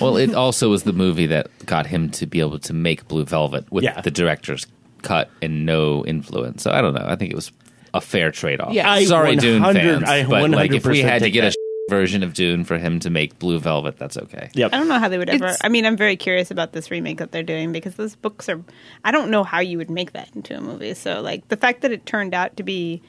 Well, 0.00 0.16
it 0.16 0.34
also 0.34 0.70
was 0.70 0.82
the 0.84 0.92
movie 0.92 1.26
that 1.26 1.48
got 1.66 1.86
him 1.86 2.10
to 2.12 2.26
be 2.26 2.40
able 2.40 2.58
to 2.60 2.72
make 2.72 3.06
Blue 3.08 3.24
Velvet 3.24 3.70
with 3.70 3.84
Yeah. 3.84 4.00
the 4.00 4.10
director's 4.10 4.66
cut 5.02 5.30
and 5.42 5.64
no 5.66 6.04
influence. 6.06 6.62
So 6.62 6.70
I 6.70 6.80
don't 6.80 6.94
know. 6.94 7.04
I 7.06 7.16
think 7.16 7.30
it 7.32 7.36
was 7.36 7.52
a 7.92 8.00
fair 8.00 8.30
trade 8.30 8.60
off. 8.60 8.72
Yeah. 8.72 8.90
I 8.90 9.04
Sorry, 9.04 9.36
Dune 9.36 9.62
100 9.62 9.80
fans, 10.06 10.08
I 10.08 10.24
but 10.26 10.50
like 10.50 10.72
if 10.72 10.84
we 10.86 11.00
100% 11.00 11.04
had 11.04 11.18
to 11.20 11.24
take 11.26 11.32
get 11.34 11.44
a 11.44 11.50
that. 11.50 11.56
version 11.90 12.22
of 12.22 12.34
Dune 12.34 12.64
for 12.64 12.76
him 12.78 12.98
to 13.00 13.10
make 13.10 13.38
Blue 13.38 13.58
Velvet, 13.58 13.98
that's 13.98 14.16
okay. 14.16 14.50
Yep. 14.54 14.72
I 14.72 14.78
don't 14.78 14.88
know 14.88 14.98
how 14.98 15.08
they 15.08 15.18
would 15.18 15.28
ever. 15.30 15.44
It's- 15.44 15.60
I 15.62 15.68
mean, 15.68 15.84
I'm 15.86 15.96
very 15.96 16.16
curious 16.16 16.50
about 16.50 16.72
this 16.72 16.90
remake 16.90 17.18
that 17.18 17.30
they're 17.30 17.42
doing 17.42 17.70
because 17.72 17.94
those 17.96 18.16
books 18.16 18.48
are. 18.48 18.60
I 19.04 19.10
don't 19.12 19.30
know 19.30 19.44
how 19.44 19.60
you 19.60 19.78
would 19.78 19.90
make 19.90 20.12
that 20.12 20.28
into 20.34 20.56
a 20.56 20.60
movie. 20.60 20.94
So, 20.94 21.20
like, 21.20 21.46
the 21.48 21.56
fact 21.56 21.82
that 21.82 21.92
it 21.92 22.04
turned 22.06 22.34
out 22.34 22.56
to 22.56 22.62
be 22.62 23.00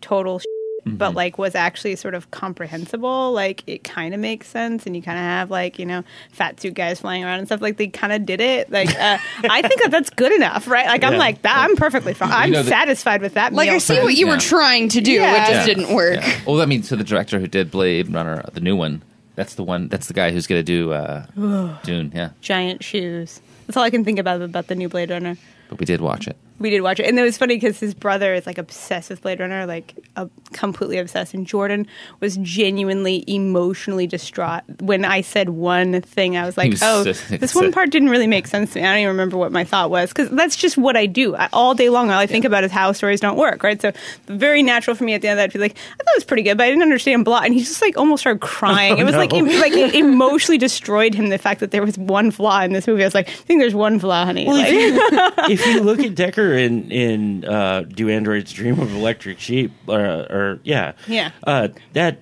total, 0.00 0.40
but 0.86 1.14
like 1.14 1.36
was 1.38 1.54
actually 1.54 1.96
sort 1.96 2.14
of 2.14 2.30
comprehensible. 2.30 3.32
Like, 3.32 3.62
it 3.66 3.84
kind 3.84 4.14
of 4.14 4.20
makes 4.20 4.46
sense, 4.48 4.86
and 4.86 4.96
you 4.96 5.02
kind 5.02 5.18
of 5.18 5.22
have 5.24 5.50
like 5.50 5.78
you 5.78 5.84
know 5.86 6.02
fat 6.32 6.60
suit 6.60 6.74
guys 6.74 7.00
flying 7.00 7.24
around 7.24 7.40
and 7.40 7.48
stuff. 7.48 7.60
Like, 7.60 7.76
they 7.76 7.88
kind 7.88 8.12
of 8.12 8.24
did 8.24 8.40
it. 8.40 8.70
Like, 8.70 8.88
uh, 8.98 9.18
I 9.50 9.62
think 9.62 9.82
that 9.82 9.90
that's 9.90 10.10
good 10.10 10.32
enough, 10.32 10.66
right? 10.68 10.86
Like, 10.86 11.04
I'm 11.04 11.16
like 11.18 11.42
that. 11.42 11.56
I'm 11.68 11.76
perfectly 11.76 12.14
fine. 12.14 12.30
I'm 12.32 12.50
know, 12.50 12.62
the- 12.62 12.70
satisfied 12.70 13.20
with 13.22 13.34
that. 13.34 13.52
Like 13.52 13.68
I 13.68 13.78
see 13.78 13.96
time. 13.96 14.04
what 14.04 14.14
you 14.14 14.26
Yeah. 14.26 14.34
were 14.34 14.40
trying 14.40 14.88
to 14.90 15.00
do, 15.00 15.12
Yeah. 15.12 15.34
it 15.34 15.52
just 15.52 15.68
Yeah. 15.68 15.74
didn't 15.74 15.94
work. 15.94 16.20
Yeah. 16.20 16.40
Well, 16.46 16.60
I 16.62 16.66
mean, 16.66 16.82
so 16.82 16.96
the 16.96 17.04
director 17.04 17.38
who 17.38 17.46
did 17.48 17.70
Blade 17.70 18.12
Runner, 18.12 18.42
the 18.54 18.60
new 18.60 18.76
one, 18.76 19.02
that's 19.34 19.54
the 19.56 19.64
one. 19.64 19.88
That's 19.88 20.06
the 20.08 20.14
guy 20.14 20.30
who's 20.32 20.46
going 20.46 20.58
to 20.60 20.62
do 20.64 20.92
uh, 20.92 21.76
Dune. 21.84 22.12
Yeah, 22.14 22.30
giant 22.40 22.82
shoes. 22.82 23.40
That's 23.66 23.76
all 23.76 23.84
I 23.84 23.90
can 23.90 24.04
think 24.04 24.18
about 24.18 24.40
about 24.42 24.68
the 24.68 24.74
new 24.74 24.88
Blade 24.88 25.10
Runner. 25.10 25.36
but 25.68 25.78
we 25.78 25.84
did 25.86 26.00
watch 26.00 26.26
it. 26.26 26.36
We 26.58 26.70
did 26.70 26.80
watch 26.82 26.98
it, 27.00 27.06
and 27.06 27.18
it 27.18 27.22
was 27.22 27.38
funny 27.38 27.56
because 27.56 27.78
his 27.78 27.94
brother 27.94 28.34
is 28.34 28.46
like 28.46 28.58
obsessed 28.58 29.10
with 29.10 29.22
Blade 29.22 29.38
Runner, 29.40 29.64
like 29.66 29.94
uh, 30.16 30.26
completely 30.52 30.98
obsessed. 30.98 31.32
And 31.34 31.46
Jordan 31.46 31.86
was 32.20 32.36
genuinely 32.38 33.22
emotionally 33.28 34.06
distraught 34.06 34.62
when 34.80 35.04
I 35.04 35.20
said 35.20 35.50
one 35.50 36.00
thing. 36.02 36.36
I 36.36 36.44
was 36.44 36.56
like, 36.56 36.72
was 36.72 36.82
"Oh, 36.82 37.04
so- 37.12 37.36
this 37.36 37.54
one 37.54 37.66
so- 37.66 37.72
part 37.72 37.90
didn't 37.90 38.08
really 38.10 38.26
make 38.26 38.46
sense 38.46 38.72
to 38.72 38.80
me." 38.80 38.84
I 38.86 38.90
don't 38.92 38.98
even 39.02 39.08
remember 39.10 39.36
what 39.36 39.52
my 39.52 39.64
thought 39.64 39.90
was 39.90 40.08
because 40.10 40.30
that's 40.30 40.56
just 40.56 40.76
what 40.76 40.96
I 40.96 41.06
do 41.06 41.36
I, 41.36 41.48
all 41.52 41.74
day 41.74 41.88
long. 41.90 42.10
All 42.10 42.18
I 42.18 42.26
think 42.26 42.44
about 42.44 42.64
is 42.64 42.72
how 42.72 42.90
stories 42.92 43.20
don't 43.20 43.36
work, 43.38 43.62
right? 43.62 43.80
So 43.80 43.92
very 44.26 44.62
natural 44.62 44.96
for 44.96 45.04
me 45.04 45.14
at 45.14 45.22
the 45.22 45.28
end 45.28 45.38
of 45.38 45.44
that 45.44 45.52
to 45.52 45.58
be 45.58 45.62
like, 45.62 45.76
"I 45.76 46.02
thought 46.02 46.12
it 46.14 46.16
was 46.16 46.24
pretty 46.24 46.42
good, 46.42 46.56
but 46.58 46.64
I 46.64 46.70
didn't 46.70 46.82
understand 46.82 47.24
blah." 47.24 47.40
And 47.44 47.54
he 47.54 47.60
just 47.60 47.80
like 47.82 47.96
almost 47.96 48.22
started 48.22 48.40
crying. 48.40 48.98
it 48.98 49.04
was 49.04 49.14
like 49.14 49.30
no. 49.32 49.38
em- 49.38 49.60
like 49.60 49.72
it 49.72 49.94
emotionally 49.94 50.58
destroyed 50.58 51.14
him 51.14 51.28
the 51.28 51.38
fact 51.38 51.60
that 51.60 51.70
there 51.70 51.84
was 51.84 51.96
one 51.96 52.30
flaw 52.32 52.62
in 52.62 52.72
this 52.72 52.86
movie. 52.86 53.02
I 53.02 53.06
was 53.06 53.14
like, 53.14 53.28
"I 53.28 53.32
think 53.32 53.60
there's 53.60 53.74
one 53.74 53.98
flaw, 54.00 54.24
honey." 54.24 54.46
Well, 54.46 54.56
Like- 54.56 54.72
if 54.72 54.72
you, 54.72 55.20
if 55.54 55.66
you 55.66 55.80
look 55.82 56.00
at 56.00 56.14
Decker 56.14 56.47
in 56.56 56.90
in 56.90 57.44
uh, 57.44 57.82
"Do 57.82 58.08
Androids 58.08 58.52
Dream 58.52 58.78
of 58.80 58.94
Electric 58.94 59.38
Sheep," 59.40 59.72
uh, 59.88 59.92
or 59.92 60.60
yeah, 60.64 60.92
Yeah. 61.06 61.30
uh, 61.46 61.68
that 61.94 62.20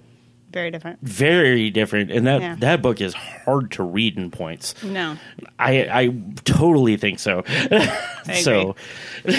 very 0.52 0.70
different. 0.70 0.98
very 1.02 1.70
different, 1.70 2.10
and 2.10 2.26
that 2.26 2.40
Yeah. 2.40 2.56
that 2.60 2.82
book 2.82 3.00
is 3.00 3.12
hard 3.14 3.70
to 3.72 3.82
read 3.82 4.16
in 4.16 4.30
points. 4.30 4.74
No. 4.82 5.16
I 5.58 5.80
I 5.90 6.14
totally 6.44 6.96
think 6.96 7.18
so. 7.18 7.44
so 8.34 8.74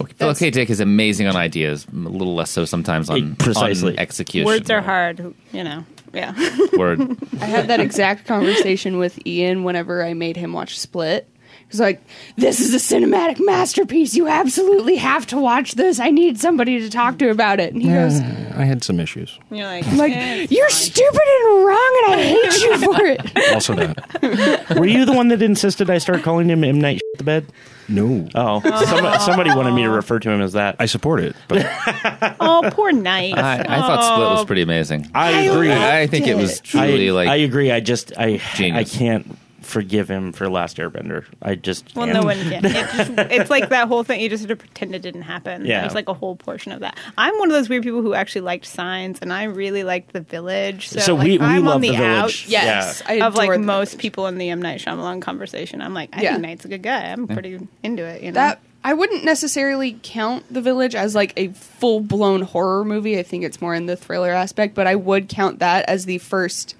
Okay, 0.00 0.12
Philip 0.18 0.36
K. 0.36 0.50
Dick 0.50 0.68
is 0.68 0.80
amazing 0.80 1.26
on 1.28 1.34
ideas, 1.36 1.86
a 1.90 1.96
little 1.96 2.34
less 2.34 2.50
so 2.50 2.66
sometimes 2.66 3.08
on, 3.08 3.36
Precisely. 3.36 3.94
on 3.94 3.98
execution. 3.98 4.44
Words 4.44 4.70
are 4.70 4.82
hard, 4.82 5.34
you 5.50 5.64
know. 5.64 5.82
Yeah. 6.12 6.34
Word. 6.76 7.00
I 7.40 7.46
had 7.46 7.68
that 7.68 7.80
exact 7.80 8.26
conversation 8.26 8.98
with 8.98 9.18
Ian 9.26 9.64
whenever 9.64 10.04
I 10.04 10.12
made 10.12 10.36
him 10.36 10.52
watch 10.52 10.78
Split. 10.78 11.26
He 11.60 11.66
was 11.72 11.80
like, 11.80 12.00
"This 12.36 12.60
is 12.60 12.72
a 12.72 12.78
cinematic 12.78 13.44
masterpiece. 13.44 14.14
You 14.14 14.26
absolutely 14.28 14.96
have 14.96 15.26
to 15.28 15.36
watch 15.38 15.72
this. 15.74 16.00
I 16.00 16.10
need 16.10 16.38
somebody 16.40 16.78
to 16.80 16.88
talk 16.90 17.18
to 17.18 17.30
about 17.30 17.60
it." 17.60 17.74
And 17.74 17.82
he 17.82 17.88
goes, 17.90 18.20
I 18.20 18.64
had 18.64 18.82
some 18.82 18.98
issues. 19.00 19.38
You're 19.50 19.66
like, 19.66 19.86
"Like 19.92 20.12
"Eh, 20.14 20.42
it's 20.44 20.52
you're 20.52 20.68
fine." 20.68 20.76
stupid 20.78 21.20
and 21.20 21.66
wrong, 21.66 22.02
and 22.06 22.14
I 22.14 22.22
hate 22.22 22.60
you 22.62 22.78
for 22.78 23.06
it." 23.06 23.54
Also, 23.54 23.74
that 23.74 24.76
were 24.78 24.86
you 24.86 25.04
the 25.04 25.12
one 25.12 25.28
that 25.28 25.42
insisted 25.42 25.90
I 25.90 25.98
start 25.98 26.22
calling 26.22 26.48
him 26.48 26.64
M 26.64 26.80
Night 26.80 27.00
at 27.14 27.18
the 27.18 27.24
Bed? 27.24 27.46
no, 27.90 28.28
Oh, 28.34 28.60
somebody, 28.84 29.18
somebody 29.20 29.50
wanted 29.50 29.72
me 29.72 29.82
to 29.82 29.88
refer 29.90 30.18
to 30.18 30.30
him 30.30 30.42
as 30.42 30.52
that. 30.52 30.76
I 30.78 30.84
support 30.86 31.20
it, 31.20 31.34
but 31.48 31.64
Oh, 32.40 32.68
poor 32.72 32.92
night. 32.92 33.36
I, 33.38 33.60
I 33.60 33.80
thought 33.80 34.04
Split 34.14 34.28
was 34.30 34.44
pretty 34.44 34.60
amazing. 34.62 35.10
I 35.14 35.42
agree. 35.42 35.72
I 35.72 36.06
think 36.06 36.26
it 36.26 36.36
was 36.36 36.60
truly 36.60 37.08
I, 37.08 37.12
like 37.12 37.28
I 37.28 37.36
agree. 37.36 37.70
I 37.70 37.80
just 37.80 38.12
I 38.18 38.36
Genius. 38.54 38.92
I 38.94 38.98
can't 38.98 39.38
forgive 39.68 40.10
him 40.10 40.32
for 40.32 40.48
Last 40.48 40.78
Airbender. 40.78 41.24
I 41.42 41.54
just 41.54 41.94
Well, 41.94 42.06
can't. 42.06 42.18
no 42.18 42.24
one 42.26 42.38
can. 42.38 42.64
It 42.64 42.72
just, 42.72 43.10
it's 43.30 43.50
like 43.50 43.68
that 43.68 43.86
whole 43.88 44.02
thing. 44.02 44.20
You 44.20 44.28
just 44.28 44.42
sort 44.42 44.50
of 44.50 44.58
pretend 44.58 44.94
it 44.94 45.02
didn't 45.02 45.22
happen. 45.22 45.66
Yeah. 45.66 45.82
There's 45.82 45.94
like 45.94 46.08
a 46.08 46.14
whole 46.14 46.36
portion 46.36 46.72
of 46.72 46.80
that. 46.80 46.96
I'm 47.16 47.38
one 47.38 47.50
of 47.50 47.54
those 47.54 47.68
weird 47.68 47.82
people 47.82 48.02
who 48.02 48.14
actually 48.14 48.40
liked 48.40 48.64
Signs, 48.66 49.18
and 49.20 49.32
I 49.32 49.44
really 49.44 49.84
liked 49.84 50.12
The 50.12 50.20
Village. 50.22 50.88
So, 50.88 51.00
So 51.00 51.14
like, 51.14 51.24
we- 51.24 51.38
we 51.38 51.44
I'm 51.44 51.64
love 51.66 51.76
on 51.76 51.80
the, 51.82 51.90
The 51.90 51.96
Village. 51.98 52.14
outs 52.16 52.48
Yes, 52.48 53.02
Yeah. 53.06 53.12
I 53.22 53.26
of 53.26 53.34
like 53.34 53.50
The 53.50 53.58
most 53.58 53.90
Village. 53.92 54.00
people 54.02 54.26
in 54.26 54.38
the 54.38 54.48
M 54.48 54.62
Night 54.62 54.80
Shyamalan 54.80 55.20
conversation. 55.22 55.82
I'm 55.82 55.94
like, 55.94 56.10
I 56.16 56.22
Yeah. 56.22 56.30
think 56.32 56.42
Night's 56.42 56.64
a 56.64 56.68
good 56.68 56.82
guy. 56.82 57.02
I'm 57.12 57.28
pretty 57.28 57.58
into 57.82 58.04
it. 58.04 58.22
You 58.22 58.30
know, 58.32 58.34
That 58.34 58.60
I 58.84 58.94
wouldn't 58.94 59.24
necessarily 59.24 59.98
count 60.02 60.44
The 60.52 60.60
Village 60.62 60.94
as 60.94 61.14
like 61.14 61.32
a 61.36 61.48
full 61.48 62.00
blown 62.00 62.42
horror 62.42 62.84
movie. 62.84 63.18
I 63.18 63.22
think 63.22 63.44
it's 63.44 63.60
more 63.60 63.74
in 63.74 63.86
the 63.86 63.96
thriller 63.96 64.30
aspect, 64.30 64.74
but 64.74 64.86
I 64.86 64.94
would 64.94 65.28
count 65.28 65.58
that 65.58 65.84
as 65.88 66.04
the 66.06 66.18
first 66.18 66.74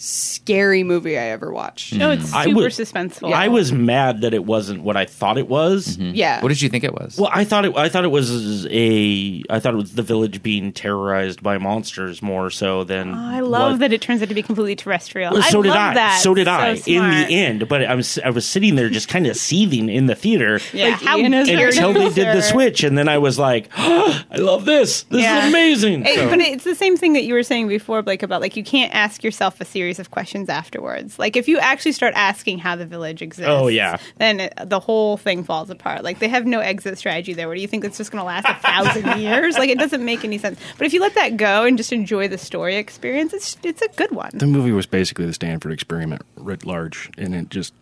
scary 0.00 0.84
movie 0.84 1.18
I 1.18 1.24
ever 1.24 1.52
watched. 1.52 1.92
No, 1.92 2.10
it's 2.12 2.30
mm. 2.30 2.34
I 2.34 2.44
super 2.44 2.60
was- 2.62 2.78
suspenseful. 2.78 3.32
I 3.34 3.48
was 3.48 3.72
mad 3.72 4.20
that 4.22 4.32
it 4.32 4.44
wasn't 4.44 4.82
what 4.82 4.96
I 4.96 5.04
thought 5.04 5.36
it 5.38 5.48
was. 5.48 5.96
Mm-hmm. 5.96 6.14
Yeah. 6.14 6.40
What 6.40 6.48
did 6.48 6.62
you 6.62 6.68
think 6.68 6.84
it 6.84 6.94
was? 6.94 7.18
Well, 7.18 7.30
I 7.32 7.44
thought 7.44 7.64
it. 7.64 7.76
I 7.76 7.88
thought 7.88 8.04
it 8.04 8.10
was 8.12 8.66
a. 8.70 9.42
I 9.50 9.58
thought 9.60 9.74
it 9.74 9.76
was 9.76 9.94
the 9.94 10.02
village 10.02 10.42
being 10.42 10.72
terrorized 10.72 11.42
by 11.42 11.58
monsters 11.58 12.22
more 12.22 12.48
so 12.50 12.84
than. 12.84 13.12
I 13.14 13.40
love 13.40 13.72
what- 13.72 13.80
that 13.80 13.92
it 13.92 14.00
turns 14.00 14.22
out 14.22 14.28
to 14.28 14.34
be 14.34 14.42
completely 14.42 14.76
terrestrial. 14.76 15.32
Well, 15.34 15.42
so 15.42 15.58
I 15.60 15.62
did 15.62 15.68
love 15.68 15.76
I. 15.78 15.94
That. 15.94 16.20
So 16.22 16.34
did 16.34 16.48
I. 16.48 16.74
So 16.76 16.90
in 16.90 17.02
the 17.10 17.34
end, 17.34 17.68
but 17.68 17.84
I 17.84 17.94
was 17.94 18.18
I 18.24 18.30
was 18.30 18.46
sitting 18.46 18.76
there 18.76 18.88
just 18.90 19.08
kind 19.08 19.26
of 19.26 19.36
seething 19.36 19.88
in 19.88 20.06
the 20.06 20.14
theater 20.14 20.60
Yeah, 20.72 20.90
Like 20.90 21.02
how 21.02 21.18
Ian 21.18 21.34
is 21.34 21.48
until 21.48 21.92
you, 21.92 22.08
they 22.10 22.14
did 22.24 22.36
the 22.36 22.42
switch, 22.42 22.84
and 22.84 22.96
then 22.96 23.08
I 23.08 23.18
was 23.18 23.38
like, 23.38 23.68
I 23.76 24.36
love 24.36 24.64
this. 24.64 25.02
This 25.04 25.22
Yeah. 25.22 25.42
is 25.44 25.48
amazing. 25.52 26.06
It- 26.06 26.14
So- 26.14 26.28
but 26.30 26.38
it's 26.40 26.64
the 26.64 26.74
same 26.74 26.96
thing 26.96 27.14
that 27.14 27.24
you 27.24 27.34
were 27.34 27.42
saying 27.42 27.68
before, 27.68 28.02
Blake, 28.02 28.22
about 28.22 28.40
like 28.40 28.56
you 28.56 28.62
can't 28.64 28.94
ask 28.94 29.24
yourself 29.24 29.60
a 29.60 29.64
series 29.64 29.87
of 29.98 30.10
questions 30.10 30.50
afterwards. 30.50 31.18
Like 31.18 31.36
if 31.36 31.48
you 31.48 31.58
actually 31.58 31.92
start 31.92 32.12
asking 32.14 32.58
how 32.58 32.76
the 32.76 32.84
village 32.84 33.22
exists, 33.22 33.48
Oh, 33.48 33.68
yeah. 33.68 33.96
then 34.18 34.40
it, 34.40 34.52
the 34.66 34.78
whole 34.80 35.16
thing 35.16 35.44
falls 35.44 35.70
apart. 35.70 36.04
Like 36.04 36.18
they 36.18 36.28
have 36.28 36.44
no 36.44 36.60
exit 36.60 36.98
strategy 36.98 37.32
there. 37.32 37.48
What 37.48 37.54
do 37.54 37.62
you 37.62 37.68
think 37.68 37.84
it's 37.84 37.96
just 37.96 38.10
going 38.12 38.20
to 38.20 38.26
last 38.26 38.46
a 38.46 38.54
thousand 38.60 39.18
years? 39.22 39.56
Like 39.56 39.70
it 39.70 39.78
doesn't 39.78 40.04
make 40.04 40.24
any 40.24 40.36
sense. 40.36 40.60
But 40.76 40.86
if 40.86 40.92
you 40.92 41.00
let 41.00 41.14
that 41.14 41.38
go 41.38 41.64
and 41.64 41.78
just 41.78 41.92
enjoy 41.92 42.28
the 42.28 42.36
story 42.38 42.76
experience, 42.76 43.32
it's 43.32 43.56
it's 43.62 43.80
a 43.80 43.88
good 43.96 44.10
one. 44.10 44.32
The 44.34 44.46
movie 44.46 44.72
was 44.72 44.84
basically 44.86 45.24
the 45.26 45.32
Stanford 45.32 45.72
experiment 45.72 46.22
writ 46.36 46.66
large, 46.66 47.10
and 47.16 47.34
it 47.34 47.48
just. 47.48 47.72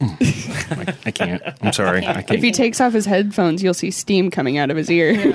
I, 0.00 0.94
I 1.06 1.10
can't. 1.10 1.42
I'm 1.60 1.72
sorry. 1.72 2.06
I 2.06 2.22
can't. 2.22 2.30
if 2.32 2.42
he 2.42 2.52
takes 2.52 2.80
off 2.80 2.92
his 2.92 3.04
headphones, 3.04 3.62
you'll 3.62 3.74
see 3.74 3.90
steam 3.90 4.30
coming 4.30 4.56
out 4.56 4.70
of 4.70 4.76
his 4.76 4.90
ear. 4.90 5.12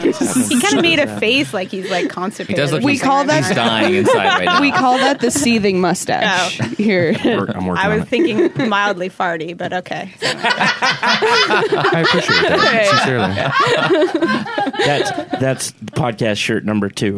He 0.54 0.62
kind 0.62 0.76
of 0.78 0.82
made 0.82 1.00
a 1.00 1.20
face 1.20 1.54
like 1.54 1.68
he's 1.70 1.90
like 1.92 2.10
constipated. 2.10 2.56
He 2.56 2.62
does 2.62 2.72
look. 2.72 2.84
We 2.84 2.98
call 2.98 3.20
like 3.20 3.28
that- 3.28 3.46
He's 3.46 3.56
dying 3.56 3.96
inside 3.96 4.26
right 4.40 4.46
now. 4.46 4.62
we 4.62 4.72
call 4.72 4.98
that 5.00 5.20
the 5.20 5.32
seething 5.32 5.82
mustache 5.82 6.60
Oh. 6.62 6.66
here. 6.78 7.14
Work- 7.14 7.56
I'm 7.56 7.66
working 7.66 7.84
I 7.84 7.90
on 7.90 7.94
was 7.96 8.04
it. 8.04 8.08
thinking 8.10 8.70
mildly 8.70 9.10
farty, 9.10 9.58
but 9.58 9.74
okay. 9.74 10.14
I 10.22 12.04
appreciate 12.08 12.42
that 12.50 12.88
sincerely. 12.90 14.86
that's 14.86 15.12
that's 15.40 15.72
podcast 15.98 16.38
shirt 16.38 16.64
number 16.66 16.90
two. 16.90 17.18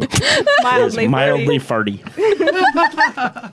Mildly, 0.62 1.08
mildly 1.08 1.58
farty. 1.58 2.00
farty. 2.00 3.52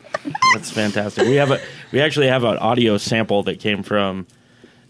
That's 0.54 0.72
fantastic. 0.72 1.28
We 1.28 1.36
have 1.36 1.52
a 1.52 1.60
we 1.94 2.02
actually 2.02 2.28
have 2.28 2.44
an 2.44 2.58
audio 2.58 2.98
sample 2.98 3.44
that 3.44 3.60
came 3.62 3.84
from 3.84 4.28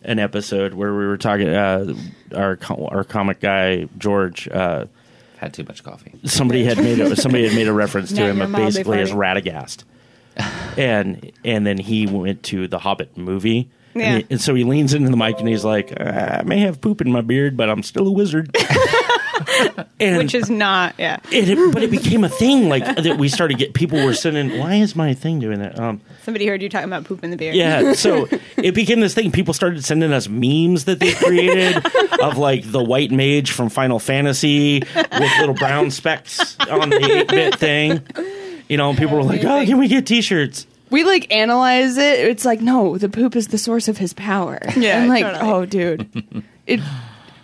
an 0.02 0.18
episode 0.20 0.74
where 0.74 0.94
we 0.94 1.06
were 1.06 1.18
talking. 1.18 1.50
Uh, 1.50 1.94
our 2.36 2.56
co- 2.56 2.88
our 2.92 3.04
comic 3.04 3.40
guy 3.40 3.88
George. 3.98 4.48
Uh, 4.50 4.86
Had 5.38 5.54
too 5.54 5.64
much 5.66 5.84
coffee. 5.84 6.14
somebody 6.26 6.64
had 6.64 6.78
made 6.78 7.00
a, 7.00 7.16
somebody 7.16 7.46
had 7.48 7.54
made 7.56 7.68
a 7.68 7.74
reference 7.74 8.12
to 8.14 8.22
him 8.26 8.38
you're 8.38 8.46
of 8.46 8.50
mildly 8.52 8.68
basically 8.84 9.00
as. 9.00 9.12
Radagast, 9.12 9.84
and 10.78 11.32
and 11.46 11.66
then 11.68 11.78
he 11.78 12.08
went 12.08 12.42
to 12.44 12.68
the 12.68 12.80
Hobbit 12.80 13.16
movie. 13.18 13.70
Yeah. 13.96 14.04
And, 14.06 14.18
he- 14.24 14.28
and 14.32 14.42
so 14.42 14.56
he 14.56 14.64
leans 14.64 14.94
into 14.96 15.10
the 15.12 15.18
mic 15.18 15.38
and 15.40 15.48
he's 15.48 15.64
like, 15.64 15.94
"I 16.00 16.42
may 16.46 16.60
have 16.62 16.82
poop 16.82 17.02
in 17.02 17.12
my 17.12 17.22
beard, 17.22 17.56
but 17.56 17.70
I'm 17.70 17.84
still 17.84 18.08
a 18.08 18.12
wizard." 18.12 18.56
and, 20.00 20.18
Which 20.18 20.34
is 20.34 20.50
not, 20.50 20.96
yeah. 20.98 21.18
it, 21.32 21.50
it- 21.50 21.74
but 21.74 21.84
it 21.84 21.92
became 21.92 22.24
a 22.24 22.30
thing 22.30 22.70
like 22.70 22.84
that. 22.86 23.18
We 23.18 23.30
started 23.30 23.58
get 23.58 23.74
people 23.74 24.04
were 24.04 24.14
sending. 24.14 24.58
Why 24.60 24.76
is 24.76 24.96
my 24.96 25.14
thing 25.14 25.40
doing 25.40 25.60
that? 25.60 25.80
Um, 25.80 26.02
Somebody 26.24 26.48
heard 26.48 26.62
you 26.62 26.70
talking 26.70 26.88
about 26.88 27.04
poop 27.06 27.24
in 27.24 27.32
the 27.32 27.38
beer. 27.38 27.54
yeah, 27.54 27.94
so 27.94 28.28
it 28.58 28.74
became 28.74 29.00
this 29.00 29.14
thing. 29.14 29.32
People 29.32 29.54
started 29.54 29.84
sending 29.84 30.12
us 30.14 30.28
memes 30.30 30.86
that 30.86 31.00
they 31.00 31.14
created 31.14 31.78
of 32.22 32.38
like 32.38 32.64
the 32.72 32.84
white 32.84 33.12
mage 33.12 33.52
from 33.52 33.70
Final 33.70 34.00
Fantasy 34.00 34.80
with 34.96 35.32
little 35.40 35.56
brown 35.56 35.92
specks 35.92 36.58
on 36.60 36.90
the 36.90 37.04
eight 37.04 37.28
bit 37.28 37.56
thing. 37.56 38.02
You 38.70 38.78
know, 38.78 38.90
and 38.90 38.98
people 38.98 39.18
were 39.18 39.24
like, 39.24 39.44
"Oh, 39.44 39.66
can 39.66 39.78
we 39.78 39.88
get 39.88 40.08
T-shirts?" 40.08 40.66
We 40.90 41.04
like 41.04 41.32
analyze 41.34 41.98
it. 41.98 42.20
It's 42.20 42.46
like, 42.46 42.62
no, 42.62 42.98
the 42.98 43.10
poop 43.10 43.36
is 43.36 43.48
the 43.50 43.58
source 43.58 43.88
of 43.88 43.98
his 43.98 44.14
power. 44.14 44.60
Yeah, 44.78 45.02
I'm 45.02 45.10
like, 45.10 45.26
totally. 45.26 45.52
oh, 45.52 45.66
dude. 45.66 46.44
It. 46.68 46.80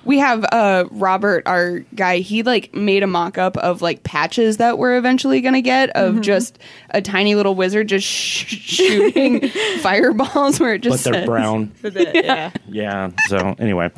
We 0.06 0.18
have 0.20 0.43
uh 0.52 0.86
Robert, 0.91 1.43
our 1.45 1.80
guy. 1.93 2.20
He 2.20 2.41
like 2.41 2.74
made 2.74 3.04
a 3.04 3.08
mock 3.08 3.38
up 3.38 3.58
of 3.58 3.82
like 3.82 4.04
patches 4.04 4.58
that 4.58 4.78
we're 4.78 4.97
eventually 4.97 5.41
gonna 5.41 5.62
get 5.62 5.89
of 5.91 6.14
Mm-hmm. 6.14 6.22
just 6.22 6.58
a 6.91 7.02
tiny 7.02 7.36
little 7.36 7.54
wizard 7.54 7.88
just 7.89 8.08
sh- 8.08 8.45
shooting 8.45 9.50
fireballs 9.82 10.60
where 10.60 10.74
it 10.74 10.80
just. 10.82 11.04
But 11.04 11.12
just 11.12 11.12
they're 11.12 11.26
brown. 11.26 11.68
For 11.82 11.89
the- 11.89 12.12
yeah. 12.14 12.52
Yeah. 12.68 13.12
So 13.28 13.56
anyway, 13.60 13.91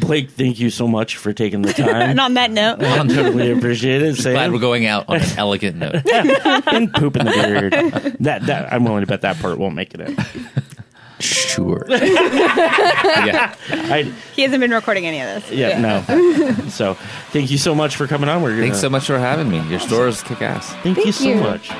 Blake, 0.00 0.30
thank 0.30 0.58
you 0.58 0.70
so 0.70 0.88
much 0.88 1.16
for 1.16 1.32
taking 1.32 1.62
the 1.62 1.72
time. 1.72 1.88
And 2.10 2.20
on 2.20 2.34
that 2.34 2.50
note, 2.50 2.82
I 2.82 2.96
totally 3.06 3.50
appreciate 3.52 4.02
it. 4.02 4.16
Glad 4.18 4.50
we're 4.52 4.58
going 4.58 4.86
out 4.86 5.08
on 5.08 5.16
an 5.16 5.28
elegant 5.36 5.76
note. 5.76 5.94
and 6.10 6.92
poop 6.94 7.16
in 7.16 7.26
the 7.26 7.32
beard. 7.32 8.16
That 8.20 8.46
that 8.46 8.72
I'm 8.72 8.82
willing 8.84 9.02
to 9.02 9.06
bet 9.06 9.20
that 9.20 9.38
part 9.40 9.58
won't 9.58 9.74
make 9.74 9.92
it 9.94 10.00
in. 10.00 10.16
Sure. 11.20 11.84
yeah. 11.88 13.54
I, 13.68 14.12
he 14.34 14.42
hasn't 14.42 14.60
been 14.60 14.70
recording 14.70 15.06
any 15.06 15.20
of 15.20 15.26
this. 15.42 15.50
yeah, 15.50 15.80
no. 15.80 16.54
So 16.68 16.94
thank 17.30 17.50
you 17.50 17.58
so 17.58 17.74
much 17.74 17.96
for 17.96 18.06
coming 18.06 18.28
on. 18.28 18.42
We're 18.42 18.50
gonna, 18.50 18.62
Thanks 18.62 18.80
so 18.80 18.90
much 18.90 19.06
for 19.06 19.18
having 19.18 19.48
me. 19.50 19.60
Your 19.68 19.80
stores 19.80 20.22
kick 20.22 20.42
ass. 20.42 20.72
Thank, 20.82 20.98
you 20.98 21.12
so 21.12 21.28
you. 21.28 21.40
much. 21.40 21.70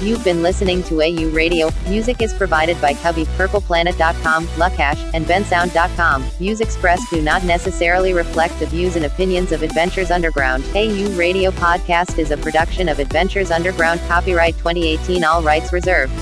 You've 0.00 0.22
been 0.24 0.42
listening 0.42 0.82
to 0.84 1.02
AU 1.02 1.30
Radio. 1.30 1.70
Music 1.88 2.20
is 2.20 2.34
provided 2.34 2.78
by 2.82 2.92
Kubbi, 2.92 3.24
PurplePlanet.com, 3.38 4.46
LukHash, 4.48 5.10
and 5.14 5.24
BenSound.com. 5.24 6.22
Views 6.38 6.60
expressed 6.60 7.08
do 7.10 7.22
not 7.22 7.44
necessarily 7.44 8.12
reflect 8.12 8.58
the 8.60 8.66
views 8.66 8.96
and 8.96 9.06
opinions 9.06 9.52
of 9.52 9.62
Adventures 9.62 10.10
Underground. 10.10 10.64
AU 10.74 11.10
Radio 11.16 11.50
Podcast 11.50 12.18
is 12.18 12.30
a 12.30 12.36
production 12.36 12.90
of 12.90 12.98
Adventures 12.98 13.50
Underground. 13.50 14.00
Copyright 14.06 14.56
2018. 14.58 15.24
All 15.24 15.42
rights 15.42 15.72
reserved. 15.72 16.12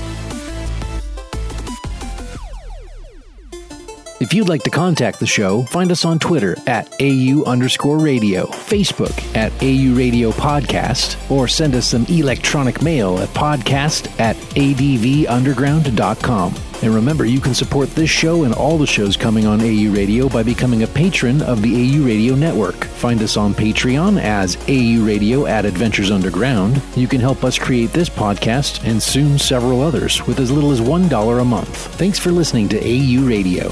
You'd 4.35 4.49
like 4.49 4.63
to 4.63 4.69
contact 4.69 5.19
the 5.19 5.25
show, 5.25 5.63
find 5.63 5.89
us 5.91 6.03
on 6.03 6.19
Twitter 6.19 6.57
at 6.67 6.93
AU 7.01 7.43
underscore 7.45 7.99
radio, 7.99 8.47
Facebook 8.47 9.13
at 9.33 9.53
AU 9.63 9.95
Radio 9.95 10.31
Podcast, 10.31 11.15
or 11.31 11.47
send 11.47 11.73
us 11.73 11.87
some 11.87 12.05
electronic 12.09 12.81
mail 12.81 13.17
at 13.19 13.29
podcast 13.29 14.19
at 14.19 14.35
advunderground.com. 14.35 16.53
And 16.81 16.93
remember, 16.93 17.23
you 17.25 17.39
can 17.39 17.53
support 17.53 17.89
this 17.91 18.09
show 18.09 18.43
and 18.43 18.53
all 18.53 18.77
the 18.77 18.85
shows 18.85 19.15
coming 19.15 19.47
on 19.47 19.61
AU 19.61 19.93
Radio 19.93 20.27
by 20.27 20.43
becoming 20.43 20.83
a 20.83 20.87
patron 20.87 21.41
of 21.41 21.61
the 21.61 21.73
AU 21.73 22.05
Radio 22.05 22.35
Network. 22.35 22.83
Find 22.83 23.21
us 23.21 23.37
on 23.37 23.53
Patreon 23.53 24.21
as 24.21 24.57
AU 24.67 25.05
Radio 25.05 25.45
at 25.45 25.63
Adventures 25.63 26.11
Underground. 26.11 26.81
You 26.97 27.07
can 27.07 27.21
help 27.21 27.45
us 27.45 27.57
create 27.57 27.93
this 27.93 28.09
podcast 28.09 28.85
and 28.85 29.01
soon 29.01 29.39
several 29.39 29.81
others 29.81 30.27
with 30.27 30.39
as 30.39 30.51
little 30.51 30.71
as 30.71 30.81
$1 30.81 31.41
a 31.41 31.45
month. 31.45 31.77
Thanks 31.95 32.19
for 32.19 32.31
listening 32.31 32.67
to 32.69 32.77
AU 32.79 33.25
Radio. 33.25 33.69